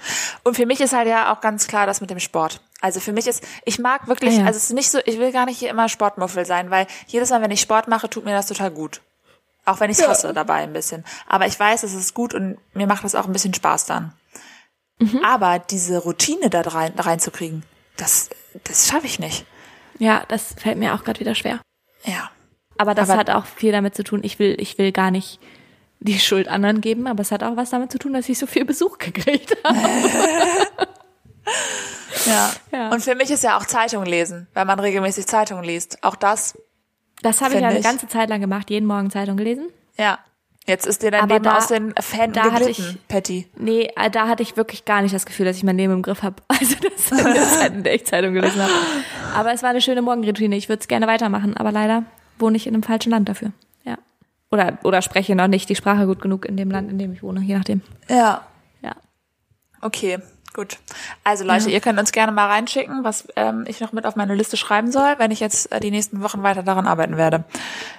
Und 0.43 0.55
für 0.55 0.65
mich 0.65 0.81
ist 0.81 0.93
halt 0.93 1.07
ja 1.07 1.31
auch 1.33 1.39
ganz 1.41 1.67
klar 1.67 1.85
das 1.87 2.01
mit 2.01 2.09
dem 2.09 2.19
Sport. 2.19 2.61
Also 2.81 2.99
für 2.99 3.13
mich 3.13 3.27
ist, 3.27 3.43
ich 3.65 3.79
mag 3.79 4.07
wirklich, 4.07 4.35
Ah 4.35 4.41
ja. 4.41 4.45
also 4.45 4.57
es 4.57 4.65
ist 4.65 4.73
nicht 4.73 4.89
so, 4.91 4.99
ich 5.05 5.19
will 5.19 5.31
gar 5.31 5.45
nicht 5.45 5.59
hier 5.59 5.69
immer 5.69 5.87
Sportmuffel 5.89 6.45
sein, 6.45 6.69
weil 6.69 6.85
jedes 7.07 7.29
Mal, 7.29 7.41
wenn 7.41 7.51
ich 7.51 7.61
Sport 7.61 7.87
mache, 7.87 8.09
tut 8.09 8.25
mir 8.25 8.31
das 8.33 8.47
total 8.47 8.71
gut. 8.71 9.01
Auch 9.65 9.79
wenn 9.79 9.89
ich 9.91 9.99
es 9.99 10.07
hasse 10.07 10.33
dabei 10.33 10.55
ein 10.55 10.73
bisschen. 10.73 11.05
Aber 11.27 11.45
ich 11.45 11.57
weiß, 11.59 11.83
es 11.83 11.93
ist 11.93 12.13
gut 12.13 12.33
und 12.33 12.57
mir 12.73 12.87
macht 12.87 13.03
das 13.03 13.15
auch 13.15 13.25
ein 13.25 13.33
bisschen 13.33 13.53
Spaß 13.53 13.85
dann. 13.85 14.13
Mhm. 14.99 15.23
Aber 15.23 15.59
diese 15.59 15.99
Routine 15.99 16.49
da 16.49 16.61
rein, 16.61 16.93
reinzukriegen, 16.97 17.63
das, 17.97 18.29
das 18.65 18.87
schaffe 18.87 19.05
ich 19.05 19.19
nicht. 19.19 19.45
ja, 19.97 20.23
das 20.27 20.55
fällt 20.57 20.77
mir 20.77 20.93
auch 20.93 21.03
gerade 21.03 21.19
wieder 21.19 21.35
schwer. 21.35 21.59
Ja. 22.05 22.31
Aber 22.77 22.95
das 22.95 23.09
Aber- 23.09 23.19
hat 23.19 23.29
auch 23.29 23.45
viel 23.45 23.71
damit 23.71 23.95
zu 23.95 24.03
tun, 24.03 24.21
ich 24.23 24.39
will, 24.39 24.55
ich 24.59 24.77
will 24.77 24.91
gar 24.91 25.11
nicht 25.11 25.39
die 26.01 26.17
Schuld 26.19 26.47
anderen 26.47 26.81
geben, 26.81 27.07
aber 27.07 27.21
es 27.21 27.31
hat 27.31 27.43
auch 27.43 27.57
was 27.57 27.69
damit 27.71 27.91
zu 27.91 27.97
tun, 27.99 28.13
dass 28.13 28.29
ich 28.29 28.37
so 28.39 28.45
viel 28.47 28.65
Besuch 28.65 28.97
gekriegt 28.97 29.55
habe. 29.63 29.77
Ja. 32.25 32.51
Ja. 32.71 32.89
Und 32.91 33.01
für 33.03 33.15
mich 33.15 33.31
ist 33.31 33.43
ja 33.43 33.57
auch 33.57 33.65
Zeitung 33.65 34.05
lesen, 34.05 34.47
wenn 34.53 34.67
man 34.67 34.79
regelmäßig 34.79 35.25
Zeitung 35.27 35.63
liest. 35.63 36.03
Auch 36.03 36.15
das, 36.15 36.57
Das 37.21 37.41
habe 37.41 37.55
ich 37.55 37.61
ja 37.61 37.69
eine 37.69 37.79
ich. 37.79 37.83
ganze 37.83 38.07
Zeit 38.07 38.29
lang 38.29 38.41
gemacht, 38.41 38.69
jeden 38.69 38.85
Morgen 38.85 39.09
Zeitung 39.09 39.37
gelesen. 39.37 39.67
ja. 39.97 40.19
Jetzt 40.67 40.85
ist 40.85 41.01
dir 41.01 41.09
dein 41.09 41.21
Aber 41.21 41.33
Leben 41.35 41.45
da- 41.45 41.57
aus 41.57 41.67
den 41.67 41.95
Fäden 41.99 42.33
da 42.33 42.51
hatte 42.51 42.65
geglitten, 42.65 42.97
ich- 43.01 43.07
Patty. 43.07 43.47
Nee, 43.57 43.89
äh, 43.95 44.11
da 44.11 44.27
hatte 44.27 44.43
ich 44.43 44.55
wirklich 44.55 44.85
gar 44.85 45.01
nicht 45.01 45.15
das 45.15 45.25
Gefühl, 45.25 45.47
dass 45.47 45.57
ich 45.57 45.63
mein 45.63 45.77
Leben 45.77 45.93
im 45.93 46.01
Griff 46.03 46.21
habe. 46.21 46.35
Also 46.47 46.75
das 46.75 47.09
in 47.11 47.33
der 47.33 47.43
Zeit, 47.47 47.73
in 47.73 47.83
der 47.83 47.95
ich 47.95 48.05
Zeitung 48.05 48.33
gelesen 48.35 48.61
habe. 48.61 48.71
Aber 49.33 49.51
es 49.51 49.63
war 49.63 49.71
eine 49.71 49.81
schöne 49.81 50.03
Morgenroutine. 50.03 50.55
Ich 50.55 50.69
würde 50.69 50.81
es 50.81 50.87
gerne 50.87 51.07
weitermachen, 51.07 51.57
aber 51.57 51.71
leider 51.71 52.03
wohne 52.37 52.55
ich 52.55 52.67
in 52.67 52.75
einem 52.75 52.83
falschen 52.83 53.09
Land 53.09 53.29
dafür. 53.29 53.51
Oder, 54.51 54.79
oder 54.83 55.01
spreche 55.01 55.35
noch 55.35 55.47
nicht 55.47 55.69
die 55.69 55.75
Sprache 55.75 56.07
gut 56.07 56.21
genug 56.21 56.45
in 56.45 56.57
dem 56.57 56.71
Land, 56.71 56.89
in 56.89 56.97
dem 56.97 57.13
ich 57.13 57.21
wohne, 57.21 57.41
je 57.41 57.55
nachdem. 57.55 57.81
Ja. 58.09 58.45
Ja. 58.81 58.95
Okay, 59.81 60.19
gut. 60.53 60.77
Also 61.23 61.43
Leute, 61.43 61.69
ihr 61.69 61.79
könnt 61.79 61.99
uns 61.99 62.11
gerne 62.11 62.31
mal 62.31 62.47
reinschicken, 62.47 63.03
was 63.03 63.27
ähm, 63.35 63.65
ich 63.67 63.79
noch 63.79 63.91
mit 63.91 64.05
auf 64.05 64.15
meine 64.15 64.35
Liste 64.35 64.57
schreiben 64.57 64.91
soll, 64.91 65.15
wenn 65.17 65.31
ich 65.31 65.39
jetzt 65.39 65.71
äh, 65.71 65.79
die 65.79 65.91
nächsten 65.91 66.21
Wochen 66.21 66.43
weiter 66.43 66.63
daran 66.63 66.87
arbeiten 66.87 67.17
werde. 67.17 67.43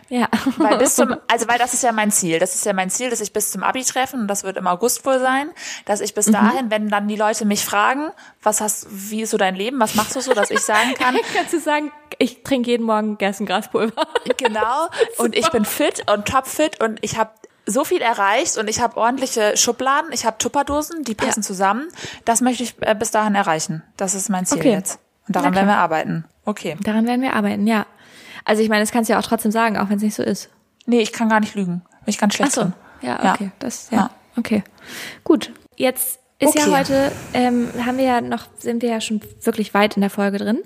Ja. 0.08 0.28
Weil 0.56 0.78
bis 0.78 0.96
zum, 0.96 1.14
also 1.28 1.48
weil 1.48 1.58
das 1.58 1.74
ist 1.74 1.82
ja 1.82 1.92
mein 1.92 2.10
Ziel. 2.10 2.38
Das 2.38 2.54
ist 2.54 2.66
ja 2.66 2.72
mein 2.72 2.90
Ziel, 2.90 3.10
dass 3.10 3.20
ich 3.20 3.32
bis 3.32 3.50
zum 3.50 3.62
Abi 3.62 3.84
treffen 3.84 4.22
und 4.22 4.28
das 4.28 4.44
wird 4.44 4.56
im 4.56 4.66
August 4.66 5.06
wohl 5.06 5.20
sein, 5.20 5.50
dass 5.84 6.00
ich 6.00 6.14
bis 6.14 6.26
dahin, 6.26 6.70
wenn 6.70 6.88
dann 6.88 7.06
die 7.08 7.16
Leute 7.16 7.44
mich 7.44 7.64
fragen, 7.64 8.10
was 8.42 8.60
hast, 8.60 8.88
wie 8.90 9.22
ist 9.22 9.30
so 9.30 9.36
dein 9.36 9.54
Leben, 9.54 9.78
was 9.78 9.94
machst 9.94 10.16
du 10.16 10.20
so, 10.20 10.34
dass 10.34 10.50
ich 10.50 10.60
sagen 10.60 10.94
kann, 10.94 11.16
Kannst 11.34 11.52
du 11.52 11.60
sagen, 11.60 11.92
ich 12.18 12.42
trinke 12.42 12.70
jeden 12.70 12.84
Morgen 12.84 13.18
Gerstengraspulver. 13.18 14.06
genau, 14.36 14.88
und 15.18 15.36
ich 15.36 15.48
bin 15.50 15.64
fit 15.64 16.10
und 16.10 16.26
topfit 16.26 16.82
und 16.82 16.98
ich 17.02 17.16
habe 17.16 17.30
so 17.70 17.84
viel 17.84 18.00
erreicht 18.02 18.56
und 18.58 18.68
ich 18.68 18.80
habe 18.80 18.96
ordentliche 18.96 19.56
Schubladen, 19.56 20.12
ich 20.12 20.24
habe 20.26 20.38
Tupperdosen, 20.38 21.04
die 21.04 21.14
passen 21.14 21.40
Ja. 21.40 21.46
zusammen. 21.46 21.88
Das 22.24 22.40
möchte 22.40 22.62
ich 22.62 22.74
äh, 22.80 22.94
bis 22.94 23.10
dahin 23.10 23.34
erreichen. 23.34 23.82
Das 23.96 24.14
ist 24.14 24.28
mein 24.28 24.46
Ziel 24.46 24.58
Okay. 24.58 24.72
jetzt. 24.72 24.98
Und 25.28 25.36
daran 25.36 25.54
werden 25.54 25.68
wir 25.68 25.76
arbeiten. 25.76 26.24
Okay. 26.44 26.76
Daran 26.82 27.06
werden 27.06 27.22
wir 27.22 27.34
arbeiten, 27.34 27.66
ja. 27.66 27.86
Also 28.44 28.62
ich 28.62 28.68
meine, 28.68 28.82
das 28.82 28.90
kannst 28.90 29.08
du 29.08 29.12
ja 29.12 29.18
auch 29.20 29.24
trotzdem 29.24 29.52
sagen, 29.52 29.76
auch 29.76 29.88
wenn 29.90 29.96
es 29.98 30.02
nicht 30.02 30.14
so 30.14 30.22
ist. 30.22 30.48
Nee, 30.86 31.00
ich 31.00 31.12
kann 31.12 31.28
gar 31.28 31.40
nicht 31.40 31.54
lügen. 31.54 31.82
Bin 32.04 32.06
ich 32.08 32.18
ganz 32.18 32.34
schlecht 32.34 32.50
Ach 32.52 32.54
so. 32.54 32.60
drin. 32.62 32.72
Ja, 33.02 33.20
Ja. 33.24 33.32
okay. 33.34 33.50
Das, 33.58 33.88
ja. 33.90 33.96
Ja. 33.98 34.10
Okay. 34.36 34.64
Gut. 35.24 35.52
Jetzt 35.76 36.18
ist 36.38 36.54
ja 36.54 36.62
Okay. 36.62 36.72
heute, 36.72 37.12
ähm, 37.34 37.68
haben 37.84 37.98
wir 37.98 38.04
ja 38.04 38.20
noch, 38.20 38.44
sind 38.58 38.82
wir 38.82 38.88
ja 38.90 39.00
schon 39.00 39.20
wirklich 39.42 39.72
weit 39.74 39.96
in 39.96 40.00
der 40.00 40.10
Folge 40.10 40.38
drin. 40.38 40.58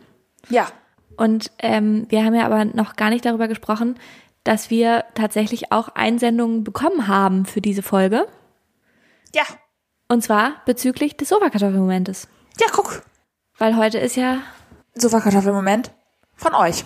Ja. 0.49 0.69
Und 1.17 1.51
ähm, 1.59 2.07
wir 2.09 2.25
haben 2.25 2.35
ja 2.35 2.47
aber 2.47 2.65
noch 2.65 2.97
gar 2.97 3.11
nicht 3.11 3.25
darüber 3.25 3.49
gesprochen, 3.49 3.97
dass 4.45 4.71
wir 4.71 5.05
tatsächlich 5.15 5.73
auch 5.73 5.89
Einsendungen 5.89 6.63
bekommen 6.65 7.09
haben 7.09 7.47
für 7.47 7.61
diese 7.61 7.83
Folge. 7.83 8.29
Ja. 9.35 9.43
Und 10.09 10.23
zwar 10.23 10.63
bezüglich 10.67 11.17
des 11.17 11.31
Sofakartoffelmomentes. 11.31 12.29
Ja, 12.61 12.69
guck. 12.73 13.03
Weil 13.59 13.77
heute 13.77 13.99
ist 13.99 14.17
ja. 14.17 14.43
Sofakartoffelmoment 14.95 15.91
von 16.37 16.55
euch. 16.55 16.85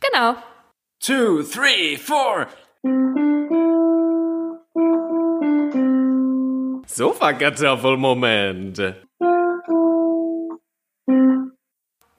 Genau. 0.00 0.36
Two, 1.00 1.42
three, 1.42 1.98
four. 1.98 2.46
Sofakartoffelmoment. 6.86 8.78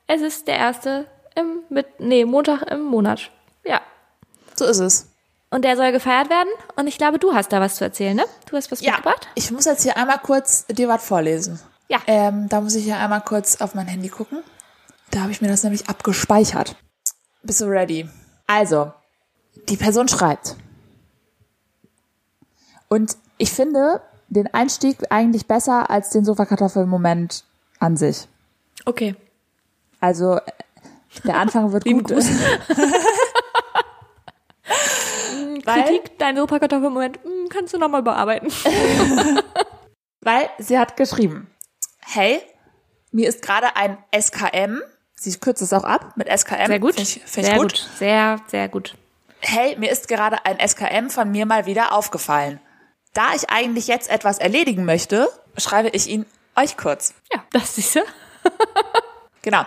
Es 0.07 0.21
ist 0.21 0.47
der 0.47 0.57
erste 0.57 1.07
im 1.35 1.63
mit 1.69 1.99
nee, 1.99 2.25
Montag 2.25 2.63
im 2.63 2.83
Monat. 2.83 3.31
Ja. 3.65 3.81
So 4.57 4.65
ist 4.65 4.79
es. 4.79 5.07
Und 5.49 5.63
der 5.63 5.77
soll 5.77 5.91
gefeiert 5.91 6.29
werden. 6.29 6.49
Und 6.75 6.87
ich 6.87 6.97
glaube, 6.97 7.19
du 7.19 7.33
hast 7.33 7.53
da 7.53 7.61
was 7.61 7.75
zu 7.75 7.83
erzählen, 7.85 8.15
ne? 8.15 8.25
Du 8.49 8.57
hast 8.57 8.71
was 8.71 8.81
Ja, 8.81 8.93
mitgebracht? 8.93 9.27
ich 9.35 9.49
muss 9.51 9.65
jetzt 9.65 9.83
hier 9.83 9.95
einmal 9.97 10.19
kurz 10.19 10.65
dir 10.67 10.87
was 10.89 11.03
vorlesen. 11.05 11.59
Ja. 11.87 11.99
Ähm, 12.07 12.49
da 12.49 12.59
muss 12.59 12.75
ich 12.75 12.83
hier 12.83 12.97
einmal 12.97 13.21
kurz 13.21 13.61
auf 13.61 13.73
mein 13.75 13.87
Handy 13.87 14.09
gucken. 14.09 14.43
Da 15.11 15.21
habe 15.21 15.31
ich 15.31 15.41
mir 15.41 15.47
das 15.47 15.63
nämlich 15.63 15.87
abgespeichert. 15.87 16.75
Bist 17.43 17.61
du 17.61 17.65
ready? 17.65 18.09
Also, 18.45 18.91
die 19.69 19.77
Person 19.77 20.09
schreibt. 20.09 20.57
Und 22.89 23.15
ich 23.37 23.51
finde 23.51 24.01
den 24.27 24.53
Einstieg 24.53 24.97
eigentlich 25.11 25.47
besser 25.47 25.89
als 25.89 26.09
den 26.09 26.25
Sofakartoffelmoment 26.25 27.45
an 27.79 27.95
sich. 27.95 28.27
Okay. 28.85 29.15
Also, 30.01 30.39
der 31.23 31.37
Anfang 31.37 31.71
wird 31.71 31.85
gut. 31.85 32.11
Weil- 35.67 35.83
Kritik, 35.83 36.17
dein 36.17 36.35
Sofakartoffelmoment, 36.37 37.19
hm, 37.23 37.49
kannst 37.49 37.73
du 37.73 37.77
nochmal 37.77 38.01
bearbeiten. 38.03 38.47
Weil 40.21 40.49
sie 40.57 40.77
hat 40.77 40.97
geschrieben, 40.97 41.49
hey, 42.01 42.41
mir 43.11 43.29
ist 43.29 43.41
gerade 43.41 43.75
ein 43.75 43.97
SKM, 44.17 44.81
sie 45.15 45.37
kürzt 45.39 45.61
es 45.61 45.73
auch 45.73 45.83
ab 45.83 46.13
mit 46.15 46.27
SKM. 46.27 46.67
Sehr 46.67 46.79
gut. 46.79 46.95
Find 46.95 47.07
ich, 47.07 47.21
find 47.25 47.45
sehr 47.45 47.55
gut. 47.57 47.73
gut. 47.73 47.89
Sehr, 47.97 48.39
sehr 48.47 48.67
gut. 48.69 48.95
Hey, 49.39 49.75
mir 49.77 49.91
ist 49.91 50.07
gerade 50.07 50.45
ein 50.45 50.57
SKM 50.65 51.09
von 51.09 51.31
mir 51.31 51.45
mal 51.45 51.65
wieder 51.65 51.91
aufgefallen. 51.93 52.59
Da 53.13 53.33
ich 53.35 53.49
eigentlich 53.49 53.87
jetzt 53.87 54.09
etwas 54.09 54.37
erledigen 54.39 54.83
möchte, 54.85 55.29
schreibe 55.57 55.89
ich 55.89 56.07
ihn 56.07 56.25
euch 56.55 56.75
kurz. 56.77 57.13
Ja, 57.31 57.43
das 57.51 57.75
siehst 57.75 57.95
du. 57.95 57.99
Genau. 59.43 59.63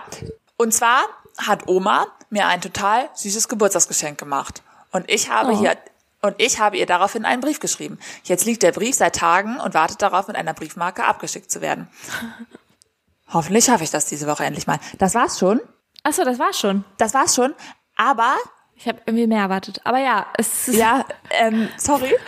Und 0.57 0.73
zwar 0.75 1.01
hat 1.39 1.67
Oma 1.67 2.05
mir 2.29 2.45
ein 2.45 2.61
total 2.61 3.09
süßes 3.15 3.47
Geburtstagsgeschenk 3.47 4.19
gemacht. 4.19 4.61
Und 4.91 5.09
ich 5.09 5.29
habe 5.31 5.53
Oh. 5.53 5.59
hier, 5.59 5.75
und 6.21 6.35
ich 6.37 6.59
habe 6.59 6.77
ihr 6.77 6.85
daraufhin 6.85 7.25
einen 7.25 7.41
Brief 7.41 7.59
geschrieben. 7.59 7.99
Jetzt 8.23 8.45
liegt 8.45 8.63
der 8.63 8.71
Brief 8.71 8.95
seit 8.95 9.15
Tagen 9.15 9.59
und 9.59 9.73
wartet 9.73 10.01
darauf, 10.01 10.27
mit 10.27 10.35
einer 10.35 10.53
Briefmarke 10.53 11.03
abgeschickt 11.03 11.51
zu 11.51 11.61
werden. 11.61 11.87
Hoffentlich 13.33 13.65
schaffe 13.65 13.83
ich 13.83 13.91
das 13.91 14.05
diese 14.05 14.27
Woche 14.27 14.43
endlich 14.43 14.67
mal. 14.67 14.79
Das 14.97 15.15
war's 15.15 15.39
schon. 15.39 15.61
Achso, 16.03 16.23
das 16.23 16.39
war's 16.39 16.59
schon. 16.59 16.83
Das 16.97 17.13
war's 17.13 17.35
schon. 17.35 17.53
Aber, 17.95 18.35
Ich 18.75 18.87
habe 18.87 18.99
irgendwie 19.05 19.27
mehr 19.27 19.41
erwartet. 19.43 19.79
Aber 19.83 19.99
ja, 19.99 20.25
es 20.37 20.67
ist 20.67 20.77
ja, 20.77 21.05
ähm, 21.29 21.69
sorry. 21.77 22.15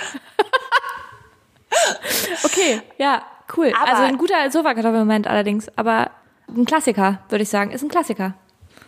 okay. 2.43 2.81
Ja, 2.97 3.23
cool. 3.57 3.73
Aber- 3.79 3.91
also 3.91 4.03
ein 4.03 4.17
guter 4.17 4.49
Sofakartoffelmoment 4.51 5.27
allerdings. 5.27 5.67
Aber 5.75 6.11
ein 6.47 6.65
Klassiker, 6.65 7.19
würde 7.29 7.43
ich 7.43 7.49
sagen. 7.49 7.71
Ist 7.71 7.83
ein 7.83 7.89
Klassiker. 7.89 8.33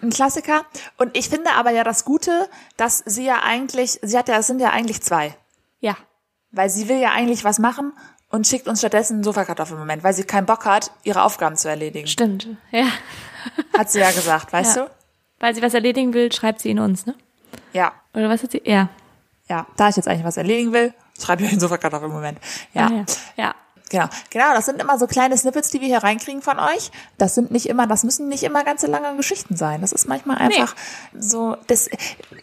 Ein 0.01 0.09
Klassiker. 0.09 0.65
Und 0.97 1.15
ich 1.17 1.29
finde 1.29 1.51
aber 1.53 1.71
ja 1.71 1.83
das 1.83 2.05
Gute, 2.05 2.49
dass 2.77 2.99
sie 3.05 3.25
ja 3.25 3.41
eigentlich, 3.43 3.99
sie 4.01 4.17
hat 4.17 4.27
ja, 4.27 4.37
es 4.37 4.47
sind 4.47 4.59
ja 4.61 4.69
eigentlich 4.71 5.01
zwei. 5.01 5.35
Ja. 5.79 5.95
Weil 6.51 6.69
sie 6.69 6.87
will 6.89 6.99
ja 6.99 7.11
eigentlich 7.11 7.43
was 7.43 7.59
machen 7.59 7.93
und 8.29 8.47
schickt 8.47 8.67
uns 8.67 8.79
stattdessen 8.79 9.15
einen 9.15 9.23
Sofakartoffelmoment, 9.23 10.03
weil 10.03 10.13
sie 10.13 10.23
keinen 10.23 10.45
Bock 10.45 10.65
hat, 10.65 10.91
ihre 11.03 11.23
Aufgaben 11.23 11.55
zu 11.55 11.69
erledigen. 11.69 12.07
Stimmt. 12.07 12.47
Ja. 12.71 12.85
Hat 13.77 13.91
sie 13.91 13.99
ja 13.99 14.11
gesagt, 14.11 14.51
weißt 14.53 14.77
Ja. 14.77 14.85
du? 14.85 14.91
Weil 15.39 15.53
sie 15.53 15.61
was 15.61 15.73
erledigen 15.73 16.13
will, 16.13 16.31
schreibt 16.31 16.61
sie 16.61 16.69
ihn 16.69 16.79
uns, 16.79 17.05
ne? 17.05 17.13
Ja. 17.73 17.93
Oder 18.13 18.29
was 18.29 18.41
hat 18.41 18.51
sie? 18.51 18.61
Ja. 18.65 18.89
Ja. 19.49 19.67
Da 19.77 19.89
ich 19.89 19.95
jetzt 19.97 20.07
eigentlich 20.07 20.25
was 20.25 20.37
erledigen 20.37 20.71
will, 20.73 20.93
schreibe 21.21 21.41
ich 21.43 21.47
euch 21.47 21.51
einen 21.53 21.59
Sofakartoffelmoment. 21.59 22.39
Ja. 22.73 22.87
Ah, 22.87 22.91
ja. 22.91 23.05
Ja. 23.35 23.55
Genau. 23.89 24.05
Genau, 24.31 24.53
das 24.53 24.65
sind 24.65 24.81
immer 24.81 24.97
so 24.97 25.05
kleine 25.07 25.37
Snippets, 25.37 25.69
die 25.69 25.79
wir 25.79 25.87
hier 25.87 25.99
reinkriegen 26.03 26.41
von 26.41 26.59
euch. 26.59 26.91
Das 27.17 27.35
sind 27.35 27.51
nicht 27.51 27.67
immer, 27.67 27.85
das 27.87 28.03
müssen 28.03 28.27
nicht 28.27 28.43
immer 28.43 28.63
ganze 28.63 28.87
lange 28.87 29.15
Geschichten 29.15 29.55
sein. 29.55 29.81
Das 29.81 29.91
ist 29.91 30.07
manchmal 30.07 30.37
einfach 30.39 30.75
so, 31.17 31.55
das 31.67 31.87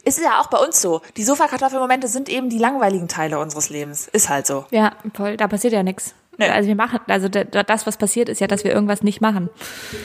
ist 0.05 0.21
ja 0.21 0.41
auch 0.41 0.47
bei 0.49 0.59
uns 0.59 0.81
so. 0.81 1.01
Die 1.17 1.25
Sofakartoffelmomente 1.25 2.07
sind 2.09 2.29
eben 2.29 2.49
die 2.49 2.59
langweiligen 2.59 3.09
Teile 3.09 3.39
unseres 3.41 3.71
Lebens. 3.71 4.07
Ist 4.09 4.29
halt 4.29 4.47
so. 4.47 4.67
Ja, 4.71 4.93
voll. 5.15 5.37
Da 5.37 5.49
passiert 5.49 5.73
ja 5.73 5.83
nichts. 5.83 6.15
Nee. 6.39 6.49
Also 6.49 6.69
wir 6.69 6.77
machen, 6.77 7.01
also 7.09 7.29
da- 7.29 7.45
da- 7.45 7.63
das, 7.65 7.87
was 7.87 7.97
passiert, 7.97 8.29
ist 8.29 8.41
ja, 8.41 8.47
dass 8.47 8.65
wir 8.65 8.73
irgendwas 8.73 9.03
nicht 9.03 9.21
machen. 9.21 9.51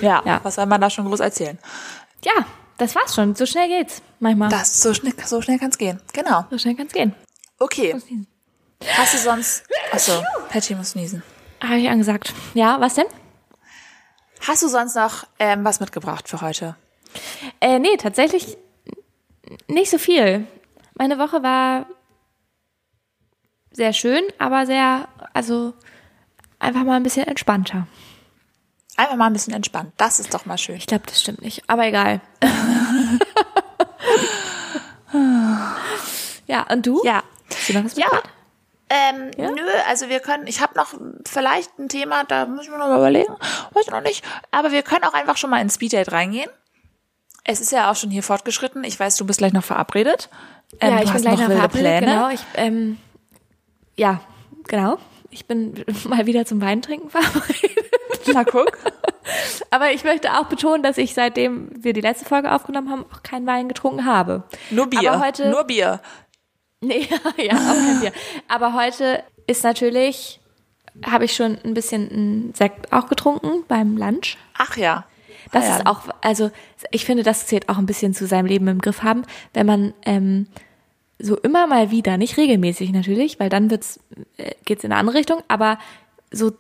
Ja. 0.02 0.22
Ja. 0.26 0.40
Was 0.44 0.56
soll 0.56 0.66
man 0.66 0.82
da 0.82 0.90
schon 0.90 1.06
groß 1.06 1.20
erzählen? 1.22 1.58
Ja, 2.26 2.34
das 2.78 2.96
war's 2.96 3.16
schon. 3.16 3.36
So 3.36 3.46
schnell 3.46 3.68
geht's 3.70 4.02
manchmal. 4.20 4.50
Das, 4.50 4.82
so 4.82 4.94
schnell, 4.94 5.14
so 5.26 5.42
schnell 5.42 5.60
kann's 5.60 5.78
gehen. 5.78 6.02
Genau. 6.14 6.46
so 6.50 6.58
schnell 6.58 6.76
kann's 6.76 6.94
gehen. 6.94 7.14
Okay. 7.60 7.96
Hast 8.86 9.14
du 9.14 9.18
sonst, 9.18 9.64
achso, 9.92 10.24
Patty 10.50 10.76
muss 10.76 10.96
niesen. 10.96 11.24
Habe 11.62 11.78
ich 11.78 11.90
angesagt. 11.90 12.34
Ja, 12.54 12.80
was 12.80 12.94
denn? 12.96 13.06
Hast 14.48 14.62
du 14.64 14.68
sonst 14.68 14.96
noch 14.96 15.26
ähm, 15.40 15.64
was 15.66 15.80
mitgebracht 15.80 16.28
für 16.30 16.42
heute? 16.42 16.76
Äh, 17.60 17.80
nee, 17.80 17.98
tatsächlich 17.98 18.58
nicht 19.68 19.90
so 19.90 19.98
viel. 19.98 20.46
Meine 20.96 21.18
Woche 21.18 21.42
war 21.42 21.88
sehr 23.72 23.94
schön, 23.94 24.24
aber 24.38 24.66
sehr, 24.66 25.08
also 25.34 25.74
einfach 26.60 26.84
mal 26.84 26.96
ein 26.98 27.04
bisschen 27.04 27.28
entspannter. 27.28 27.88
Einfach 28.96 29.16
mal 29.16 29.28
ein 29.28 29.34
bisschen 29.34 29.54
entspannt. 29.54 29.94
Das 29.98 30.20
ist 30.20 30.34
doch 30.34 30.46
mal 30.46 30.58
schön. 30.58 30.76
Ich 30.76 30.88
glaube, 30.88 31.06
das 31.08 31.22
stimmt 31.22 31.42
nicht, 31.42 31.64
aber 31.68 31.86
egal. 31.86 32.22
ja, 36.48 36.64
und 36.72 36.86
du? 36.86 37.02
Ja. 37.04 37.24
Hast 37.52 37.70
du 37.70 37.74
noch 37.74 37.86
was 37.86 37.96
Ja. 37.96 38.06
mitgebracht? 38.06 38.34
Ähm, 38.90 39.32
nö, 39.38 39.62
also 39.90 40.08
wir 40.08 40.22
können, 40.22 40.48
ich 40.48 40.62
habe 40.62 40.76
noch 40.76 40.94
vielleicht 41.28 41.78
ein 41.78 41.90
Thema, 41.90 42.24
da 42.24 42.46
müssen 42.46 42.72
wir 42.72 42.78
noch 42.78 42.88
mal 42.88 42.98
überlegen, 42.98 43.34
weiß 43.74 43.86
ich 43.86 43.92
noch 43.92 44.02
nicht, 44.02 44.24
aber 44.52 44.72
wir 44.72 44.82
können 44.82 45.04
auch 45.04 45.14
einfach 45.14 45.36
schon 45.36 45.50
mal 45.50 45.60
ins 45.62 45.76
Speeddate 45.76 46.12
reingehen. 46.12 46.50
Es 47.44 47.60
ist 47.60 47.72
ja 47.72 47.92
auch 47.92 47.96
schon 47.96 48.12
hier 48.12 48.24
fortgeschritten. 48.24 48.84
Ich 48.84 49.00
weiß, 49.00 49.16
du 49.18 49.26
bist 49.26 49.40
gleich 49.40 49.54
noch 49.54 49.64
verabredet. 49.64 50.30
Ähm, 50.82 50.98
ja, 50.98 51.04
ich 51.04 51.12
bin 51.12 51.22
gleich 51.22 51.40
noch 51.40 51.48
noch 51.48 51.56
verabredet, 51.56 52.00
Pläne. 52.00 52.06
genau. 52.06 52.30
Ich, 52.30 52.42
ähm, 52.56 52.98
ja, 53.96 54.22
genau. 54.68 54.98
Ich 55.32 55.46
bin 55.46 55.84
mal 56.06 56.26
wieder 56.26 56.46
zum 56.46 56.62
Weintrinken 56.62 57.10
verabredet. 57.10 57.92
Na 58.34 58.44
guck. 58.44 58.78
Aber 59.70 59.92
ich 59.92 60.04
möchte 60.04 60.34
auch 60.34 60.46
betonen, 60.46 60.84
dass 60.84 60.98
ich 60.98 61.14
seitdem 61.14 61.70
wir 61.74 61.94
die 61.94 62.02
letzte 62.02 62.26
Folge 62.26 62.54
aufgenommen 62.54 62.90
haben, 62.90 63.06
auch 63.14 63.24
keinen 63.24 63.46
Wein 63.46 63.68
getrunken 63.68 64.06
habe. 64.06 64.44
Nur 64.70 64.88
Bier. 64.88 65.14
Aber 65.14 65.26
heute, 65.26 65.50
Nur 65.50 65.64
Bier. 65.66 66.02
Nee, 66.82 67.08
ja, 67.38 67.56
auch 67.56 67.74
kein 67.76 68.00
Bier. 68.02 68.12
Aber 68.48 68.74
heute 68.74 69.24
ist 69.48 69.64
natürlich, 69.64 70.40
habe 71.06 71.26
ich 71.26 71.36
schon 71.36 71.58
ein 71.64 71.74
bisschen 71.74 72.10
einen 72.12 72.54
Sekt 72.54 72.94
auch 72.94 73.08
getrunken 73.08 73.64
beim 73.68 73.98
Lunch. 73.98 74.38
Ach 74.58 74.78
ja. 74.78 75.06
Das 75.52 75.64
Ah 75.64 75.68
ja. 75.70 75.76
ist 75.78 75.86
auch, 75.88 76.02
also 76.22 76.52
ich 76.92 77.06
finde, 77.06 77.24
das 77.24 77.48
zählt 77.48 77.70
auch 77.70 77.78
ein 77.78 77.86
bisschen 77.86 78.14
zu 78.14 78.28
seinem 78.28 78.46
Leben 78.48 78.68
im 78.68 78.80
Griff 78.80 79.02
haben, 79.02 79.24
wenn 79.54 79.66
man 79.66 79.94
ähm, 80.06 80.48
so 81.20 81.36
immer 81.38 81.66
mal 81.68 81.90
wieder, 81.90 82.18
nicht 82.18 82.38
regelmäßig 82.38 82.92
natürlich, 82.92 83.40
weil 83.40 83.50
dann 83.50 83.72
wird's, 83.72 84.00
äh, 84.38 84.52
geht's 84.66 84.84
in 84.84 84.92
eine 84.92 85.00
andere 85.00 85.18
Richtung, 85.18 85.42
aber 85.48 85.80
so 86.32 86.52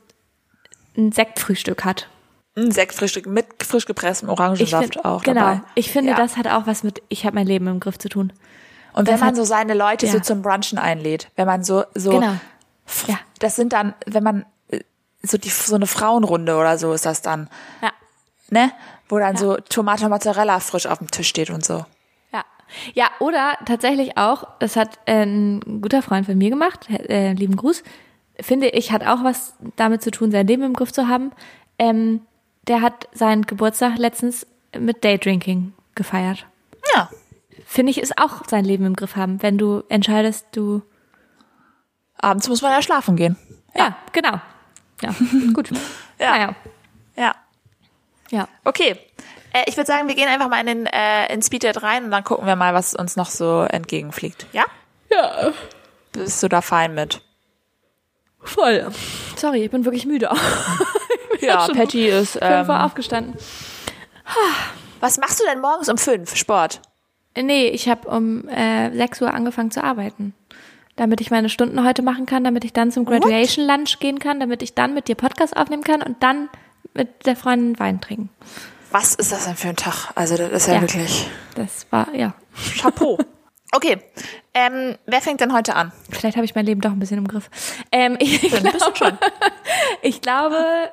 ein 0.98 1.12
Sektfrühstück 1.12 1.84
hat. 1.86 2.08
Ein 2.56 2.72
Sektfrühstück 2.72 3.28
mit 3.28 3.46
frisch 3.62 3.86
gepresstem 3.86 4.30
Orangensaft 4.30 4.94
find- 4.96 5.06
auch 5.06 5.22
genau. 5.22 5.42
dabei. 5.42 5.62
Ich 5.76 5.92
finde, 5.92 6.12
Ja. 6.12 6.18
das 6.18 6.38
hat 6.38 6.48
auch 6.48 6.66
was 6.66 6.84
mit, 6.84 7.04
ich 7.10 7.26
habe 7.26 7.36
mein 7.36 7.46
Leben 7.46 7.68
im 7.68 7.80
Griff 7.80 8.00
zu 8.00 8.10
tun. 8.10 8.34
Und 8.98 9.08
wenn 9.08 9.20
man 9.20 9.36
so 9.36 9.44
seine 9.44 9.74
Leute 9.74 10.08
so 10.08 10.18
ja. 10.18 10.24
zum 10.24 10.42
Brunchen 10.42 10.78
einlädt, 10.78 11.30
wenn 11.36 11.46
man 11.46 11.64
so, 11.64 11.84
so, 11.94 12.12
Genau. 12.12 12.34
Ja. 13.08 13.20
das 13.40 13.56
sind 13.56 13.74
dann, 13.74 13.94
wenn 14.06 14.24
man, 14.24 14.46
äh, 14.70 14.80
so 15.22 15.38
die, 15.38 15.50
so 15.50 15.76
eine 15.76 15.88
Frauenrunde 15.88 16.56
oder 16.56 16.78
so 16.78 16.94
ist 16.94 17.06
das 17.06 17.22
dann, 17.22 17.50
Ja. 17.82 17.92
ne? 18.50 18.72
Wo 19.10 19.20
dann 19.20 19.38
so 19.38 19.56
Tomate 19.58 20.10
Mozzarella 20.10 20.60
frisch 20.60 20.86
auf 20.86 20.98
dem 20.98 21.10
Tisch 21.12 21.30
steht 21.30 21.50
und 21.50 21.64
so. 21.64 21.86
Ja. 22.34 22.44
Ja, 22.94 23.06
oder 23.20 23.58
tatsächlich 23.66 24.18
auch, 24.18 24.46
das 24.60 24.76
hat 24.76 25.00
äh, 25.06 25.24
ein 25.24 25.82
guter 25.82 26.02
Freund 26.02 26.26
von 26.26 26.38
mir 26.38 26.50
gemacht, 26.50 26.90
äh, 26.90 27.32
lieben 27.34 27.56
Gruß, 27.56 27.84
finde 28.40 28.68
ich, 28.70 28.92
hat 28.92 29.06
auch 29.06 29.24
was 29.24 29.54
damit 29.76 30.02
zu 30.02 30.12
tun, 30.12 30.32
sein 30.32 30.48
Leben 30.48 30.64
im 30.64 30.74
Griff 30.74 30.92
zu 30.92 31.08
haben. 31.08 31.32
Ähm, 31.80 32.22
der 32.68 32.82
hat 32.82 33.08
seinen 33.14 33.44
Geburtstag 33.44 33.98
letztens 33.98 34.46
mit 34.78 35.04
Daydrinking 35.04 35.74
gefeiert. 35.96 36.46
Ja. 36.96 37.10
Finde 37.70 37.92
ich, 37.92 37.98
ist 38.00 38.18
auch 38.18 38.48
sein 38.48 38.64
Leben 38.64 38.86
im 38.86 38.96
Griff 38.96 39.16
haben, 39.18 39.42
wenn 39.44 39.58
du 39.58 39.84
entscheidest, 39.90 40.46
du. 40.54 40.82
Abends 42.20 42.48
muss 42.48 42.62
man 42.62 42.72
ja 42.72 42.82
schlafen 42.82 43.16
gehen. 43.18 43.36
Ja, 43.76 43.96
genau. 44.14 44.40
Ja, 45.02 45.14
gut. 45.54 45.70
Ja. 46.18 46.32
Naja. 46.32 46.56
Ja. 47.16 47.36
Ja. 48.32 48.48
Okay. 48.64 48.98
Äh, 49.54 49.64
ich 49.68 49.76
würde 49.78 49.86
sagen, 49.88 50.08
wir 50.08 50.16
gehen 50.16 50.28
einfach 50.28 50.50
mal 50.50 50.60
in 50.62 50.66
den 50.68 50.86
äh, 50.88 51.32
in 51.32 51.42
Speeddate 51.44 51.84
rein 51.84 52.06
und 52.06 52.12
dann 52.12 52.24
gucken 52.24 52.48
wir 52.48 52.56
mal, 52.56 52.74
was 52.74 52.96
uns 52.96 53.16
noch 53.18 53.30
so 53.30 53.62
entgegenfliegt. 53.70 54.48
Ja? 54.54 54.64
Ja, 55.12 55.52
Bist 56.14 56.42
du 56.42 56.48
da 56.48 56.62
fein 56.62 56.96
mit? 56.96 57.22
voll. 58.40 58.90
Sorry, 59.36 59.66
ich 59.66 59.72
bin 59.72 59.84
wirklich 59.86 60.06
müde. 60.06 60.30
Ja, 61.42 61.68
Patty 61.68 62.08
ist. 62.08 62.36
Ich 62.36 62.42
bin 62.42 62.66
voll 62.66 62.76
Ähm, 62.76 62.82
aufgestanden. 62.82 63.36
was 65.00 65.18
machst 65.20 65.40
du 65.40 65.44
denn 65.46 65.60
morgens 65.62 65.88
um 65.88 65.98
fünf? 66.00 66.36
Sport. 66.36 66.82
Nee, 67.44 67.68
ich 67.68 67.88
habe 67.90 68.10
um 68.10 68.48
äh, 68.50 68.92
6 68.96 69.22
Uhr 69.22 69.34
angefangen 69.34 69.72
zu 69.72 69.84
arbeiten. 69.84 70.34
Damit 70.96 71.22
ich 71.22 71.30
meine 71.30 71.50
Stunden 71.50 71.84
heute 71.86 72.02
machen 72.02 72.26
kann, 72.26 72.44
damit 72.44 72.66
ich 72.66 72.74
dann 72.74 72.92
zum 72.92 73.06
Graduation 73.06 73.68
Lunch 73.68 74.00
gehen 74.00 74.18
kann, 74.20 74.40
damit 74.40 74.64
ich 74.64 74.74
dann 74.74 74.94
mit 74.96 75.08
dir 75.08 75.16
Podcast 75.16 75.56
aufnehmen 75.56 75.84
kann 75.84 76.02
und 76.02 76.24
dann 76.24 76.50
mit 76.96 77.26
der 77.28 77.36
Freundin 77.36 77.78
Wein 77.80 78.02
trinken. 78.02 78.30
Was 78.92 79.14
ist 79.16 79.32
das 79.32 79.46
denn 79.46 79.56
für 79.56 79.70
ein 79.70 79.76
Tag? 79.76 80.12
Also 80.16 80.38
das 80.38 80.52
ist 80.52 80.68
ja, 80.68 80.76
Ja. 80.76 80.82
wirklich 80.82 81.30
Das 81.56 81.86
war, 81.92 82.08
ja. 82.16 82.34
Chapeau. 82.80 83.20
Okay, 83.74 83.98
ähm, 84.54 84.96
wer 85.06 85.22
fängt 85.22 85.42
denn 85.42 85.54
heute 85.54 85.76
an? 85.76 85.92
Vielleicht 86.10 86.38
habe 86.38 86.46
ich 86.46 86.56
mein 86.56 86.66
Leben 86.66 86.82
doch 86.82 86.92
ein 86.92 87.00
bisschen 87.00 87.18
im 87.20 87.28
Griff. 87.28 87.50
Ähm, 87.92 88.16
ich, 88.20 88.42
Ein 88.56 88.64
bisschen 88.64 88.96
schon. 88.96 89.18
ich 90.02 90.22
glaube, 90.22 90.90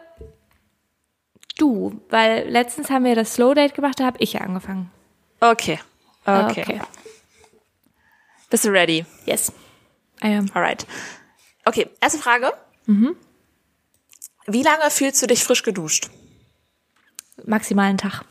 du, 1.56 1.98
weil 2.10 2.48
letztens 2.50 2.90
haben 2.90 3.04
wir 3.04 3.14
das 3.14 3.34
Slow 3.34 3.54
Date 3.54 3.74
gemacht, 3.74 4.00
da 4.00 4.04
habe 4.04 4.18
ich 4.20 4.34
ja 4.34 4.40
angefangen. 4.40 4.90
Okay. 5.40 5.78
Okay. 6.26 6.80
Bist 8.50 8.64
du 8.64 8.70
ready? 8.70 9.04
Yes. 9.26 9.52
I 10.22 10.28
am. 10.28 10.50
Alright. 10.54 10.86
Okay, 11.64 11.88
erste 12.00 12.18
Frage. 12.18 12.52
Wie 14.46 14.62
lange 14.62 14.90
fühlst 14.90 15.22
du 15.22 15.26
dich 15.26 15.42
frisch 15.44 15.62
geduscht? 15.62 16.10
Maximal 17.44 17.86
einen 17.88 17.98
Tag. 17.98 18.24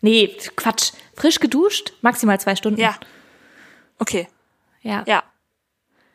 Nee, 0.00 0.36
Quatsch. 0.56 0.92
Frisch 1.16 1.40
geduscht, 1.40 1.92
maximal 2.02 2.38
zwei 2.40 2.54
Stunden. 2.54 2.80
Ja. 2.80 2.94
Okay. 3.98 4.28
Ja. 4.82 5.02
Ja. 5.06 5.24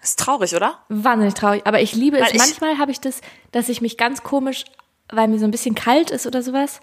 Ist 0.01 0.20
traurig, 0.20 0.55
oder? 0.55 0.84
Wahnsinnig 0.89 1.34
traurig. 1.34 1.64
Aber 1.66 1.82
ich 1.82 1.93
liebe 1.93 2.18
es. 2.18 2.24
Weil 2.24 2.32
ich- 2.32 2.38
Manchmal 2.38 2.78
habe 2.78 2.91
ich 2.91 3.01
das, 3.01 3.22
dass 3.51 3.70
ich 3.70 3.82
mich 3.82 3.97
ganz 3.97 4.24
komisch, 4.24 4.66
weil 5.09 5.28
mir 5.28 5.39
so 5.39 5.45
ein 5.45 5.51
bisschen 5.51 5.76
kalt 5.76 6.11
ist 6.11 6.26
oder 6.28 6.41
sowas. 6.43 6.80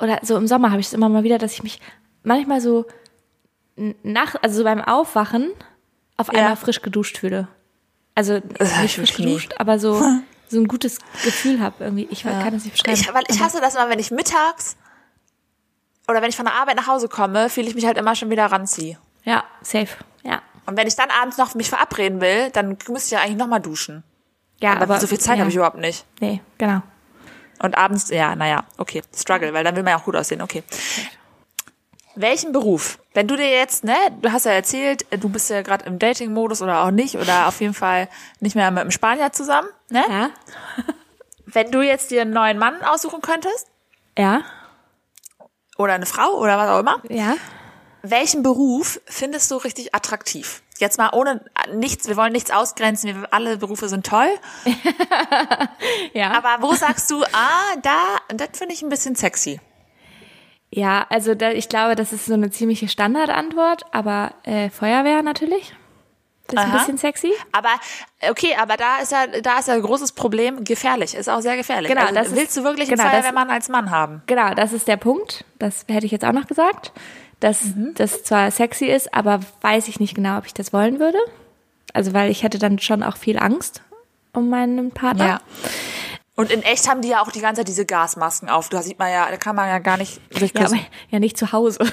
Oder 0.00 0.20
so 0.22 0.36
im 0.36 0.46
Sommer 0.46 0.70
habe 0.70 0.80
ich 0.80 0.86
es 0.86 0.92
immer 0.94 1.08
mal 1.08 1.22
wieder, 1.22 1.38
dass 1.38 1.52
ich 1.52 1.62
mich 1.62 1.80
manchmal 2.22 2.60
so 2.60 2.86
nach, 4.02 4.34
also 4.42 4.58
so 4.58 4.64
beim 4.64 4.80
Aufwachen 4.82 5.50
auf 6.16 6.28
einmal 6.30 6.50
Ja. 6.50 6.56
frisch 6.56 6.82
geduscht 6.82 7.18
fühle. 7.18 7.48
Also 8.14 8.34
hab 8.34 8.42
nicht 8.60 8.84
ich 8.84 8.94
frisch 8.96 9.14
geduscht, 9.14 9.54
aber 9.58 9.78
so, 9.78 10.00
so 10.48 10.58
ein 10.60 10.68
gutes 10.68 10.98
Gefühl 11.24 11.60
habe 11.60 11.84
irgendwie. 11.84 12.06
Ich 12.10 12.22
kann 12.24 12.54
es 12.54 12.64
nicht 12.64 12.72
beschreiben. 12.72 13.00
Ich, 13.00 13.12
weil 13.14 13.24
ich 13.28 13.36
Aber- 13.36 13.46
hasse 13.46 13.60
das 13.60 13.74
immer, 13.74 13.88
wenn 13.88 13.98
ich 13.98 14.10
mittags 14.10 14.76
oder 16.08 16.20
wenn 16.20 16.28
ich 16.28 16.36
von 16.36 16.44
der 16.44 16.54
Arbeit 16.54 16.76
nach 16.76 16.86
Hause 16.86 17.08
komme, 17.08 17.48
fühle 17.48 17.68
ich 17.68 17.74
mich 17.74 17.86
halt 17.86 17.96
immer 17.96 18.14
schon 18.14 18.28
wieder 18.30 18.46
ranziehe. 18.46 18.98
Ja, 19.24 19.44
safe. 19.62 19.96
Ja. 20.24 20.42
Und 20.66 20.76
wenn 20.76 20.86
ich 20.86 20.94
dann 20.96 21.08
abends 21.10 21.38
noch 21.38 21.54
mich 21.54 21.68
verabreden 21.70 22.20
will, 22.20 22.50
dann 22.50 22.76
müsste 22.88 23.06
ich 23.06 23.10
ja 23.12 23.20
eigentlich 23.20 23.36
nochmal 23.38 23.60
duschen. 23.60 24.02
Ja, 24.60 24.76
Aber, 24.78 25.00
so 25.00 25.06
viel 25.06 25.18
Zeit 25.18 25.36
ja. 25.36 25.40
habe 25.40 25.50
ich 25.50 25.56
überhaupt 25.56 25.78
nicht. 25.78 26.04
Nee, 26.20 26.40
genau. 26.58 26.82
Und 27.60 27.76
abends, 27.76 28.10
ja, 28.10 28.34
naja, 28.36 28.64
okay, 28.78 29.02
Struggle, 29.14 29.52
weil 29.54 29.64
dann 29.64 29.74
will 29.76 29.82
man 29.84 29.92
ja 29.92 29.98
auch 29.98 30.04
gut 30.04 30.16
aussehen, 30.16 30.42
okay. 30.42 30.62
Welchen 32.14 32.52
Beruf, 32.52 32.98
wenn 33.14 33.26
du 33.26 33.36
dir 33.36 33.48
jetzt, 33.50 33.84
ne, 33.84 33.96
du 34.20 34.30
hast 34.32 34.44
ja 34.44 34.52
erzählt, 34.52 35.06
du 35.22 35.28
bist 35.30 35.48
ja 35.48 35.62
gerade 35.62 35.86
im 35.86 35.98
Dating-Modus 35.98 36.60
oder 36.60 36.84
auch 36.84 36.90
nicht, 36.90 37.16
oder 37.16 37.46
auf 37.48 37.60
jeden 37.60 37.72
Fall 37.74 38.08
nicht 38.40 38.54
mehr 38.54 38.70
mit 38.70 38.80
einem 38.82 38.90
Spanier 38.90 39.32
zusammen, 39.32 39.68
ne? 39.88 40.04
Ja. 40.08 40.30
Wenn 41.46 41.70
du 41.70 41.80
jetzt 41.82 42.10
dir 42.10 42.22
einen 42.22 42.32
neuen 42.32 42.58
Mann 42.58 42.82
aussuchen 42.82 43.20
könntest, 43.22 43.66
Ja. 44.18 44.42
oder 45.78 45.94
eine 45.94 46.06
Frau, 46.06 46.34
oder 46.38 46.58
was 46.58 46.68
auch 46.68 46.80
immer, 46.80 47.00
Ja. 47.08 47.34
welchen 48.02 48.42
Beruf 48.42 49.00
findest 49.06 49.50
du 49.50 49.56
richtig 49.56 49.94
attraktiv? 49.94 50.62
Jetzt 50.78 50.98
mal 50.98 51.10
ohne 51.12 51.42
nichts, 51.74 52.08
wir 52.08 52.16
wollen 52.16 52.32
nichts 52.32 52.50
ausgrenzen, 52.50 53.22
wir, 53.22 53.32
alle 53.32 53.56
Berufe 53.56 53.88
sind 53.88 54.04
toll, 54.06 54.28
Ja. 56.12 56.32
aber 56.32 56.62
wo 56.62 56.74
sagst 56.74 57.10
du, 57.10 57.22
ah, 57.32 57.76
da, 57.82 57.96
das 58.28 58.58
finde 58.58 58.74
ich 58.74 58.82
ein 58.82 58.88
bisschen 58.90 59.14
sexy. 59.14 59.60
Ja, 60.74 61.06
also 61.10 61.34
da, 61.34 61.50
ich 61.52 61.68
glaube, 61.68 61.96
das 61.96 62.12
ist 62.14 62.24
so 62.26 62.32
eine 62.34 62.50
ziemliche 62.50 62.88
Standardantwort, 62.88 63.82
aber 63.92 64.32
äh, 64.44 64.70
Feuerwehr 64.70 65.22
natürlich. 65.22 65.74
Ist 66.48 66.58
ein 66.58 66.70
Aha. 66.70 66.78
bisschen 66.78 66.96
sexy. 66.98 67.32
Aber 67.52 67.68
okay, 68.28 68.54
aber 68.60 68.76
da 68.76 68.98
ist 69.02 69.12
ja 69.12 69.26
da 69.42 69.58
ist 69.58 69.68
ja 69.68 69.74
ein 69.74 69.82
großes 69.82 70.12
Problem, 70.12 70.64
gefährlich, 70.64 71.14
ist 71.14 71.28
auch 71.28 71.40
sehr 71.40 71.56
gefährlich. 71.56 71.90
Genau, 71.90 72.02
also, 72.02 72.14
das 72.14 72.28
ist- 72.28 72.36
willst 72.36 72.56
du 72.56 72.64
wirklich 72.64 72.88
genau, 72.88 73.02
einen 73.04 73.12
das- 73.12 73.20
Feuerwehrmann 73.20 73.50
als 73.50 73.68
Mann 73.68 73.90
haben? 73.90 74.22
Genau, 74.26 74.54
das 74.54 74.72
ist 74.72 74.88
der 74.88 74.96
Punkt. 74.96 75.44
Das 75.58 75.84
hätte 75.88 76.06
ich 76.06 76.12
jetzt 76.12 76.24
auch 76.24 76.32
noch 76.32 76.46
gesagt. 76.46 76.92
Dass 77.40 77.60
das 77.94 78.22
zwar 78.24 78.50
sexy 78.50 78.86
ist, 78.86 79.12
aber 79.14 79.40
weiß 79.62 79.88
ich 79.88 79.98
nicht 80.00 80.14
genau, 80.14 80.38
ob 80.38 80.46
ich 80.46 80.54
das 80.54 80.72
wollen 80.72 80.98
würde. 81.00 81.18
Also 81.92 82.12
weil 82.14 82.30
ich 82.30 82.42
hätte 82.44 82.58
dann 82.58 82.78
schon 82.78 83.02
auch 83.02 83.16
viel 83.16 83.38
Angst 83.38 83.82
um 84.32 84.48
meinen 84.48 84.90
Partner. 84.92 85.40
Und 86.42 86.50
in 86.50 86.62
echt 86.62 86.88
haben 86.88 87.02
die 87.02 87.08
ja 87.08 87.22
auch 87.22 87.30
die 87.30 87.40
ganze 87.40 87.60
Zeit 87.60 87.68
diese 87.68 87.86
Gasmasken 87.86 88.48
auf. 88.48 88.68
Da 88.68 88.82
sieht 88.82 88.98
man 88.98 89.10
ja, 89.10 89.30
da 89.30 89.36
kann 89.36 89.54
man 89.54 89.68
ja 89.68 89.78
gar 89.78 89.96
nicht 89.96 90.20
sich 90.30 90.52
Ja, 90.54 90.66
aber 90.66 90.76
ja 91.10 91.18
nicht 91.18 91.36
zu 91.36 91.52
Hause. 91.52 91.78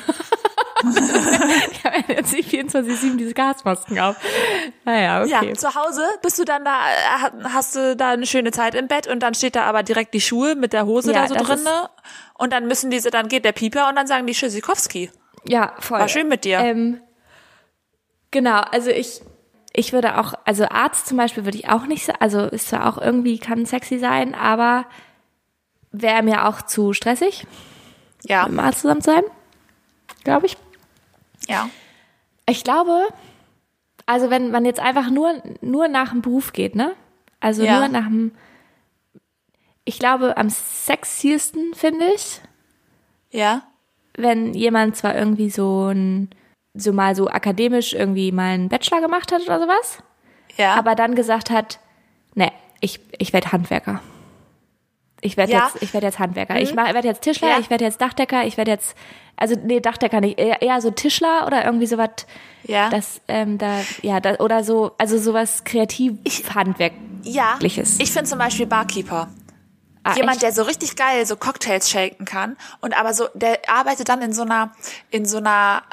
jetzt 2.08 2.34
nicht 2.34 2.50
24-7 2.50 3.18
diese 3.18 3.34
Gasmasken 3.34 4.00
auf. 4.00 4.16
Naja, 4.86 5.24
okay. 5.24 5.50
Ja, 5.50 5.54
zu 5.54 5.76
Hause 5.76 6.04
bist 6.22 6.40
du 6.40 6.46
dann 6.46 6.66
da, 6.66 6.72
äh, 6.90 7.32
hast 7.44 7.76
du 7.76 7.96
da 7.96 8.12
eine 8.12 8.26
schöne 8.26 8.52
Zeit 8.52 8.76
im 8.76 8.88
Bett 8.88 9.08
und 9.08 9.20
dann 9.22 9.34
steht 9.34 9.56
da 9.56 9.64
aber 9.64 9.84
direkt 9.84 10.14
die 10.14 10.22
Schuhe 10.22 10.56
mit 10.56 10.74
der 10.74 10.86
Hose 10.86 11.14
Ja, 11.14 11.28
da 11.28 11.28
so 11.28 11.36
drin. 11.36 11.68
Und 12.36 12.54
dann 12.54 12.68
müssen 12.68 12.90
diese, 12.90 13.12
dann 13.12 13.28
geht 13.28 13.46
der 13.46 13.52
Pieper 13.52 13.90
und 13.90 13.96
dann 13.96 14.08
sagen 14.08 14.26
die 14.26 14.34
Tschüssikowski. 14.34 15.12
Ja, 15.46 15.74
voll. 15.80 16.00
War 16.00 16.08
schön 16.08 16.28
mit 16.28 16.44
dir. 16.44 16.60
Ähm, 16.60 17.02
genau, 18.32 18.60
also 18.60 18.90
ich, 18.90 19.22
ich 19.80 19.94
würde 19.94 20.20
auch, 20.20 20.34
also 20.44 20.66
Arzt 20.66 21.08
zum 21.08 21.18
Beispiel 21.18 21.46
würde 21.46 21.58
ich 21.58 21.70
auch 21.70 21.86
nicht, 21.86 22.22
also 22.22 22.42
ist 22.42 22.68
zwar 22.68 22.86
auch 22.88 22.98
irgendwie, 23.02 23.40
kann 23.40 23.66
sexy 23.66 23.98
sein, 23.98 24.36
aber 24.36 24.86
wäre 25.92 26.22
mir 26.22 26.46
auch 26.48 26.62
zu 26.62 26.92
stressig, 26.94 27.48
Ja, 28.24 28.44
mit 28.44 28.52
dem 28.52 28.60
Arzt 28.60 28.82
zusammen 28.82 29.02
zu 29.02 29.12
sein, 29.12 29.24
glaube 30.26 30.48
ich. 30.48 30.58
ja. 31.48 31.70
Ich 32.46 32.64
glaube, 32.64 33.08
also 34.06 34.30
wenn 34.30 34.52
man 34.52 34.66
jetzt 34.66 34.80
einfach 34.82 35.10
nur, 35.10 35.42
nur 35.62 35.88
nach 35.88 36.10
dem 36.12 36.22
Beruf 36.22 36.52
geht, 36.52 36.76
ne? 36.76 36.94
Also 37.40 37.64
Ja. 37.64 37.80
nur 37.80 37.88
nach 37.88 38.08
dem, 38.08 38.32
ich 39.86 39.98
glaube, 39.98 40.36
am 40.36 40.50
sexiesten 40.50 41.74
finde 41.74 42.06
ich, 42.16 42.42
Ja. 43.32 43.64
wenn 44.18 44.54
jemand 44.54 44.98
zwar 44.98 45.16
irgendwie 45.16 45.50
so 45.50 45.86
ein, 45.88 46.32
so 46.74 46.94
mal 46.94 47.16
so 47.16 47.28
akademisch 47.30 47.94
irgendwie 47.94 48.32
mal 48.32 48.54
einen 48.54 48.70
Bachelor 48.70 49.02
gemacht 49.02 49.32
hat 49.32 49.42
oder 49.42 49.60
sowas, 49.60 50.00
Ja. 50.58 50.76
aber 50.76 50.96
dann 50.96 51.16
gesagt 51.16 51.50
hat, 51.50 51.80
ne, 52.36 52.52
ich, 52.80 53.00
ich 53.18 53.34
werde 53.34 53.52
Handwerker. 53.52 54.02
Ich 55.22 55.36
werde 55.36 55.52
Ja. 55.52 55.70
jetzt, 55.74 55.84
ich 55.84 55.94
werde 55.94 56.08
jetzt 56.08 56.20
Handwerker. 56.20 56.62
Ich 56.62 56.74
mach, 56.74 56.94
werde 56.94 57.08
jetzt 57.08 57.22
Tischler, 57.24 57.50
Ja. 57.50 57.60
ich 57.60 57.70
werde 57.70 57.84
jetzt 57.84 58.00
Dachdecker, 58.00 58.46
ich 58.46 58.56
werde 58.56 58.72
jetzt, 58.72 58.96
also 59.36 59.56
nee, 59.62 59.82
Dachdecker 59.82 60.22
nicht, 60.22 60.40
eher, 60.40 60.62
eher 60.62 60.80
so 60.80 60.92
Tischler 60.92 61.46
oder 61.46 61.66
irgendwie 61.66 61.88
sowas, 61.88 62.26
Ja. 62.64 62.90
das, 62.90 63.20
ähm, 63.28 63.58
da, 63.58 63.82
ja, 64.02 64.22
da, 64.22 64.36
oder 64.36 64.64
so, 64.64 64.92
also 64.98 65.18
sowas 65.18 65.64
kreativ 65.66 66.14
Handwerk. 66.56 66.94
Ja, 67.24 67.58
ich 67.62 67.74
finde 67.74 68.24
zum 68.24 68.40
Beispiel 68.40 68.66
Barkeeper. 68.66 69.28
Ah, 70.04 70.14
Jemand, 70.16 70.36
echt? 70.36 70.44
der 70.44 70.52
so 70.54 70.64
richtig 70.64 70.96
geil 70.96 71.26
so 71.26 71.36
Cocktails 71.36 71.90
shaken 71.90 72.24
kann 72.24 72.56
und 72.80 72.98
aber 72.98 73.14
so, 73.14 73.28
der 73.34 73.60
arbeitet 73.68 74.08
dann 74.08 74.22
in 74.22 74.32
so 74.32 74.44
einer, 74.44 74.72
in 75.12 75.26
so 75.26 75.38
einer 75.38 75.84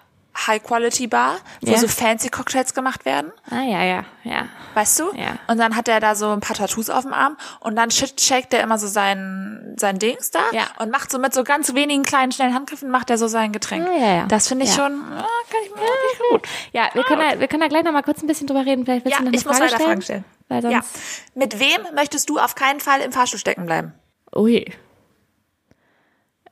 High-Quality-Bar, 0.47 1.37
wo 1.63 1.71
Ja. 1.73 1.79
so 1.79 1.89
fancy 1.89 2.29
Cocktails 2.29 2.75
gemacht 2.75 3.05
werden, 3.05 3.33
Ah, 3.51 3.63
ja, 3.63 3.83
ja, 3.85 4.05
ja. 4.25 4.47
weißt 4.75 4.99
du? 5.01 5.13
Ja. 5.15 5.39
Und 5.49 5.59
dann 5.59 5.77
hat 5.77 5.89
er 5.89 6.01
da 6.01 6.15
so 6.15 6.31
ein 6.31 6.41
paar 6.41 6.57
Tattoos 6.57 6.91
auf 6.91 7.03
dem 7.05 7.13
Arm 7.15 7.37
und 7.61 7.77
dann 7.77 7.91
shakt 7.91 8.53
er 8.53 8.63
immer 8.63 8.79
so 8.79 8.87
sein, 8.87 9.75
sein 9.79 9.99
Dings 9.99 10.31
da 10.31 10.41
Ja. 10.53 10.65
und 10.79 10.91
macht 10.91 11.11
so 11.11 11.19
mit 11.19 11.33
so 11.35 11.43
ganz 11.45 11.75
wenigen 11.75 12.03
kleinen, 12.03 12.33
schnellen 12.33 12.55
Handgriffen 12.55 12.91
macht 12.91 13.09
er 13.11 13.19
so 13.19 13.29
sein 13.29 13.53
Getränk. 13.53 13.87
Ah, 13.89 13.97
ja, 13.97 14.15
ja. 14.17 14.27
Das 14.27 14.49
finde 14.49 14.65
ich 14.65 14.71
Ja. 14.77 14.85
schon, 14.85 15.03
ah, 15.13 15.27
kann 15.51 15.61
ich 15.65 15.71
mir 15.71 15.77
wirklich 15.81 16.21
gut. 16.31 16.43
Ja, 16.73 16.89
wir 16.93 17.03
können, 17.05 17.23
da, 17.31 17.41
wir 17.41 17.49
können 17.49 17.63
da 17.63 17.69
gleich 17.69 17.85
noch 17.85 17.93
mal 17.93 18.03
kurz 18.03 18.23
ein 18.23 18.27
bisschen 18.27 18.47
drüber 18.47 18.67
reden. 18.67 18.85
Vielleicht 18.85 19.05
willst 19.05 19.19
Ja, 19.19 19.19
du 19.19 19.25
noch 19.25 19.29
eine 19.31 19.37
ich 19.39 19.45
muss 19.47 19.57
Frage 19.57 19.73
weiter 19.73 19.77
stellen? 19.77 19.89
Fragen 19.91 20.03
stellen. 20.03 20.25
Weil 20.49 20.65
Ja. 20.73 20.83
sonst, 20.83 20.97
Mit 21.35 21.59
wem 21.59 21.95
möchtest 21.95 22.29
du 22.29 22.39
auf 22.39 22.55
keinen 22.55 22.81
Fall 22.81 23.01
im 23.01 23.13
Fahrstuhl 23.13 23.39
stecken 23.41 23.67
bleiben? 23.67 23.95
ui. 24.35 24.65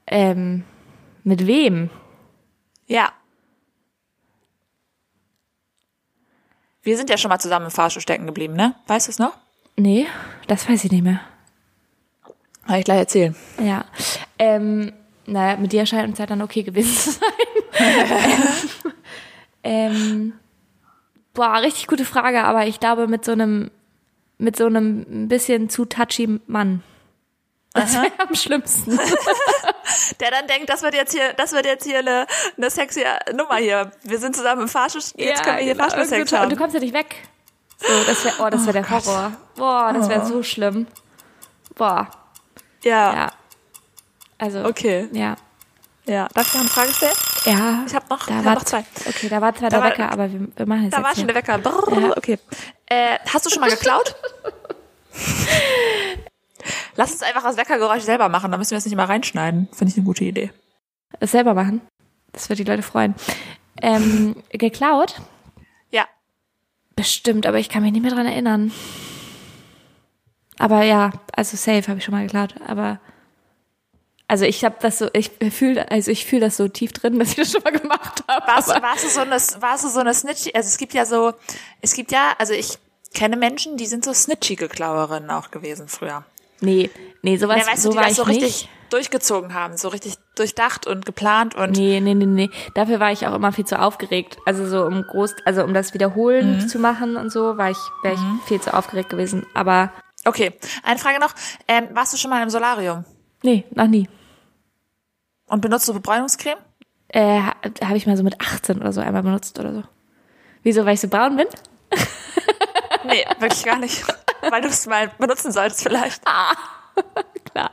Ähm, 0.07 0.65
mit 1.23 1.47
wem? 1.47 1.91
Ja. 2.87 3.11
Wir 6.85 6.97
sind 6.99 7.11
ja 7.11 7.17
schon 7.17 7.31
mal 7.31 7.39
zusammen 7.39 7.67
im 7.67 7.71
Fahrstuhl 7.71 8.03
stecken 8.03 8.27
geblieben, 8.27 8.55
ne? 8.55 8.75
Weißt 8.87 9.09
du 9.09 9.11
es 9.11 9.19
noch? 9.19 9.33
Nee, 9.77 10.07
das 10.47 10.69
weiß 10.69 10.85
ich 10.85 10.93
nicht 10.93 11.03
mehr. 11.03 11.21
Kann 12.67 12.79
ich 12.79 12.85
gleich 12.85 12.99
erzählen. 12.99 13.35
Ja. 13.59 13.85
Ähm, 14.39 14.93
naja, 15.27 15.57
mit 15.57 15.73
dir 15.73 15.87
scheint 15.87 16.09
uns 16.09 16.19
ja 16.19 16.27
dann 16.27 16.43
okay 16.43 16.63
gewesen 16.63 16.95
zu 16.97 17.11
sein. 17.13 18.93
ähm, 19.65 20.33
boah, 21.33 21.57
richtig 21.57 21.87
gute 21.87 22.05
Frage, 22.05 22.45
aber 22.45 22.67
ich 22.67 22.81
glaube 22.81 23.09
mit 23.09 23.25
so 23.25 23.33
einem, 23.33 23.71
mit 24.39 24.57
so 24.57 24.67
einem 24.67 25.07
ein 25.09 25.29
bisschen 25.29 25.71
zu 25.71 25.87
touchy 25.87 26.41
Mann. 26.47 26.83
Das 27.73 27.95
wäre 27.95 28.13
am 28.19 28.35
schlimmsten. 28.35 28.99
der 30.21 30.31
dann 30.31 30.47
denkt, 30.47 30.69
das 30.71 30.83
wird 30.83 30.95
jetzt 30.95 31.13
hier, 31.13 31.33
das 31.35 31.53
wird 31.53 31.67
jetzt 31.67 31.85
hier 31.85 31.99
eine, 32.01 32.27
eine 32.57 32.71
sexy 32.71 33.05
Nummer 33.35 33.57
hier. 33.57 33.91
Wir 34.03 34.19
sind 34.19 34.35
zusammen 34.37 34.63
im 34.63 34.69
Fahrstuhl, 34.69 35.03
jetzt 35.17 35.43
können 35.43 35.57
wir 35.59 35.65
hier 35.65 35.73
genau. 35.75 35.85
Fahrstuhlsex 35.85 36.33
Und 36.33 36.39
haben. 36.39 36.51
du 36.51 36.57
kommst 36.57 36.75
ja 36.75 36.81
nicht 36.81 36.95
weg. 36.95 37.15
So, 37.79 38.05
das 38.07 38.25
wäre, 38.25 38.35
oh, 38.41 38.49
das 38.51 38.63
wäre 38.63 38.73
der 38.75 38.83
Gott. 38.83 39.05
Horror. 39.07 39.33
Boah, 39.57 39.93
das 39.93 40.09
wäre 40.09 40.23
Oh. 40.23 40.27
so 40.29 40.43
schlimm. 40.43 40.87
Boah, 41.75 42.09
ja. 42.83 43.13
ja. 43.15 43.33
Also, 44.39 44.65
Okay. 44.65 45.09
ja. 45.13 45.37
Ja. 46.07 46.29
Darf 46.35 46.47
ich 46.49 46.53
noch 46.55 46.61
eine 46.61 46.69
Frage 46.71 46.93
stellen? 46.93 47.13
Ja. 47.47 47.83
Ich 47.87 47.95
hab 47.95 48.09
noch- 48.11 48.27
da 48.27 48.41
ich 48.41 48.47
hab 48.47 48.55
noch 48.57 48.65
zwei. 48.65 48.85
Okay, 49.09 49.29
da 49.31 49.41
war 49.41 49.55
zwar 49.55 49.71
Da 49.71 49.77
der 49.77 49.85
war- 49.85 49.91
Wecker, 49.91 50.13
aber 50.13 50.31
wir, 50.31 50.41
wir 50.55 50.67
machen 50.67 50.85
jetzt 50.85 50.93
Da 50.97 51.03
war 51.03 51.11
schon 51.15 51.25
hier. 51.25 51.27
der 51.29 51.37
Wecker. 51.37 51.59
Brrr, 51.59 52.01
Ja. 52.01 52.17
Okay. 52.17 52.39
Äh, 52.87 53.19
hast 53.33 53.47
du 53.47 53.51
schon 53.51 53.61
mal 53.61 53.71
geklaut? 53.71 54.15
Lass 56.97 57.13
uns 57.13 57.23
einfach 57.23 57.43
das 57.43 57.57
Weckergeräusch 57.57 58.03
selber 58.03 58.29
machen, 58.29 58.51
dann 58.51 58.59
müssen 58.59 58.73
wir 58.73 58.79
es 58.79 58.85
nicht 58.85 58.95
immer 58.95 59.09
reinschneiden. 59.09 59.69
Finde 59.73 59.91
ich 59.93 59.97
eine 59.97 60.07
gute 60.07 60.25
Idee. 60.25 60.51
Es 61.21 61.33
selber 61.33 61.55
machen. 61.55 61.81
Das 62.33 62.49
wird 62.49 62.59
die 62.59 62.65
Leute 62.65 62.83
freuen. 62.83 63.15
Ähm, 63.81 64.37
geklaut? 64.51 65.21
Ja. 65.91 66.07
Bestimmt, 66.97 67.47
aber 67.47 67.59
ich 67.59 67.69
kann 67.69 67.83
mich 67.83 67.93
nicht 67.93 68.03
mehr 68.03 68.13
dran 68.13 68.27
erinnern. 68.27 68.73
Aber 70.59 70.83
ja, 70.83 71.13
also 71.33 71.57
safe 71.57 71.89
habe 71.89 71.99
ich 71.99 72.05
schon 72.05 72.15
mal 72.15 72.25
geklaut. 72.25 72.55
Aber 72.67 73.01
also 74.27 74.45
ich 74.45 74.65
habe 74.65 74.77
das 74.81 74.99
so, 74.99 75.09
ich 75.13 75.31
fühle, 75.51 75.91
also 75.91 76.11
ich 76.11 76.25
fühle 76.25 76.43
das 76.43 76.57
so 76.57 76.69
tief 76.69 76.93
drin, 76.93 77.19
dass 77.19 77.31
ich 77.31 77.37
das 77.37 77.53
schon 77.53 77.63
mal 77.63 77.73
gemacht 77.73 78.25
habe. 78.27 78.47
Warst, 78.47 78.69
warst 78.69 79.05
du 79.05 79.09
so 79.09 79.21
eine, 79.21 79.37
warst 79.63 79.85
du 79.85 79.89
so 79.89 80.01
eine 80.01 80.15
Snitchy? 80.15 80.53
Also 80.55 80.69
es 80.69 80.79
gibt 80.79 80.95
ja 80.95 81.05
so, 81.05 81.35
es 81.81 81.95
gibt 81.95 82.13
ja, 82.13 82.35
also 82.39 82.53
ich 82.53 82.79
kenne 83.13 83.37
Menschen, 83.37 83.77
die 83.77 83.87
sind 83.87 84.05
so 84.05 84.13
snitchige 84.13 84.69
Klauerinnen 84.69 85.31
auch 85.31 85.51
gewesen 85.51 85.89
früher. 85.89 86.25
Nee, 86.61 86.91
nee, 87.23 87.37
sowas, 87.37 87.59
Ja, 87.67 87.73
weißt 87.73 87.83
so 87.83 87.89
du, 87.91 87.93
die 87.95 87.97
war 87.99 88.05
das 88.05 88.13
ich 88.13 88.17
so 88.19 88.23
richtig 88.25 88.43
nicht. 88.63 88.69
durchgezogen 88.91 89.55
haben, 89.55 89.77
so 89.77 89.89
richtig 89.89 90.15
durchdacht 90.37 90.87
und 90.87 91.05
geplant 91.05 91.55
und 91.55 91.73
Nee, 91.77 92.01
nee, 92.01 92.15
nee, 92.15 92.27
nee. 92.27 92.51
Dafür 92.75 93.01
war 93.01 93.13
ich 93.13 93.27
auch 93.27 93.35
immer 93.35 93.53
viel 93.53 93.67
zu 93.67 93.79
aufgeregt. 93.81 94.39
Also 94.47 94.67
so 94.67 94.85
um 94.87 95.03
groß, 95.03 95.35
also 95.45 95.65
um 95.65 95.75
das 95.75 95.95
Wiederholen 95.95 96.57
Mhm. 96.59 96.69
zu 96.69 96.79
machen 96.79 97.17
und 97.17 97.31
so, 97.31 97.57
war 97.59 97.71
ich, 97.71 97.79
wäre 98.03 98.15
ich 98.15 98.21
viel 98.47 98.61
zu 98.61 98.73
aufgeregt 98.73 99.11
gewesen. 99.11 99.45
Aber 99.55 99.91
okay. 100.25 100.53
Eine 100.83 100.99
Frage 100.99 101.19
noch: 101.21 101.35
ähm, 101.69 101.89
Warst 101.93 102.13
du 102.13 102.17
schon 102.17 102.31
mal 102.31 102.43
im 102.43 102.51
Solarium 102.51 103.05
nee, 103.43 103.65
noch 103.75 103.87
nie. 103.89 104.09
und 105.49 105.61
benutzt 105.61 105.89
du 105.89 106.01
Bräunungscreme? 106.01 106.59
Äh, 107.09 107.41
ha- 107.43 107.55
habe 107.85 107.97
ich 107.97 108.07
mal 108.07 108.17
so 108.17 108.23
mit 108.23 108.41
18 108.41 108.81
oder 108.81 108.93
so 108.93 109.01
einmal 109.01 109.23
benutzt 109.23 109.59
oder 109.59 109.73
so. 109.75 109.83
Wieso, 110.63 110.85
weil 110.87 110.95
ich 110.95 111.01
so 111.01 111.09
braun 111.09 111.37
bin? 111.37 111.47
Nee, 113.07 113.25
wirklich 113.39 113.65
gar 113.65 113.79
nicht. 113.79 114.03
Weil 114.51 114.63
du 114.63 114.69
es 114.69 114.87
mal 114.87 115.09
benutzen 115.19 115.53
solltest 115.53 115.83
vielleicht. 115.83 116.23
Klar. 117.53 117.71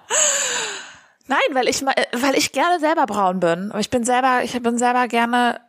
Nein, 1.28 1.40
weil 1.52 1.70
ich 1.70 1.82
weil 1.86 2.36
ich 2.36 2.52
gerne 2.52 2.80
selber 2.80 3.06
braun 3.06 3.40
bin. 3.40 3.72
Ich 3.80 3.90
bin 3.90 4.04
selber, 4.04 4.42
ich 4.44 4.62
bin 4.62 4.78
selber 4.78 5.08
gerne 5.08 5.62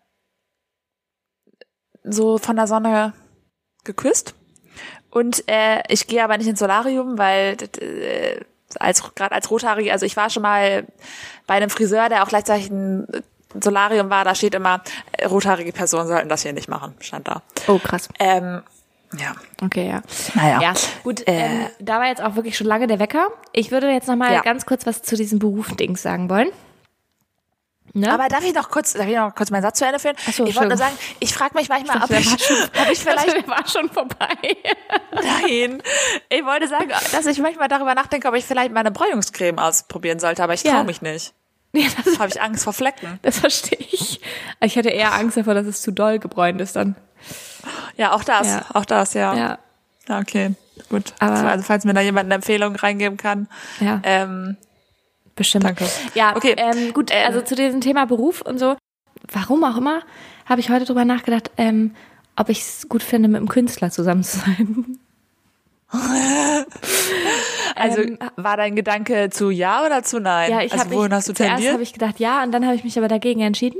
so 2.02 2.38
von 2.38 2.56
der 2.56 2.66
Sonne 2.66 3.12
geküsst. 3.84 4.34
Und 5.10 5.48
äh, 5.48 5.82
ich 5.88 6.06
gehe 6.06 6.24
aber 6.24 6.38
nicht 6.38 6.48
ins 6.48 6.58
Solarium, 6.58 7.18
weil 7.18 7.56
äh, 7.80 8.40
als 8.80 9.14
gerade 9.14 9.34
als 9.34 9.50
Rothaarige, 9.50 9.92
also 9.92 10.06
ich 10.06 10.16
war 10.16 10.30
schon 10.30 10.42
mal 10.42 10.86
bei 11.46 11.54
einem 11.54 11.70
Friseur, 11.70 12.08
der 12.08 12.22
auch 12.22 12.28
gleichzeitig 12.28 12.70
ein 12.70 13.06
Solarium 13.60 14.08
war, 14.10 14.24
da 14.24 14.34
steht 14.34 14.54
immer, 14.54 14.82
äh, 15.12 15.26
rothaarige 15.26 15.72
Personen 15.72 16.08
sollten 16.08 16.28
das 16.28 16.42
hier 16.42 16.54
nicht 16.54 16.68
machen, 16.68 16.94
stand 17.00 17.28
da. 17.28 17.42
Oh, 17.68 17.78
krass. 17.78 18.08
Ähm, 18.18 18.62
ja. 19.18 19.32
Okay, 19.62 19.88
ja. 19.88 20.02
Naja. 20.34 20.60
Ja, 20.60 20.74
gut, 21.04 21.26
Äh. 21.26 21.46
ähm, 21.46 21.66
da 21.80 21.98
war 22.00 22.06
jetzt 22.06 22.22
auch 22.22 22.34
wirklich 22.36 22.56
schon 22.56 22.66
lange 22.66 22.86
der 22.86 22.98
Wecker. 22.98 23.28
Ich 23.52 23.70
würde 23.70 23.90
jetzt 23.90 24.08
noch 24.08 24.16
mal 24.16 24.32
Ja. 24.32 24.40
ganz 24.40 24.66
kurz 24.66 24.86
was 24.86 25.02
zu 25.02 25.16
diesem 25.16 25.38
Beruf-Dings 25.38 26.02
sagen 26.02 26.28
wollen. 26.30 26.48
Ne? 27.94 28.10
Aber 28.10 28.28
darf 28.28 28.42
ich 28.42 28.54
noch 28.54 28.70
kurz, 28.70 28.94
darf 28.94 29.06
ich 29.06 29.14
noch 29.16 29.34
kurz 29.34 29.50
meinen 29.50 29.60
Satz 29.62 29.78
zu 29.78 29.84
Ende 29.84 29.98
führen? 29.98 30.16
So, 30.32 30.46
ich 30.46 30.54
wollte 30.56 30.68
nur 30.68 30.78
sagen, 30.78 30.96
ich 31.20 31.34
frage 31.34 31.54
mich 31.54 31.68
manchmal, 31.68 32.02
ob 32.02 32.10
ich, 32.10 32.30
war 32.30 32.38
schon- 32.38 32.56
ob 32.82 32.90
ich 32.90 32.98
vielleicht 33.00 33.36
der 33.36 33.46
war 33.48 33.68
schon 33.68 33.90
vorbei. 33.90 34.28
Nein. 35.12 35.82
Ich 36.30 36.44
wollte 36.44 36.68
sagen, 36.68 36.88
dass 37.12 37.26
ich 37.26 37.38
manchmal 37.38 37.68
darüber 37.68 37.94
nachdenke, 37.94 38.28
ob 38.28 38.34
ich 38.34 38.46
vielleicht 38.46 38.72
meine 38.72 38.90
Bräunungscreme 38.92 39.58
ausprobieren 39.58 40.20
sollte, 40.20 40.42
aber 40.42 40.54
ich 40.54 40.62
Ja. 40.62 40.72
traue 40.72 40.84
mich 40.84 41.02
nicht. 41.02 41.34
ja, 41.74 41.86
das, 42.04 42.18
Habe 42.18 42.28
ich 42.28 42.40
Angst 42.40 42.64
vor 42.64 42.72
Flecken. 42.72 43.18
das 43.22 43.40
verstehe 43.40 43.78
ich. 43.78 44.20
Ich 44.60 44.78
hatte 44.78 44.88
eher 44.90 45.12
Angst 45.12 45.36
davor, 45.36 45.52
dass 45.52 45.66
es 45.66 45.82
zu 45.82 45.90
doll 45.90 46.18
gebräunt 46.18 46.62
ist 46.62 46.76
dann. 46.76 46.96
Ja, 47.96 48.12
auch 48.12 48.24
das. 48.24 48.46
Ja. 48.46 48.64
Auch 48.74 48.84
das, 48.84 49.14
ja. 49.14 49.34
Ja, 49.34 49.58
Ja, 50.08 50.18
okay. 50.20 50.54
Gut. 50.88 51.12
Aber- 51.18 51.34
also, 51.48 51.64
falls 51.64 51.84
mir 51.84 51.94
da 51.94 52.00
jemand 52.00 52.26
eine 52.26 52.34
Empfehlung 52.36 52.74
reingeben 52.76 53.16
kann. 53.18 53.48
ja, 53.80 54.00
Ähm, 54.02 54.56
bestimmt. 55.36 55.64
danke. 55.64 55.86
Ja, 56.14 56.34
Okay. 56.36 56.54
Ähm, 56.56 56.92
gut, 56.92 57.10
Ähm, 57.12 57.26
also 57.26 57.40
zu 57.42 57.54
diesem 57.54 57.80
Thema 57.80 58.06
Beruf 58.06 58.40
und 58.42 58.58
so, 58.58 58.76
warum 59.30 59.62
auch 59.64 59.76
immer, 59.76 60.00
habe 60.46 60.60
ich 60.60 60.70
heute 60.70 60.84
drüber 60.86 61.04
nachgedacht, 61.04 61.50
ähm, 61.56 61.94
ob 62.36 62.48
ich 62.48 62.60
es 62.60 62.88
gut 62.88 63.02
finde, 63.02 63.28
mit 63.28 63.36
einem 63.36 63.48
Künstler 63.48 63.90
zusammen 63.90 64.24
zu 64.24 64.38
sein. 64.38 64.98
also 67.76 68.00
Ähm, 68.02 68.18
war 68.36 68.56
dein 68.56 68.74
Gedanke 68.76 69.28
zu 69.30 69.50
ja 69.50 69.84
oder 69.84 70.02
zu 70.02 70.20
nein? 70.20 70.50
Ja, 70.50 70.60
ich 70.62 70.72
also 70.72 70.84
habe 70.86 70.94
wohin 70.94 71.12
hast 71.12 71.28
du 71.28 71.34
zuerst 71.34 71.52
tendiert? 71.52 71.72
habe 71.74 71.82
ich 71.82 71.92
gedacht 71.92 72.18
ja 72.18 72.42
und 72.42 72.52
dann 72.52 72.64
habe 72.64 72.74
ich 72.74 72.84
mich 72.84 72.96
aber 72.98 73.08
dagegen 73.08 73.40
entschieden, 73.42 73.78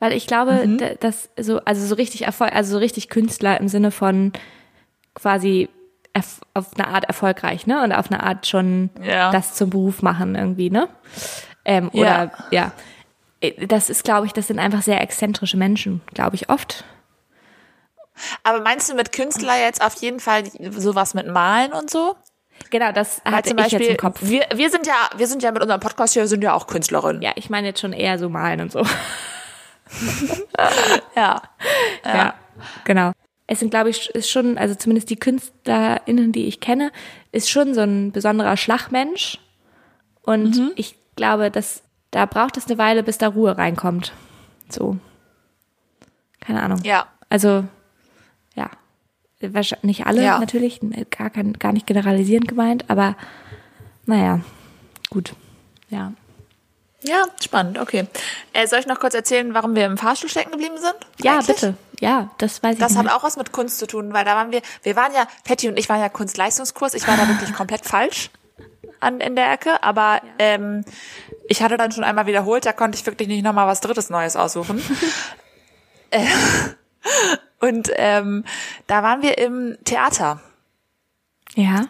weil 0.00 0.12
ich 0.12 0.26
glaube, 0.26 0.66
Mhm. 0.66 0.80
dass 0.98 1.30
so 1.38 1.60
also 1.64 1.86
so 1.86 1.94
richtig 1.94 2.22
Erfolg, 2.22 2.52
also 2.54 2.72
so 2.72 2.78
richtig 2.78 3.08
Künstler 3.08 3.60
im 3.60 3.68
Sinne 3.68 3.90
von 3.92 4.32
quasi 5.14 5.68
auf 6.54 6.66
eine 6.76 6.88
Art 6.88 7.04
erfolgreich, 7.04 7.68
ne? 7.68 7.84
Und 7.84 7.92
auf 7.92 8.10
eine 8.10 8.22
Art 8.24 8.46
schon 8.48 8.90
Ja. 9.00 9.30
das 9.30 9.54
zum 9.54 9.70
Beruf 9.70 10.02
machen 10.02 10.34
irgendwie, 10.34 10.68
ne? 10.70 10.88
Ähm, 11.64 11.88
Ja. 11.92 12.00
oder 12.00 12.32
ja. 12.50 12.72
Äh, 13.40 13.66
Das 13.66 13.88
ist, 13.90 14.02
glaube 14.02 14.26
ich, 14.26 14.32
das 14.32 14.48
sind 14.48 14.58
einfach 14.58 14.82
sehr 14.82 15.00
exzentrische 15.00 15.56
Menschen, 15.56 16.00
glaube 16.12 16.34
ich, 16.34 16.48
oft. 16.50 16.82
Aber 18.42 18.60
meinst 18.60 18.90
du 18.90 18.94
mit 18.96 19.12
Künstler 19.12 19.58
jetzt 19.58 19.82
auf 19.82 19.94
jeden 20.02 20.20
Fall 20.20 20.42
sowas 20.72 21.14
mit 21.14 21.26
Malen 21.28 21.72
und 21.72 21.88
so? 21.90 22.16
Genau, 22.70 22.92
das 22.92 23.22
Weil 23.24 23.32
hatte 23.36 23.48
zum 23.50 23.58
ich 23.58 23.64
Beispiel, 23.64 23.80
jetzt 23.82 23.90
im 23.92 23.96
Kopf. 23.96 24.18
Wir, 24.20 24.44
wir 24.54 24.68
sind 24.70 24.86
ja, 24.86 24.94
wir 25.16 25.26
sind 25.26 25.42
ja 25.42 25.50
mit 25.52 25.62
unserem 25.62 25.80
Podcast 25.80 26.12
hier, 26.12 26.26
sind 26.26 26.42
ja 26.42 26.52
auch 26.52 26.66
Künstlerinnen. 26.66 27.22
Ja, 27.22 27.32
ich 27.36 27.48
meine 27.50 27.68
jetzt 27.68 27.80
schon 27.80 27.92
eher 27.94 28.18
so 28.18 28.28
malen 28.28 28.60
und 28.60 28.70
so. 28.72 28.84
Ja. 31.16 31.42
Ja. 32.04 32.34
genau. 32.84 33.12
Es 33.46 33.58
sind, 33.58 33.70
glaube 33.70 33.90
ich, 33.90 34.08
ist 34.10 34.30
schon, 34.30 34.56
also 34.58 34.74
zumindest 34.76 35.10
die 35.10 35.16
KünstlerInnen, 35.16 36.30
die 36.32 36.46
ich 36.46 36.60
kenne, 36.60 36.92
ist 37.32 37.50
schon 37.50 37.74
so 37.74 37.80
ein 37.80 38.12
besonderer 38.12 38.56
Schlagmensch. 38.56 39.38
Und 40.22 40.56
Mhm. 40.56 40.70
ich 40.76 40.96
glaube, 41.16 41.50
dass 41.50 41.82
da 42.12 42.26
braucht 42.26 42.56
es 42.56 42.66
eine 42.66 42.78
Weile, 42.78 43.02
bis 43.02 43.18
da 43.18 43.28
Ruhe 43.28 43.56
reinkommt. 43.58 44.12
So. 44.68 44.96
Keine 46.40 46.62
Ahnung. 46.62 46.80
Ja. 46.84 47.06
Also, 47.28 47.64
ja. 48.54 48.70
Wahrscheinlich 49.40 49.84
nicht 49.98 50.06
alle 50.06 50.22
Ja. 50.22 50.38
natürlich, 50.38 50.80
gar, 51.10 51.30
kein, 51.30 51.52
gar 51.54 51.72
nicht 51.72 51.86
generalisierend 51.86 52.46
gemeint, 52.48 52.84
aber 52.88 53.16
naja, 54.06 54.40
gut. 55.08 55.34
Ja. 55.88 56.12
Ja, 57.02 57.24
spannend, 57.42 57.78
okay. 57.78 58.06
Äh, 58.52 58.66
soll 58.66 58.78
ich 58.80 58.86
noch 58.86 59.00
kurz 59.00 59.14
erzählen, 59.14 59.54
warum 59.54 59.74
wir 59.74 59.86
im 59.86 59.96
Fahrstuhl 59.96 60.28
stecken 60.28 60.50
geblieben 60.50 60.76
sind? 60.78 60.94
Ja, 61.22 61.34
Eigentlich? 61.34 61.46
bitte. 61.46 61.74
Ja, 62.00 62.30
das 62.38 62.62
weiß 62.62 62.74
ich 62.74 62.78
Das 62.80 62.92
nicht. 62.92 63.04
hat 63.04 63.12
auch 63.12 63.22
was 63.22 63.36
mit 63.36 63.52
Kunst 63.52 63.78
zu 63.78 63.86
tun, 63.86 64.12
weil 64.12 64.24
da 64.24 64.34
waren 64.36 64.52
wir, 64.52 64.60
wir 64.82 64.96
waren 64.96 65.12
ja, 65.14 65.26
Patty 65.44 65.68
und 65.68 65.78
ich 65.78 65.88
waren 65.88 66.00
ja 66.00 66.08
Kunstleistungskurs, 66.08 66.94
ich 66.94 67.06
war 67.08 67.16
da 67.16 67.26
wirklich 67.28 67.52
komplett 67.54 67.86
falsch 67.86 68.30
an, 69.00 69.20
in 69.20 69.34
der 69.34 69.50
Ecke, 69.52 69.82
aber 69.82 70.20
ähm, 70.38 70.84
ich 71.48 71.62
hatte 71.62 71.76
dann 71.76 71.92
schon 71.92 72.04
einmal 72.04 72.26
wiederholt, 72.26 72.66
da 72.66 72.72
konnte 72.72 72.96
ich 72.98 73.06
wirklich 73.06 73.28
nicht 73.28 73.42
nochmal 73.44 73.66
was 73.66 73.80
Drittes 73.80 74.10
Neues 74.10 74.36
aussuchen. 74.36 74.82
äh, 76.10 76.26
und 77.60 77.90
ähm, 77.96 78.44
da 78.86 79.02
waren 79.02 79.22
wir 79.22 79.38
im 79.38 79.76
Theater 79.84 80.40
ja, 81.54 81.86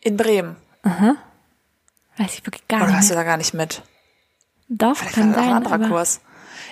in 0.00 0.16
Bremen. 0.16 0.56
Weiß 2.18 2.34
ich 2.34 2.46
wirklich 2.46 2.66
gar 2.68 2.78
Oder 2.78 2.86
nicht. 2.88 2.96
warst 2.96 3.10
du 3.10 3.14
da 3.14 3.22
gar 3.22 3.36
nicht 3.36 3.54
mit? 3.54 3.82
Doch, 4.68 4.96
Vielleicht 4.96 5.14
kann 5.14 5.34
war 5.34 5.42
sein. 5.42 5.52
ein 5.52 5.66
anderer 5.66 5.88
Kurs. 5.88 6.20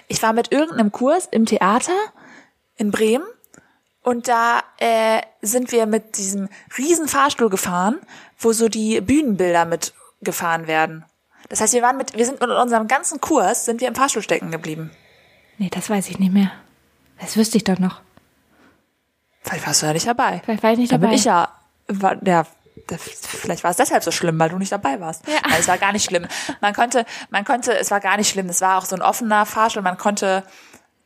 Ich 0.09 0.22
war 0.22 0.32
mit 0.32 0.53
irgendeinem 0.53 0.93
Kurs 0.93 1.28
im 1.30 1.47
Theater 1.47 1.93
in 2.76 2.90
Bremen 2.90 3.24
und 4.03 4.28
da 4.28 4.62
äh, 4.78 5.20
sind 5.43 5.72
wir 5.72 5.86
mit 5.86 6.16
diesem 6.16 6.49
riesen 6.78 7.09
Fahrstuhl 7.09 7.51
gefahren, 7.51 7.99
wo 8.38 8.53
so 8.53 8.68
die 8.68 9.01
Bühnenbilder 9.01 9.64
mitgefahren 9.64 10.66
werden. 10.66 11.05
Das 11.49 11.61
heißt, 11.61 11.74
wir 11.74 11.82
waren 11.82 11.97
mit, 11.97 12.16
wir 12.16 12.24
sind 12.24 12.40
mit 12.40 12.51
unserem 12.51 12.88
ganzen 12.88 13.20
Kurs 13.20 13.64
sind 13.64 13.80
wir 13.80 13.88
im 13.88 13.95
Fahrstuhl 13.95 14.22
stecken 14.22 14.51
geblieben. 14.51 14.90
Nee, 15.59 15.68
das 15.70 15.90
weiß 15.90 16.09
ich 16.09 16.18
nicht 16.18 16.32
mehr. 16.32 16.51
Das 17.20 17.36
wüsste 17.36 17.57
ich 17.59 17.64
doch 17.64 17.78
noch. 17.78 18.01
Vielleicht 19.43 19.66
warst 19.66 19.82
du 19.82 19.86
ja 19.86 19.93
nicht 19.93 20.07
dabei. 20.07 20.40
Vielleicht 20.45 20.62
war 20.62 20.72
ich 20.72 20.78
nicht 20.78 20.93
da 20.93 20.97
dabei. 20.97 21.09
bin 21.09 21.16
ich 21.18 21.24
ja, 21.24 21.49
war, 21.88 22.26
ja, 22.26 22.47
vielleicht 22.88 23.64
war 23.64 23.70
es 23.70 23.76
deshalb 23.76 24.02
so 24.04 24.10
schlimm, 24.10 24.38
weil 24.38 24.50
du 24.50 24.58
nicht 24.58 24.72
dabei 24.72 25.00
warst. 25.00 25.26
Ja. 25.26 25.34
Weil 25.50 25.60
es 25.60 25.68
war 25.68 25.78
gar 25.78 25.92
nicht 25.92 26.04
schlimm. 26.04 26.26
Man 26.60 26.74
konnte, 26.74 27.04
man 27.30 27.44
konnte, 27.44 27.76
es 27.78 27.90
war 27.90 28.00
gar 28.00 28.16
nicht 28.16 28.28
schlimm. 28.28 28.48
Es 28.48 28.60
war 28.60 28.78
auch 28.78 28.84
so 28.84 28.96
ein 28.96 29.02
offener 29.02 29.46
Fahrstuhl. 29.46 29.82
Man 29.82 29.98
konnte 29.98 30.42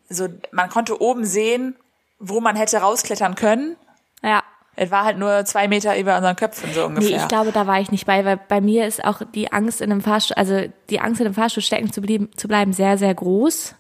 so, 0.09 0.29
man 0.53 0.69
konnte 0.71 1.01
oben 1.01 1.25
sehen, 1.25 1.77
wo 2.19 2.41
man 2.41 2.57
hätte 2.57 2.79
rausklettern 2.79 3.35
können. 3.35 3.77
Ja. 4.23 4.43
Es 4.79 4.91
war 4.91 5.05
halt 5.05 5.17
nur 5.17 5.45
zwei 5.47 5.69
Meter 5.69 5.99
über 5.99 6.17
unseren 6.17 6.37
Köpfen 6.37 6.71
so 6.75 6.81
Nee, 6.81 6.87
ungefähr. 6.87 7.17
ich 7.17 7.29
glaube, 7.29 7.51
da 7.51 7.67
war 7.67 7.81
ich 7.81 7.91
nicht 7.91 8.05
bei, 8.07 8.25
weil 8.27 8.37
bei 8.37 8.61
mir 8.61 8.87
ist 8.87 9.03
auch 9.05 9.23
die 9.35 9.51
Angst 9.51 9.81
in 9.81 9.91
einem 9.91 10.03
Fahrstuhl, 10.03 10.37
also 10.37 10.65
die 10.91 11.01
Angst 11.01 11.21
in 11.21 11.27
einem 11.27 11.35
Fahrstuhl 11.35 11.63
stecken 11.63 11.91
zu, 11.93 12.03
blieben, 12.03 12.29
zu 12.37 12.47
bleiben 12.47 12.75
sehr, 12.75 12.99
sehr 12.99 13.15
groß. 13.15 13.75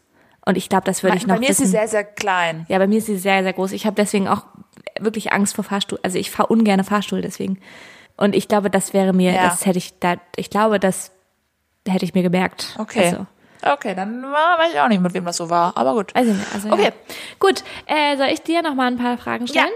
Und 0.46 0.56
ich 0.56 0.68
glaube, 0.70 0.84
das 0.84 1.02
würde 1.02 1.16
ich 1.18 1.26
noch 1.26 1.34
bei 1.34 1.40
mir 1.40 1.50
ist 1.50 1.58
wissen. 1.60 1.66
sie 1.66 1.72
sehr, 1.72 1.88
sehr 1.88 2.04
klein. 2.04 2.64
ja, 2.68 2.78
bei 2.78 2.86
mir 2.86 2.98
ist 2.98 3.06
sie 3.06 3.18
sehr, 3.18 3.42
sehr 3.42 3.52
groß. 3.52 3.72
Ich 3.72 3.84
habe 3.84 3.94
deswegen 3.96 4.26
auch 4.26 4.44
wirklich 5.00 5.32
Angst 5.32 5.54
vor 5.54 5.64
Fahrstuhl. 5.64 5.98
Also 6.02 6.18
ich 6.18 6.30
fahre 6.30 6.48
ungerne 6.48 6.84
Fahrstuhl 6.84 7.20
deswegen. 7.22 7.58
Und 8.16 8.34
ich 8.34 8.48
glaube, 8.48 8.70
das 8.70 8.92
wäre 8.94 9.12
mir, 9.12 9.32
Ja. 9.32 9.44
das 9.48 9.66
hätte 9.66 9.78
ich 9.78 9.98
da, 9.98 10.16
ich 10.36 10.50
glaube, 10.50 10.80
das 10.80 11.12
hätte 11.86 12.04
ich 12.04 12.14
mir 12.14 12.22
gemerkt. 12.22 12.74
Okay. 12.78 13.06
Also, 13.06 13.26
Okay, 13.62 13.94
dann 13.94 14.22
weiß 14.22 14.72
ich 14.74 14.80
auch 14.80 14.86
nicht, 14.88 15.00
mit 15.00 15.12
wem 15.14 15.24
das 15.24 15.38
so 15.38 15.50
war, 15.50 15.76
aber 15.76 15.94
gut. 15.94 16.14
also, 16.14 16.32
also 16.54 16.70
Okay. 16.70 16.84
Ja. 16.84 16.90
Gut, 17.40 17.64
äh, 17.86 18.16
soll 18.16 18.28
ich 18.28 18.42
dir 18.42 18.62
noch 18.62 18.74
mal 18.74 18.86
ein 18.86 18.98
paar 18.98 19.18
Fragen 19.18 19.48
stellen? 19.48 19.70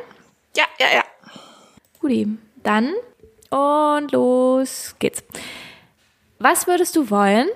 Ja, 0.56 0.64
ja, 0.78 0.86
ja. 0.96 1.04
Guti, 1.98 2.28
dann 2.62 2.92
und 3.50 4.12
los 4.12 4.94
geht's. 5.00 5.24
Was 6.38 6.66
würdest 6.66 6.94
du 6.94 7.10
wollen, 7.10 7.48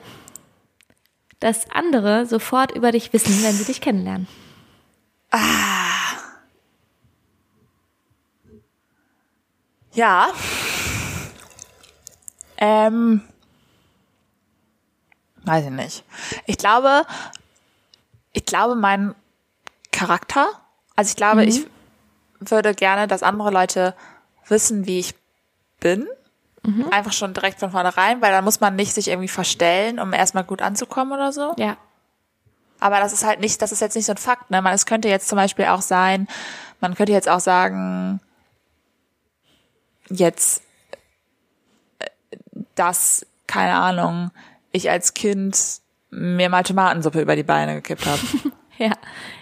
dass 1.41 1.71
andere 1.71 2.27
sofort 2.27 2.73
über 2.73 2.91
dich 2.91 3.13
wissen, 3.13 3.43
wenn 3.45 3.53
sie 3.53 3.65
dich 3.65 3.81
kennenlernen? 3.81 4.27
Ja. 9.95 10.29
Ähm. 12.59 13.23
Weiß 15.45 15.65
ich 15.65 15.71
nicht. 15.71 16.05
Ich 16.47 16.59
glaube, 16.59 17.05
ich 18.33 18.45
glaube, 18.45 18.75
mein 18.75 19.15
Charakter, 19.93 20.49
also 20.97 21.11
ich 21.11 21.17
glaube, 21.17 21.45
ich 21.45 21.67
würde 22.41 22.75
gerne, 22.75 23.07
dass 23.07 23.23
andere 23.23 23.51
Leute 23.51 23.95
wissen, 24.49 24.87
wie 24.87 25.01
ich 25.01 25.15
bin. 25.81 26.07
Einfach 26.91 27.13
schon 27.13 27.35
direkt 27.35 27.61
von 27.61 27.73
vornherein, 27.73 28.23
weil 28.23 28.33
dann 28.33 28.43
muss 28.43 28.61
man 28.61 28.75
nicht 28.75 28.95
sich 28.95 29.09
irgendwie 29.09 29.29
verstellen, 29.29 30.01
um 30.01 30.15
erstmal 30.15 30.45
gut 30.45 30.63
anzukommen 30.63 31.13
oder 31.13 31.31
so. 31.31 31.53
Ja. 31.59 31.77
Aber 32.81 33.01
das 33.01 33.13
ist 33.13 33.23
halt 33.25 33.41
nicht, 33.41 33.61
das 33.61 33.71
ist 33.71 33.81
jetzt 33.81 33.95
nicht 33.95 34.07
so 34.07 34.13
ein 34.13 34.19
Fakt, 34.19 34.51
ne? 34.51 34.63
Man, 34.63 34.73
es 34.73 34.87
könnte 34.87 35.09
jetzt 35.09 35.29
zum 35.29 35.37
Beispiel 35.37 35.67
auch 35.67 35.83
sein, 35.83 36.27
man 36.81 36.95
könnte 36.95 37.13
jetzt 37.13 37.29
auch 37.29 37.41
sagen, 37.41 38.21
jetzt, 40.11 40.63
äh, 41.99 42.07
dass, 42.75 43.27
keine 43.47 43.75
Ahnung, 43.75 44.31
ich 44.73 44.91
als 44.91 45.15
Kind 45.15 45.57
mir 46.11 46.49
mal 46.49 46.63
Tomatensuppe 46.63 47.21
über 47.21 47.37
die 47.37 47.43
Beine 47.43 47.75
gekippt 47.77 48.07
habe. 48.07 48.21
Ja. 48.77 48.91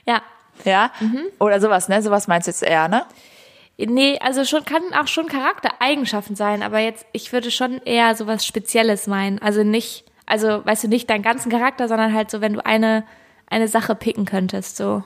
Ja. 0.04 0.20
ja? 0.64 0.92
Oder 1.38 1.58
sowas, 1.58 1.88
ne? 1.88 2.02
Sowas 2.02 2.28
meinst 2.28 2.46
du 2.48 2.50
jetzt 2.50 2.62
eher, 2.62 2.86
ne? 2.88 3.06
Nee, 3.78 4.18
also 4.20 4.44
schon 4.44 4.66
kann 4.66 4.82
auch 4.92 5.06
schon 5.06 5.26
Charaktereigenschaften 5.26 6.36
sein, 6.36 6.62
aber 6.62 6.80
jetzt 6.80 7.06
ich 7.12 7.32
würde 7.32 7.50
schon 7.50 7.78
eher 7.86 8.14
sowas 8.14 8.44
Spezielles 8.44 9.06
meinen. 9.06 9.38
Also 9.40 9.62
nicht, 9.64 10.04
also 10.26 10.62
weißt 10.66 10.84
du 10.84 10.88
nicht 10.88 11.08
deinen 11.08 11.22
ganzen 11.22 11.50
Charakter, 11.50 11.88
sondern 11.88 12.12
halt 12.12 12.30
so, 12.30 12.42
wenn 12.42 12.52
du 12.52 12.66
eine 12.66 13.06
eine 13.46 13.68
Sache 13.68 13.94
picken 13.94 14.26
könntest, 14.26 14.76
so, 14.76 15.02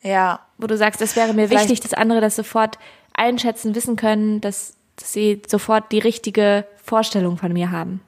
Ja. 0.00 0.38
wo 0.58 0.68
du 0.68 0.76
sagst, 0.76 1.02
es 1.02 1.16
wäre 1.16 1.34
mir 1.34 1.48
Vielleicht- 1.48 1.64
wichtig, 1.70 1.80
dass 1.80 1.92
andere 1.94 2.20
das 2.20 2.36
sofort 2.36 2.78
einschätzen, 3.14 3.74
wissen 3.74 3.96
können, 3.96 4.40
dass, 4.40 4.76
dass 4.96 5.12
sie 5.12 5.42
sofort 5.46 5.92
die 5.92 5.98
richtige 5.98 6.66
Vorstellung 6.82 7.36
von 7.36 7.52
mir 7.52 7.70
haben. 7.70 8.02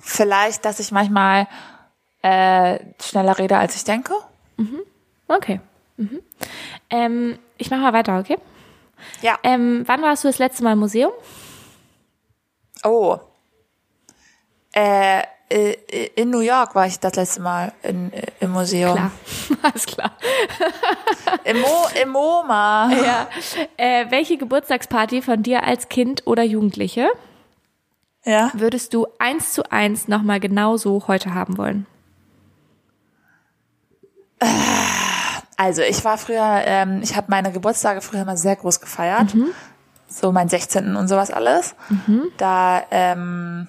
Vielleicht, 0.00 0.64
dass 0.64 0.80
ich 0.80 0.92
manchmal 0.92 1.48
äh, 2.22 2.78
schneller 3.00 3.38
rede, 3.38 3.56
als 3.58 3.76
ich 3.76 3.84
denke. 3.84 4.12
Okay. 5.28 5.60
Mhm. 5.96 6.22
Ähm, 6.90 7.38
ich 7.56 7.70
mache 7.70 7.80
mal 7.80 7.92
weiter, 7.92 8.18
okay? 8.18 8.38
Ja. 9.20 9.38
Ähm, 9.42 9.82
wann 9.86 10.02
warst 10.02 10.24
du 10.24 10.28
das 10.28 10.38
letzte 10.38 10.64
Mal 10.64 10.72
im 10.72 10.78
Museum? 10.80 11.12
Oh. 12.84 13.18
Äh, 14.72 15.22
in 15.50 16.30
New 16.30 16.40
York 16.40 16.74
war 16.74 16.86
ich 16.86 17.00
das 17.00 17.14
letzte 17.16 17.40
Mal 17.40 17.72
in, 17.82 18.12
äh, 18.12 18.26
im 18.40 18.50
Museum. 18.52 18.94
Klar, 18.94 19.10
alles 19.62 19.86
klar. 19.86 20.12
Im, 21.44 21.60
Mo, 21.60 21.86
Im 22.02 22.08
MoMA. 22.10 22.90
Ja. 22.92 23.28
Äh, 23.76 24.06
welche 24.10 24.36
Geburtstagsparty 24.36 25.22
von 25.22 25.42
dir 25.42 25.64
als 25.64 25.88
Kind 25.88 26.26
oder 26.26 26.42
Jugendliche 26.42 27.08
Ja. 28.24 28.50
würdest 28.52 28.92
du 28.92 29.06
eins 29.18 29.52
zu 29.52 29.70
eins 29.72 30.06
nochmal 30.08 30.38
genauso 30.40 31.04
heute 31.08 31.32
haben 31.34 31.56
wollen? 31.56 31.86
Also 35.56 35.82
ich 35.82 36.04
war 36.04 36.18
früher, 36.18 36.62
ähm, 36.64 37.00
ich 37.02 37.16
habe 37.16 37.26
meine 37.30 37.50
Geburtstage 37.52 38.00
früher 38.00 38.22
immer 38.22 38.36
sehr 38.36 38.54
groß 38.56 38.80
gefeiert. 38.80 39.34
So 40.08 40.30
mein 40.30 40.48
16. 40.48 40.94
und 40.96 41.08
sowas 41.08 41.30
alles. 41.30 41.74
Da, 42.36 42.82
ähm, 42.90 43.66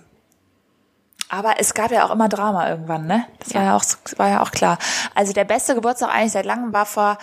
aber 1.29 1.55
es 1.59 1.73
gab 1.73 1.91
ja 1.91 2.05
auch 2.05 2.11
immer 2.11 2.27
Drama 2.29 2.69
irgendwann, 2.69 3.05
ne? 3.07 3.25
Das 3.39 3.53
war 3.53 3.63
ja 3.63 3.75
auch, 3.75 3.83
war 4.17 4.29
ja 4.29 4.41
auch 4.41 4.51
klar. 4.51 4.77
Also 5.15 5.31
der 5.33 5.45
beste 5.45 5.75
Geburtstag 5.75 6.13
eigentlich 6.13 6.31
seit 6.33 6.45
langem 6.45 6.73
war 6.73 6.85
vor 6.85 7.17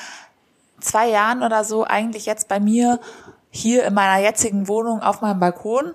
zwei 0.80 1.08
Jahren 1.08 1.42
oder 1.42 1.64
so 1.64 1.84
eigentlich 1.84 2.26
jetzt 2.26 2.48
bei 2.48 2.60
mir 2.60 3.00
hier 3.50 3.84
in 3.84 3.94
meiner 3.94 4.22
jetzigen 4.22 4.68
Wohnung 4.68 5.00
auf 5.02 5.20
meinem 5.22 5.40
Balkon. 5.40 5.92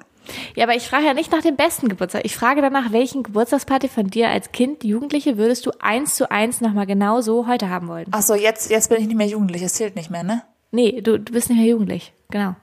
Ja, 0.55 0.65
aber 0.65 0.75
ich 0.75 0.87
frage 0.87 1.05
ja 1.05 1.13
nicht 1.13 1.31
nach 1.31 1.41
dem 1.41 1.55
besten 1.55 1.89
Geburtstag. 1.89 2.23
Ich 2.25 2.35
frage 2.35 2.61
danach, 2.61 2.91
welchen 2.91 3.23
Geburtstagsparty 3.23 3.87
von 3.89 4.07
dir 4.07 4.29
als 4.29 4.51
Kind, 4.51 4.83
Jugendliche 4.83 5.37
würdest 5.37 5.65
du 5.65 5.71
eins 5.79 6.15
zu 6.15 6.29
eins 6.29 6.61
nochmal 6.61 6.85
genau 6.85 7.21
so 7.21 7.47
heute 7.47 7.69
haben 7.69 7.87
wollen? 7.87 8.05
Ach 8.11 8.21
so, 8.21 8.35
jetzt, 8.35 8.69
jetzt 8.69 8.89
bin 8.89 8.99
ich 9.01 9.07
nicht 9.07 9.17
mehr 9.17 9.27
jugendlich, 9.27 9.61
es 9.63 9.73
zählt 9.73 9.95
nicht 9.95 10.11
mehr, 10.11 10.23
ne? 10.23 10.43
Nee, 10.71 11.01
du, 11.01 11.19
du 11.19 11.33
bist 11.33 11.49
nicht 11.49 11.57
mehr 11.57 11.67
jugendlich. 11.67 12.13
Genau. 12.29 12.55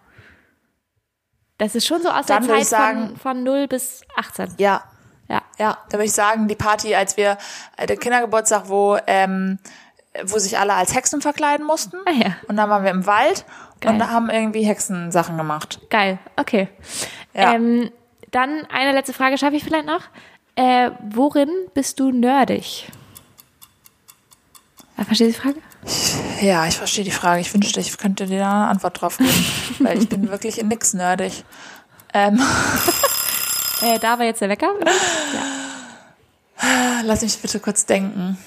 Das 1.59 1.75
ist 1.75 1.87
schon 1.87 2.01
so 2.03 2.09
aus 2.11 2.27
Dann 2.27 2.47
der 2.47 2.57
Zeit 2.59 2.67
sagen- 2.67 3.09
von, 3.09 3.17
von 3.17 3.43
0 3.43 3.67
bis 3.67 4.03
18. 4.17 4.55
Ja, 4.59 4.83
Ja. 5.29 5.43
Ja, 5.59 5.79
da 5.89 5.99
würde 5.99 6.07
ich 6.07 6.12
sagen, 6.12 6.49
die 6.49 6.55
Party, 6.55 6.95
als 6.95 7.16
wir, 7.16 7.39
äh, 7.76 7.87
der 7.87 7.97
Kindergeburtstag, 7.97 8.68
wo, 8.68 8.99
ähm, 9.07 9.59
wo 10.24 10.39
sich 10.39 10.59
alle 10.59 10.74
als 10.74 10.95
Hexen 10.95 11.20
verkleiden 11.20 11.66
mussten. 11.66 11.99
Ah 12.07 12.12
ja. 12.12 12.37
Und 12.49 12.57
dann 12.57 12.70
waren 12.70 12.83
wir 12.83 12.91
im 12.91 13.07
Wald 13.07 13.45
Geil. 13.81 13.93
und 13.93 13.99
da 13.99 14.11
haben 14.11 14.31
irgendwie 14.31 14.64
Hexensachen 14.64 15.37
gemacht. 15.37 15.81
Geil, 15.91 16.18
okay. 16.37 16.68
Ja. 17.35 17.55
Ähm, 17.55 17.91
dann 18.31 18.66
eine 18.72 18.93
letzte 18.93 19.12
Frage 19.12 19.39
schaffe 19.39 19.57
ich 19.57 19.64
vielleicht 19.64 19.87
noch. 19.87 20.03
Äh, 20.57 20.91
worin 21.11 21.51
bist 21.74 22.01
du 22.01 22.11
nerdig? 22.11 22.91
Verstehst 24.97 25.39
du 25.39 25.49
die 25.51 25.55
Frage? 25.55 25.62
Ja, 26.41 26.66
ich 26.66 26.76
verstehe 26.76 27.05
die 27.05 27.12
Frage. 27.12 27.41
Ich 27.41 27.55
wünschte, 27.55 27.79
ich 27.81 27.97
könnte 27.99 28.26
dir 28.26 28.41
da 28.41 28.62
eine 28.62 28.70
Antwort 28.70 29.01
drauf 29.01 29.18
geben, 29.18 29.47
weil 29.79 29.99
ich 29.99 30.09
bin 30.09 30.29
wirklich 30.31 30.59
in 30.59 30.68
nix 30.68 30.93
nerdig. 30.95 31.45
Ähm, 32.12 32.43
Äh, 33.83 33.99
da 33.99 34.18
war 34.18 34.24
jetzt 34.24 34.41
der 34.41 34.49
Wecker. 34.49 34.72
lass 37.05 37.22
mich 37.22 37.39
bitte 37.39 37.61
kurz 37.61 37.87
denken. 37.87 38.39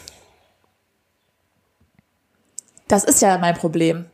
Das 2.87 3.03
ist 3.03 3.21
ja 3.21 3.37
mein 3.37 3.55
Problem. 3.55 4.05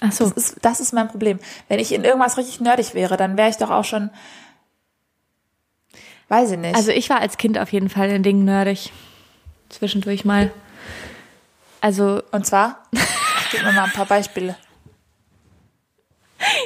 Ach 0.00 0.12
so. 0.12 0.28
Das 0.28 0.36
ist, 0.36 0.56
das 0.62 0.80
ist 0.80 0.92
mein 0.92 1.08
Problem. 1.08 1.38
Wenn 1.68 1.78
ich 1.78 1.92
in 1.92 2.04
irgendwas 2.04 2.36
richtig 2.36 2.60
nerdig 2.60 2.94
wäre, 2.94 3.16
dann 3.16 3.36
wäre 3.36 3.48
ich 3.48 3.56
doch 3.56 3.70
auch 3.70 3.84
schon, 3.84 4.10
weiß 6.28 6.52
ich 6.52 6.58
nicht. 6.58 6.76
Also 6.76 6.90
ich 6.90 7.08
war 7.08 7.20
als 7.20 7.36
Kind 7.36 7.58
auf 7.58 7.72
jeden 7.72 7.88
Fall 7.88 8.10
in 8.10 8.22
Dingen 8.22 8.44
nerdig. 8.44 8.92
Zwischendurch 9.68 10.24
mal. 10.24 10.52
Also, 11.80 12.22
Und 12.32 12.46
zwar, 12.46 12.82
gib 13.50 13.62
mir 13.62 13.72
mal 13.72 13.84
ein 13.84 13.92
paar 13.92 14.06
Beispiele. 14.06 14.56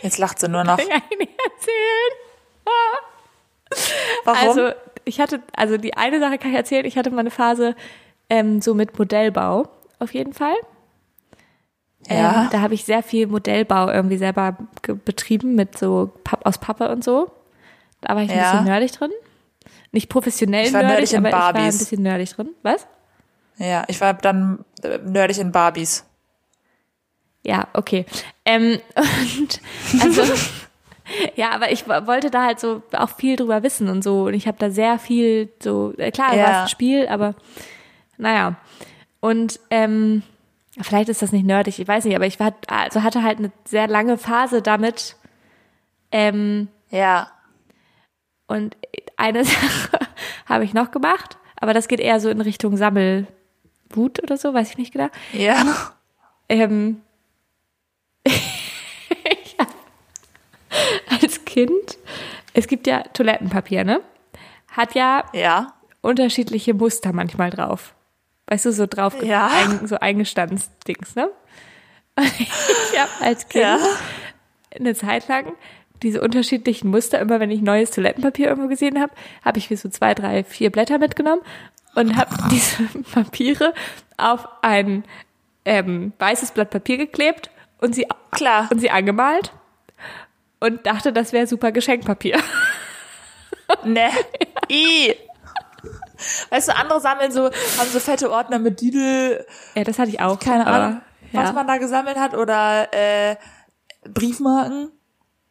Jetzt 0.03 0.19
lacht 0.19 0.39
sie 0.39 0.49
nur 0.49 0.65
noch. 0.65 0.79
kann 0.79 1.03
ich 1.11 1.19
nicht 1.19 1.33
erzählen. 1.45 2.13
Warum? 4.25 4.49
Also, 4.49 4.71
ich 5.05 5.21
hatte, 5.21 5.41
also 5.57 5.77
die 5.77 5.97
eine 5.97 6.21
Sache 6.21 6.39
kann 6.39 6.51
ich 6.51 6.57
erzählen, 6.57 6.85
ich 6.85 6.97
hatte 6.97 7.11
mal 7.11 7.21
eine 7.21 7.31
Phase 7.31 7.75
ähm, 8.29 8.61
so 8.61 8.75
mit 8.75 8.99
Modellbau, 8.99 9.69
auf 9.99 10.13
jeden 10.15 10.33
Fall. 10.33 10.55
Ja. 12.09 12.45
Ähm, 12.45 12.49
da 12.51 12.61
habe 12.61 12.75
ich 12.75 12.85
sehr 12.85 13.03
viel 13.03 13.27
Modellbau 13.27 13.89
irgendwie 13.91 14.17
selber 14.19 14.57
betrieben 15.05 15.55
mit 15.55 15.77
so 15.79 16.11
Papp 16.25 16.47
aus 16.47 16.59
Pappe 16.59 16.89
und 16.89 17.05
so. 17.05 17.31
Da 18.01 18.15
war 18.15 18.23
ich 18.23 18.31
ein 18.31 18.39
Ja. 18.39 18.51
bisschen 18.53 18.65
nerdig 18.65 18.93
drin. 18.93 19.11
Nicht 19.93 20.09
professionell 20.09 20.67
Ich 20.67 20.73
war 20.73 20.83
nerdig, 20.83 21.13
nerdig 21.13 21.19
aber 21.19 21.29
ich 21.29 21.35
war 21.35 21.49
ein 21.49 21.55
Barbies. 21.55 21.79
bisschen 21.79 22.03
nerdig 22.03 22.31
drin. 22.35 22.51
Was? 22.63 22.87
ja, 23.59 23.85
ich 23.89 24.01
war 24.01 24.15
dann 24.15 24.65
äh, 24.83 24.99
nerdig 24.99 25.39
in 25.39 25.53
Barbies. 25.53 26.05
Ja, 27.45 27.69
okay. 27.75 28.07
Ähm, 28.47 28.81
und 29.39 29.61
also 30.01 30.23
ja, 31.37 31.51
aber 31.51 31.73
ich 31.73 31.87
wollte 31.89 32.31
da 32.31 32.45
halt 32.45 32.61
so 32.61 32.83
auch 32.93 33.11
viel 33.17 33.37
drüber 33.37 33.63
wissen 33.63 33.89
und 33.89 34.03
so. 34.03 34.25
Und 34.25 34.35
ich 34.35 34.47
habe 34.47 34.59
da 34.59 34.71
sehr 34.71 34.99
viel 34.99 35.49
so, 35.63 35.93
äh, 35.99 36.11
klar, 36.11 36.35
Ja. 36.35 36.43
war 36.45 36.51
es 36.51 36.57
ein 36.63 36.69
Spiel, 36.69 37.07
aber 37.09 37.35
naja. 38.19 38.57
Und 39.21 39.61
ähm, 39.71 40.23
vielleicht 40.81 41.09
ist 41.09 41.23
das 41.23 41.33
nicht 41.33 41.45
nerdig, 41.47 41.79
ich 41.79 41.87
weiß 41.89 42.05
nicht, 42.05 42.17
aber 42.17 42.27
ich 42.27 42.41
war, 42.41 42.55
also 42.69 43.03
hatte 43.03 43.23
halt 43.23 43.39
eine 43.39 43.51
sehr 43.65 43.87
lange 43.89 44.17
Phase 44.19 44.63
damit. 44.63 45.17
Ähm, 46.13 46.69
Ja. 46.91 47.31
und 48.47 48.77
eine 49.17 49.45
Sache 49.45 49.99
habe 50.47 50.65
ich 50.65 50.75
noch 50.75 50.91
gemacht, 50.91 51.37
aber 51.57 51.75
das 51.75 51.87
geht 51.89 52.01
eher 52.01 52.19
so 52.21 52.31
in 52.31 52.41
Richtung 52.41 52.77
Sammelwut 52.77 54.23
oder 54.23 54.37
so, 54.37 54.55
weiß 54.55 54.71
ich 54.71 54.79
nicht 54.79 54.93
genau. 54.93 55.09
Ja. 55.33 55.63
Ähm, 56.49 57.03
Kind, 61.51 61.99
es 62.55 62.69
gibt 62.69 62.87
ja 62.87 63.03
Toilettenpapier, 63.13 63.83
ne? 63.85 64.01
Hat 64.71 64.95
ja 64.95 65.25
Ja. 65.33 65.75
unterschiedliche 66.01 66.75
Muster 66.75 67.13
manchmal 67.13 67.51
drauf. 67.51 67.95
Weißt 68.47 68.67
du, 68.67 68.73
so 68.73 68.87
drauf, 68.87 69.21
Ja. 69.23 69.49
ein, 69.53 69.87
so 69.89 69.97
Eingestandsdings, 69.99 71.17
ne? 71.17 71.29
Und 72.17 72.25
ich 72.41 72.99
habe 73.01 73.11
als 73.21 73.49
Kind 73.49 73.65
Ja. 73.65 73.79
eine 74.79 74.95
Zeit 74.95 75.27
lang 75.29 75.53
diese 76.03 76.21
unterschiedlichen 76.23 76.89
Muster, 76.89 77.19
immer 77.19 77.41
wenn 77.41 77.51
ich 77.51 77.61
neues 77.63 77.91
Toilettenpapier 77.91 78.49
irgendwo 78.49 78.69
gesehen 78.69 79.01
habe, 79.01 79.13
habe 79.45 79.59
ich 79.59 79.69
mir 79.71 79.77
so 79.77 79.89
zwei, 79.89 80.15
drei, 80.15 80.45
vier 80.45 80.71
Blätter 80.71 80.99
mitgenommen 80.99 81.43
und 81.97 82.17
habe 82.17 82.31
diese 82.53 82.85
Papiere 83.13 83.75
auf 84.17 84.47
ein 84.63 85.05
ähm, 85.65 86.13
weißes 86.19 86.53
Blatt 86.53 86.71
Papier 86.71 86.97
geklebt 86.97 87.51
und 87.81 87.95
sie, 87.95 88.07
Klar. 88.31 88.69
und 88.71 88.79
sie 88.79 88.91
angemalt 88.91 89.53
und 90.61 90.87
dachte, 90.87 91.13
das 91.13 91.33
wäre 91.33 91.47
super 91.47 91.73
Geschenkpapier. 91.73 92.39
Ne. 93.85 94.11
I. 94.69 95.15
Weißt 96.51 96.69
du, 96.69 96.75
andere 96.75 97.01
sammeln 97.01 97.31
so, 97.31 97.45
haben 97.45 97.91
so 97.93 98.01
fette 98.01 98.31
Ordner 98.31 98.59
mit 98.59 98.81
Didel, 98.81 99.47
Ja, 99.77 99.85
das 99.85 99.97
hatte 99.99 100.11
ich 100.11 100.21
auch. 100.21 100.41
keine 100.41 100.67
Ahnung, 100.67 101.01
was 101.33 101.51
ja. 101.51 101.53
man 101.53 101.69
da 101.69 101.79
gesammelt 101.79 102.17
hat, 102.17 102.35
oder 102.35 102.93
äh, 102.93 103.37
Briefmarken. 104.09 104.91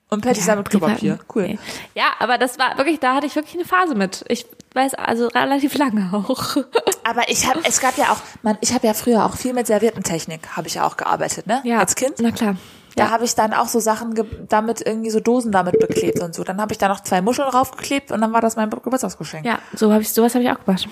Und 0.09 0.21
Patty 0.21 0.41
sammelt 0.41 0.69
Klopapier. 0.69 1.19
Cool. 1.33 1.43
Nee. 1.43 1.59
Ja, 1.93 2.07
aber 2.19 2.37
das 2.37 2.57
war 2.59 2.77
wirklich, 2.77 2.99
da 2.99 3.15
hatte 3.15 3.27
ich 3.27 3.35
wirklich 3.35 3.55
eine 3.55 3.65
Phase 3.65 3.95
mit. 3.95 4.25
Ich 4.27 4.45
weiß, 4.73 4.95
also 4.95 5.27
relativ 5.27 5.77
lange 5.77 6.09
auch. 6.13 6.57
Aber 7.03 7.29
ich 7.29 7.47
habe, 7.47 7.61
es 7.63 7.79
gab 7.79 7.97
ja 7.97 8.11
auch, 8.11 8.17
man, 8.43 8.57
ich 8.61 8.73
habe 8.73 8.85
ja 8.85 8.93
früher 8.93 9.25
auch 9.25 9.35
viel 9.35 9.53
mit 9.53 9.65
Serviettentechnik, 9.65 10.57
habe 10.57 10.67
ich 10.67 10.75
ja 10.75 10.85
auch 10.85 10.97
gearbeitet, 10.97 11.47
ne? 11.47 11.61
Ja, 11.63 11.79
Als 11.79 11.95
Kind. 11.95 12.15
Na 12.19 12.31
klar. 12.31 12.55
Da 12.99 13.05
Ja. 13.05 13.11
habe 13.11 13.23
ich 13.23 13.33
dann 13.33 13.53
auch 13.53 13.67
so 13.67 13.79
Sachen 13.79 14.13
damit 14.49 14.81
irgendwie 14.85 15.09
so 15.09 15.19
Dosen 15.21 15.51
damit 15.51 15.79
beklebt 15.79 16.19
und 16.19 16.35
so. 16.35 16.43
Dann 16.43 16.59
habe 16.59 16.73
ich 16.73 16.77
da 16.77 16.87
noch 16.89 16.99
zwei 16.99 17.21
Muscheln 17.21 17.49
draufgeklebt 17.49 18.11
und 18.11 18.19
dann 18.21 18.33
war 18.33 18.41
das 18.41 18.55
mein 18.57 18.69
Geburtstagsgeschenk. 18.69 19.45
Ja, 19.45 19.59
so 19.73 19.91
habe 19.91 20.01
ich 20.01 20.11
sowas 20.11 20.33
habe 20.35 20.43
ich 20.43 20.51
auch 20.51 20.63
gemacht. 20.65 20.87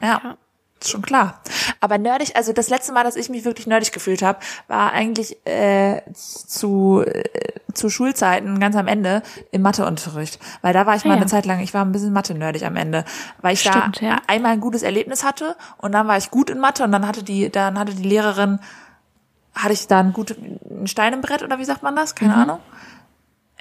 Ja, 0.00 0.36
ist 0.80 0.90
schon 0.90 1.02
klar. 1.02 1.40
Aber 1.80 1.98
nerdig, 1.98 2.34
also 2.36 2.52
das 2.52 2.68
letzte 2.68 2.92
Mal, 2.92 3.04
dass 3.04 3.16
ich 3.16 3.28
mich 3.28 3.44
wirklich 3.44 3.66
nerdig 3.66 3.92
gefühlt 3.92 4.22
habe, 4.22 4.38
war 4.68 4.92
eigentlich 4.92 5.36
äh, 5.46 6.02
zu 6.14 7.02
äh, 7.06 7.22
zu 7.72 7.88
Schulzeiten 7.88 8.60
ganz 8.60 8.76
am 8.76 8.86
Ende 8.86 9.22
im 9.50 9.62
Matheunterricht, 9.62 10.38
weil 10.60 10.74
da 10.74 10.84
war 10.84 10.94
ich 10.96 11.04
Ah, 11.04 11.08
mal 11.08 11.14
ja. 11.14 11.20
eine 11.20 11.26
Zeit 11.30 11.46
lang, 11.46 11.60
ich 11.60 11.72
war 11.72 11.82
ein 11.84 11.92
bisschen 11.92 12.12
Mathe 12.12 12.34
nerdig 12.34 12.66
am 12.66 12.76
Ende, 12.76 13.04
weil 13.40 13.54
ich 13.54 13.60
Stimmt, 13.60 14.02
da 14.02 14.06
ja. 14.06 14.16
einmal 14.26 14.52
ein 14.52 14.60
gutes 14.60 14.82
Erlebnis 14.82 15.24
hatte 15.24 15.56
und 15.78 15.92
dann 15.92 16.06
war 16.06 16.18
ich 16.18 16.30
gut 16.30 16.50
in 16.50 16.58
Mathe 16.58 16.84
und 16.84 16.92
dann 16.92 17.06
hatte 17.06 17.22
die 17.22 17.48
dann 17.50 17.78
hatte 17.78 17.94
die 17.94 18.02
Lehrerin 18.06 18.58
hatte 19.54 19.72
ich 19.72 19.86
da 19.86 20.00
einen 20.00 20.12
guten 20.12 20.58
einen 20.68 20.86
Stein 20.86 21.12
im 21.12 21.20
Brett 21.20 21.42
oder 21.42 21.58
wie 21.58 21.64
sagt 21.64 21.82
man 21.82 21.94
das? 21.96 22.12
Mhm. 22.14 22.18
Keine 22.18 22.34
Ahnung. 22.36 22.60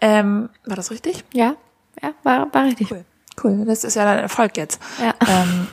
Ähm, 0.01 0.49
war 0.65 0.75
das 0.75 0.91
richtig? 0.91 1.23
Ja, 1.33 1.55
ja, 2.01 2.11
war, 2.23 2.53
war 2.53 2.63
richtig. 2.63 2.91
Cool. 2.91 3.05
Cool, 3.43 3.65
das 3.65 3.83
ist 3.83 3.95
ja 3.95 4.03
dann 4.05 4.19
Erfolg 4.19 4.57
jetzt. 4.57 4.81
Ja. 4.99 5.13
Ähm, 5.27 5.67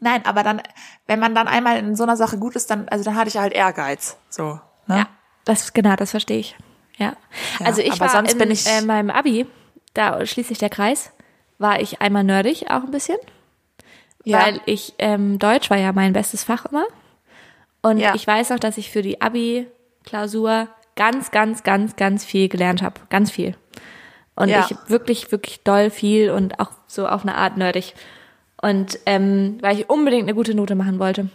nein, 0.00 0.24
aber 0.24 0.42
dann, 0.42 0.60
wenn 1.06 1.18
man 1.20 1.34
dann 1.34 1.48
einmal 1.48 1.78
in 1.78 1.94
so 1.96 2.02
einer 2.02 2.16
Sache 2.16 2.38
gut 2.38 2.56
ist, 2.56 2.70
dann, 2.70 2.88
also 2.88 3.04
dann 3.04 3.14
hatte 3.16 3.28
ich 3.28 3.36
halt 3.36 3.52
Ehrgeiz. 3.52 4.16
So. 4.28 4.60
Ne? 4.86 4.98
Ja, 4.98 5.06
das 5.44 5.72
genau, 5.72 5.94
das 5.96 6.10
verstehe 6.10 6.38
ich. 6.38 6.56
Ja. 6.96 7.14
Ja, 7.60 7.66
also 7.66 7.80
ich 7.82 7.98
war 8.00 8.08
sonst 8.08 8.32
in 8.32 8.38
bin 8.38 8.50
ich- 8.50 8.66
äh, 8.66 8.80
meinem 8.82 9.10
Abi, 9.10 9.46
da 9.94 10.24
schließt 10.24 10.48
sich 10.48 10.58
der 10.58 10.70
Kreis, 10.70 11.12
war 11.58 11.80
ich 11.80 12.00
einmal 12.00 12.24
nerdig 12.24 12.70
auch 12.70 12.82
ein 12.84 12.90
bisschen, 12.90 13.18
Ja. 14.24 14.40
weil 14.42 14.60
ich 14.66 14.94
ähm, 14.98 15.38
Deutsch 15.38 15.70
war 15.70 15.76
ja 15.76 15.92
mein 15.92 16.12
bestes 16.12 16.44
Fach 16.44 16.64
immer 16.66 16.84
und 17.88 17.98
Ja. 17.98 18.14
ich 18.14 18.26
weiß 18.26 18.52
auch, 18.52 18.58
dass 18.58 18.78
ich 18.78 18.90
für 18.90 19.02
die 19.02 19.20
Abi-Klausur 19.20 20.68
ganz, 20.96 21.30
ganz, 21.30 21.62
ganz, 21.62 21.96
ganz 21.96 22.24
viel 22.24 22.48
gelernt 22.48 22.82
habe, 22.82 23.00
ganz 23.10 23.30
viel. 23.30 23.56
Und 24.34 24.48
Ja. 24.48 24.66
ich 24.70 24.76
wirklich, 24.88 25.30
wirklich 25.32 25.62
doll 25.62 25.90
viel 25.90 26.30
und 26.30 26.60
auch 26.60 26.70
so 26.86 27.06
auf 27.08 27.22
eine 27.22 27.34
Art 27.36 27.56
nerdig. 27.56 27.94
Und 28.60 28.98
ähm, 29.06 29.58
weil 29.60 29.78
ich 29.78 29.90
unbedingt 29.90 30.24
eine 30.24 30.34
gute 30.34 30.54
Note 30.54 30.74
machen 30.74 30.98
wollte. 30.98 31.28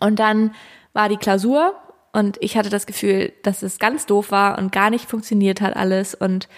Und 0.00 0.18
dann 0.18 0.54
war 0.92 1.08
die 1.08 1.16
Klausur 1.16 1.74
und 2.12 2.36
ich 2.40 2.56
hatte 2.56 2.70
das 2.70 2.86
Gefühl, 2.86 3.32
dass 3.42 3.62
es 3.62 3.78
ganz 3.78 4.06
doof 4.06 4.30
war 4.30 4.58
und 4.58 4.72
gar 4.72 4.90
nicht 4.90 5.08
funktioniert 5.08 5.60
hat 5.60 5.76
alles 5.76 6.14
und 6.14 6.48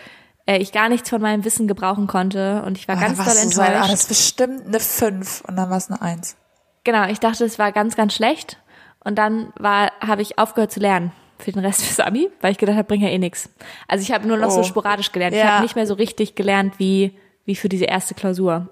äh, 0.46 0.58
ich 0.58 0.72
gar 0.72 0.88
nichts 0.88 1.10
von 1.10 1.20
meinem 1.22 1.44
Wissen 1.44 1.68
gebrauchen 1.68 2.06
konnte 2.06 2.62
und 2.66 2.76
ich 2.78 2.88
war 2.88 2.96
Ah, 2.96 3.00
ganz 3.00 3.16
doll 3.18 3.26
du 3.26 3.32
so 3.32 3.60
enttäuscht. 3.62 3.82
ah, 3.84 3.88
das 3.88 4.00
ist 4.02 4.08
bestimmt 4.08 4.66
eine 4.66 4.80
5 4.80 5.42
und 5.46 5.56
dann 5.56 5.70
war 5.70 5.76
es 5.78 5.90
eine 5.90 6.00
1. 6.02 6.36
Genau, 6.84 7.06
ich 7.08 7.18
dachte, 7.20 7.44
es 7.44 7.58
war 7.58 7.72
ganz, 7.72 7.96
ganz 7.96 8.14
schlecht. 8.14 8.58
Und 9.04 9.16
dann 9.16 9.52
war, 9.58 9.92
habe 10.00 10.22
ich 10.22 10.38
aufgehört 10.38 10.72
zu 10.72 10.80
lernen 10.80 11.12
für 11.38 11.52
den 11.52 11.64
Rest 11.64 11.82
fürs 11.84 12.00
Abi, 12.00 12.30
weil 12.40 12.52
ich 12.52 12.58
gedacht 12.58 12.76
habe, 12.76 12.86
bringt 12.88 13.02
ja 13.02 13.10
eh 13.10 13.18
nix. 13.18 13.48
Also 13.88 14.02
ich 14.02 14.12
habe 14.12 14.26
nur 14.26 14.36
noch 14.36 14.50
so 14.50 14.60
Oh. 14.60 14.64
sporadisch 14.64 15.12
gelernt. 15.12 15.34
Ich 15.34 15.40
Ja. 15.42 15.52
habe 15.54 15.62
nicht 15.62 15.76
mehr 15.76 15.86
so 15.86 15.94
richtig 15.94 16.34
gelernt 16.34 16.74
wie, 16.78 17.16
wie 17.44 17.54
für 17.56 17.68
diese 17.68 17.84
erste 17.84 18.14
Klausur. 18.14 18.68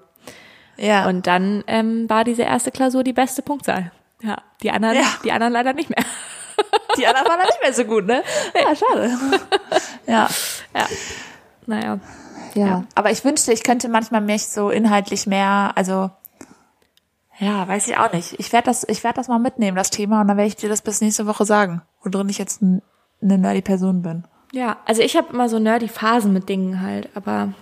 Ja. 0.77 1.07
Und 1.07 1.27
dann 1.27 1.63
ähm, 1.67 2.09
war 2.09 2.23
diese 2.23 2.41
erste 2.43 2.71
Klausur 2.71 3.03
die 3.03 3.13
beste 3.13 3.41
Punktzahl. 3.43 3.91
Ja, 4.23 4.37
die 4.63 4.71
anderen, 4.71 4.95
Ja. 4.95 5.03
die 5.23 5.31
anderen 5.31 5.53
leider 5.53 5.73
nicht 5.73 5.89
mehr. 5.89 6.03
die 6.97 7.05
anderen 7.05 7.27
waren 7.27 7.37
dann 7.39 7.47
nicht 7.47 7.61
mehr 7.61 7.73
so 7.73 7.83
gut, 7.85 8.05
ne? 8.07 8.23
Ja, 8.55 8.75
schade. 8.75 9.11
ja. 10.07 10.29
Ja. 10.75 10.87
Naja. 11.67 11.99
Ja. 12.55 12.83
Aber 12.95 13.11
ich 13.11 13.23
wünschte, 13.25 13.51
ich 13.53 13.63
könnte 13.63 13.89
manchmal 13.89 14.21
mich 14.21 14.47
so 14.47 14.69
inhaltlich 14.69 15.27
mehr, 15.27 15.71
also 15.75 16.09
ja, 17.39 17.67
weiß 17.67 17.87
ich 17.87 17.97
auch 17.97 18.11
nicht. 18.13 18.35
Ich 18.39 18.51
werde 18.53 18.65
das, 18.65 18.87
ich 18.87 19.03
werde 19.03 19.15
das 19.17 19.27
mal 19.27 19.39
mitnehmen, 19.39 19.75
das 19.75 19.89
Thema, 19.89 20.21
und 20.21 20.27
dann 20.27 20.37
werde 20.37 20.47
ich 20.47 20.55
dir 20.55 20.69
das 20.69 20.81
bis 20.81 21.01
nächste 21.01 21.25
Woche 21.25 21.45
sagen, 21.45 21.81
worin 22.03 22.29
ich 22.29 22.37
jetzt 22.37 22.61
eine 22.61 22.81
nerdy 23.37 23.61
Person 23.61 24.01
bin. 24.01 24.23
Ja, 24.53 24.77
also 24.85 25.01
ich 25.01 25.15
habe 25.15 25.33
immer 25.33 25.49
so 25.49 25.57
nerdy 25.59 25.87
Phasen 25.87 26.31
mit 26.33 26.47
Dingen 26.47 26.81
halt, 26.81 27.09
aber 27.15 27.53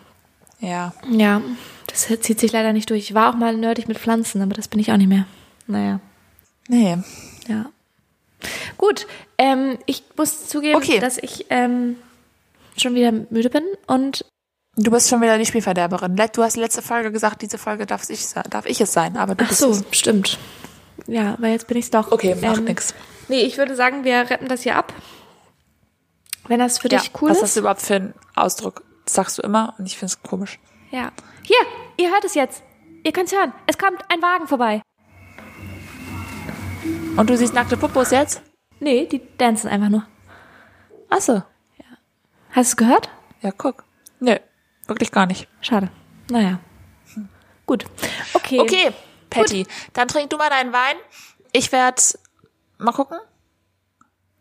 Ja. 0.59 0.93
ja, 1.09 1.41
das 1.87 2.07
zieht 2.21 2.39
sich 2.39 2.51
leider 2.51 2.73
nicht 2.73 2.89
durch. 2.89 3.03
Ich 3.03 3.13
war 3.13 3.29
auch 3.31 3.37
mal 3.37 3.55
nerdig 3.55 3.87
mit 3.87 3.97
Pflanzen, 3.97 4.41
aber 4.41 4.53
das 4.53 4.67
bin 4.67 4.79
ich 4.79 4.91
auch 4.91 4.97
nicht 4.97 5.07
mehr. 5.07 5.25
Naja. 5.67 5.99
Nee. 6.67 6.97
Ja. 7.47 7.65
Gut, 8.77 9.07
ähm, 9.37 9.77
ich 9.85 10.03
muss 10.17 10.47
zugeben, 10.47 10.75
Okay. 10.77 10.99
dass 10.99 11.17
ich 11.17 11.45
ähm, 11.49 11.95
schon 12.77 12.95
wieder 12.95 13.11
müde 13.11 13.49
bin 13.49 13.63
und 13.87 14.25
Du 14.77 14.89
bist 14.89 15.09
schon 15.09 15.21
wieder 15.21 15.37
die 15.37 15.45
Spielverderberin. 15.45 16.15
Du 16.33 16.43
hast 16.43 16.55
letzte 16.55 16.81
Folge 16.81 17.11
gesagt, 17.11 17.41
diese 17.41 17.57
Folge 17.57 17.85
darf 17.85 18.09
ich, 18.09 18.25
darf 18.49 18.65
ich 18.65 18.79
es 18.79 18.93
sein, 18.93 19.17
aber 19.17 19.35
du 19.35 19.43
ach 19.43 19.49
bist 19.49 19.59
so, 19.59 19.71
es. 19.71 19.83
stimmt. 19.91 20.39
Ja, 21.07 21.33
aber 21.33 21.47
jetzt 21.49 21.67
bin 21.67 21.77
ich's 21.77 21.89
doch. 21.89 22.11
Okay, 22.11 22.35
macht 22.35 22.59
Ähm, 22.59 22.63
nix. 22.65 22.93
Nee, 23.27 23.41
ich 23.41 23.57
würde 23.57 23.75
sagen, 23.75 24.03
wir 24.05 24.29
retten 24.29 24.47
das 24.47 24.61
hier 24.61 24.75
ab. 24.77 24.93
Wenn 26.47 26.59
das 26.59 26.79
für 26.79 26.89
Ja, 26.89 26.99
dich 26.99 27.11
cool 27.21 27.29
was 27.29 27.37
ist. 27.37 27.43
hast 27.43 27.55
du 27.57 27.59
überhaupt 27.61 27.81
für 27.81 27.95
einen 27.95 28.13
Ausdruck? 28.35 28.83
Das 29.05 29.13
sagst 29.15 29.37
du 29.37 29.41
immer 29.41 29.73
und 29.77 29.85
ich 29.87 29.97
finde 29.97 30.13
es 30.13 30.21
komisch. 30.23 30.59
Ja. 30.91 31.11
Hier, 31.43 31.57
ihr 31.97 32.09
hört 32.11 32.23
es 32.23 32.33
jetzt. 32.35 32.63
Ihr 33.03 33.11
könnt's 33.11 33.33
hören. 33.33 33.51
Es 33.67 33.77
kommt 33.77 34.01
ein 34.09 34.21
Wagen 34.21 34.47
vorbei. 34.47 34.81
Und 37.17 37.29
du 37.29 37.35
siehst 37.37 37.53
nackte 37.53 37.75
Popos 37.77 38.11
jetzt? 38.11 38.41
Nee, 38.79 39.05
die 39.05 39.21
dancen 39.37 39.69
einfach 39.69 39.89
nur. 39.89 40.05
Ach 41.09 41.19
so. 41.21 41.43
Hast 42.51 42.55
du 42.55 42.59
es 42.61 42.77
gehört? 42.77 43.09
Ja, 43.41 43.51
guck. 43.51 43.83
Nö, 44.19 44.35
wirklich 44.91 45.11
gar 45.11 45.25
nicht. 45.25 45.47
Schade. 45.61 45.89
Naja. 46.29 46.59
Gut. 47.65 47.85
Okay. 48.33 48.59
Okay, 48.59 48.91
Patty, 49.29 49.65
dann 49.93 50.07
trink 50.07 50.29
du 50.29 50.37
mal 50.37 50.49
deinen 50.49 50.73
Wein. 50.73 50.95
Ich 51.53 51.71
werde 51.71 52.01
mal 52.77 52.91
gucken 52.91 53.17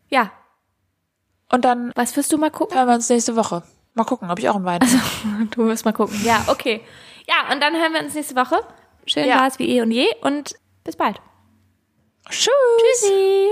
Ja. 0.09 0.31
und 1.53 1.65
dann 1.65 1.93
Was 1.95 2.17
wirst 2.17 2.33
du 2.33 2.39
mal 2.39 2.51
gucken? 2.51 2.77
hören 2.77 2.89
wir 2.89 2.95
uns 2.95 3.09
nächste 3.09 3.37
Woche. 3.37 3.63
Mal 3.95 4.05
gucken, 4.05 4.31
ob 4.31 4.39
ich 4.39 4.49
auch 4.49 4.57
einen 4.57 4.65
Wein 4.65 4.81
habe. 4.81 5.47
Du 5.51 5.67
wirst 5.67 5.85
mal 5.85 5.93
gucken. 5.93 6.21
Ja, 6.25 6.45
okay. 6.49 6.81
Ja, 7.29 7.53
und 7.53 7.61
dann 7.61 7.75
hören 7.75 7.93
wir 7.93 8.01
uns 8.03 8.15
nächste 8.15 8.35
Woche. 8.37 8.61
Schön 9.07 9.27
Ja. 9.29 9.41
war 9.41 9.47
es 9.49 9.59
wie 9.59 9.69
eh 9.77 9.83
und 9.83 9.91
je 9.91 10.07
und 10.23 10.55
bis 10.85 10.97
bald. 10.97 11.21
Tschüss. 12.29 12.49
Tschüssi. 13.01 13.49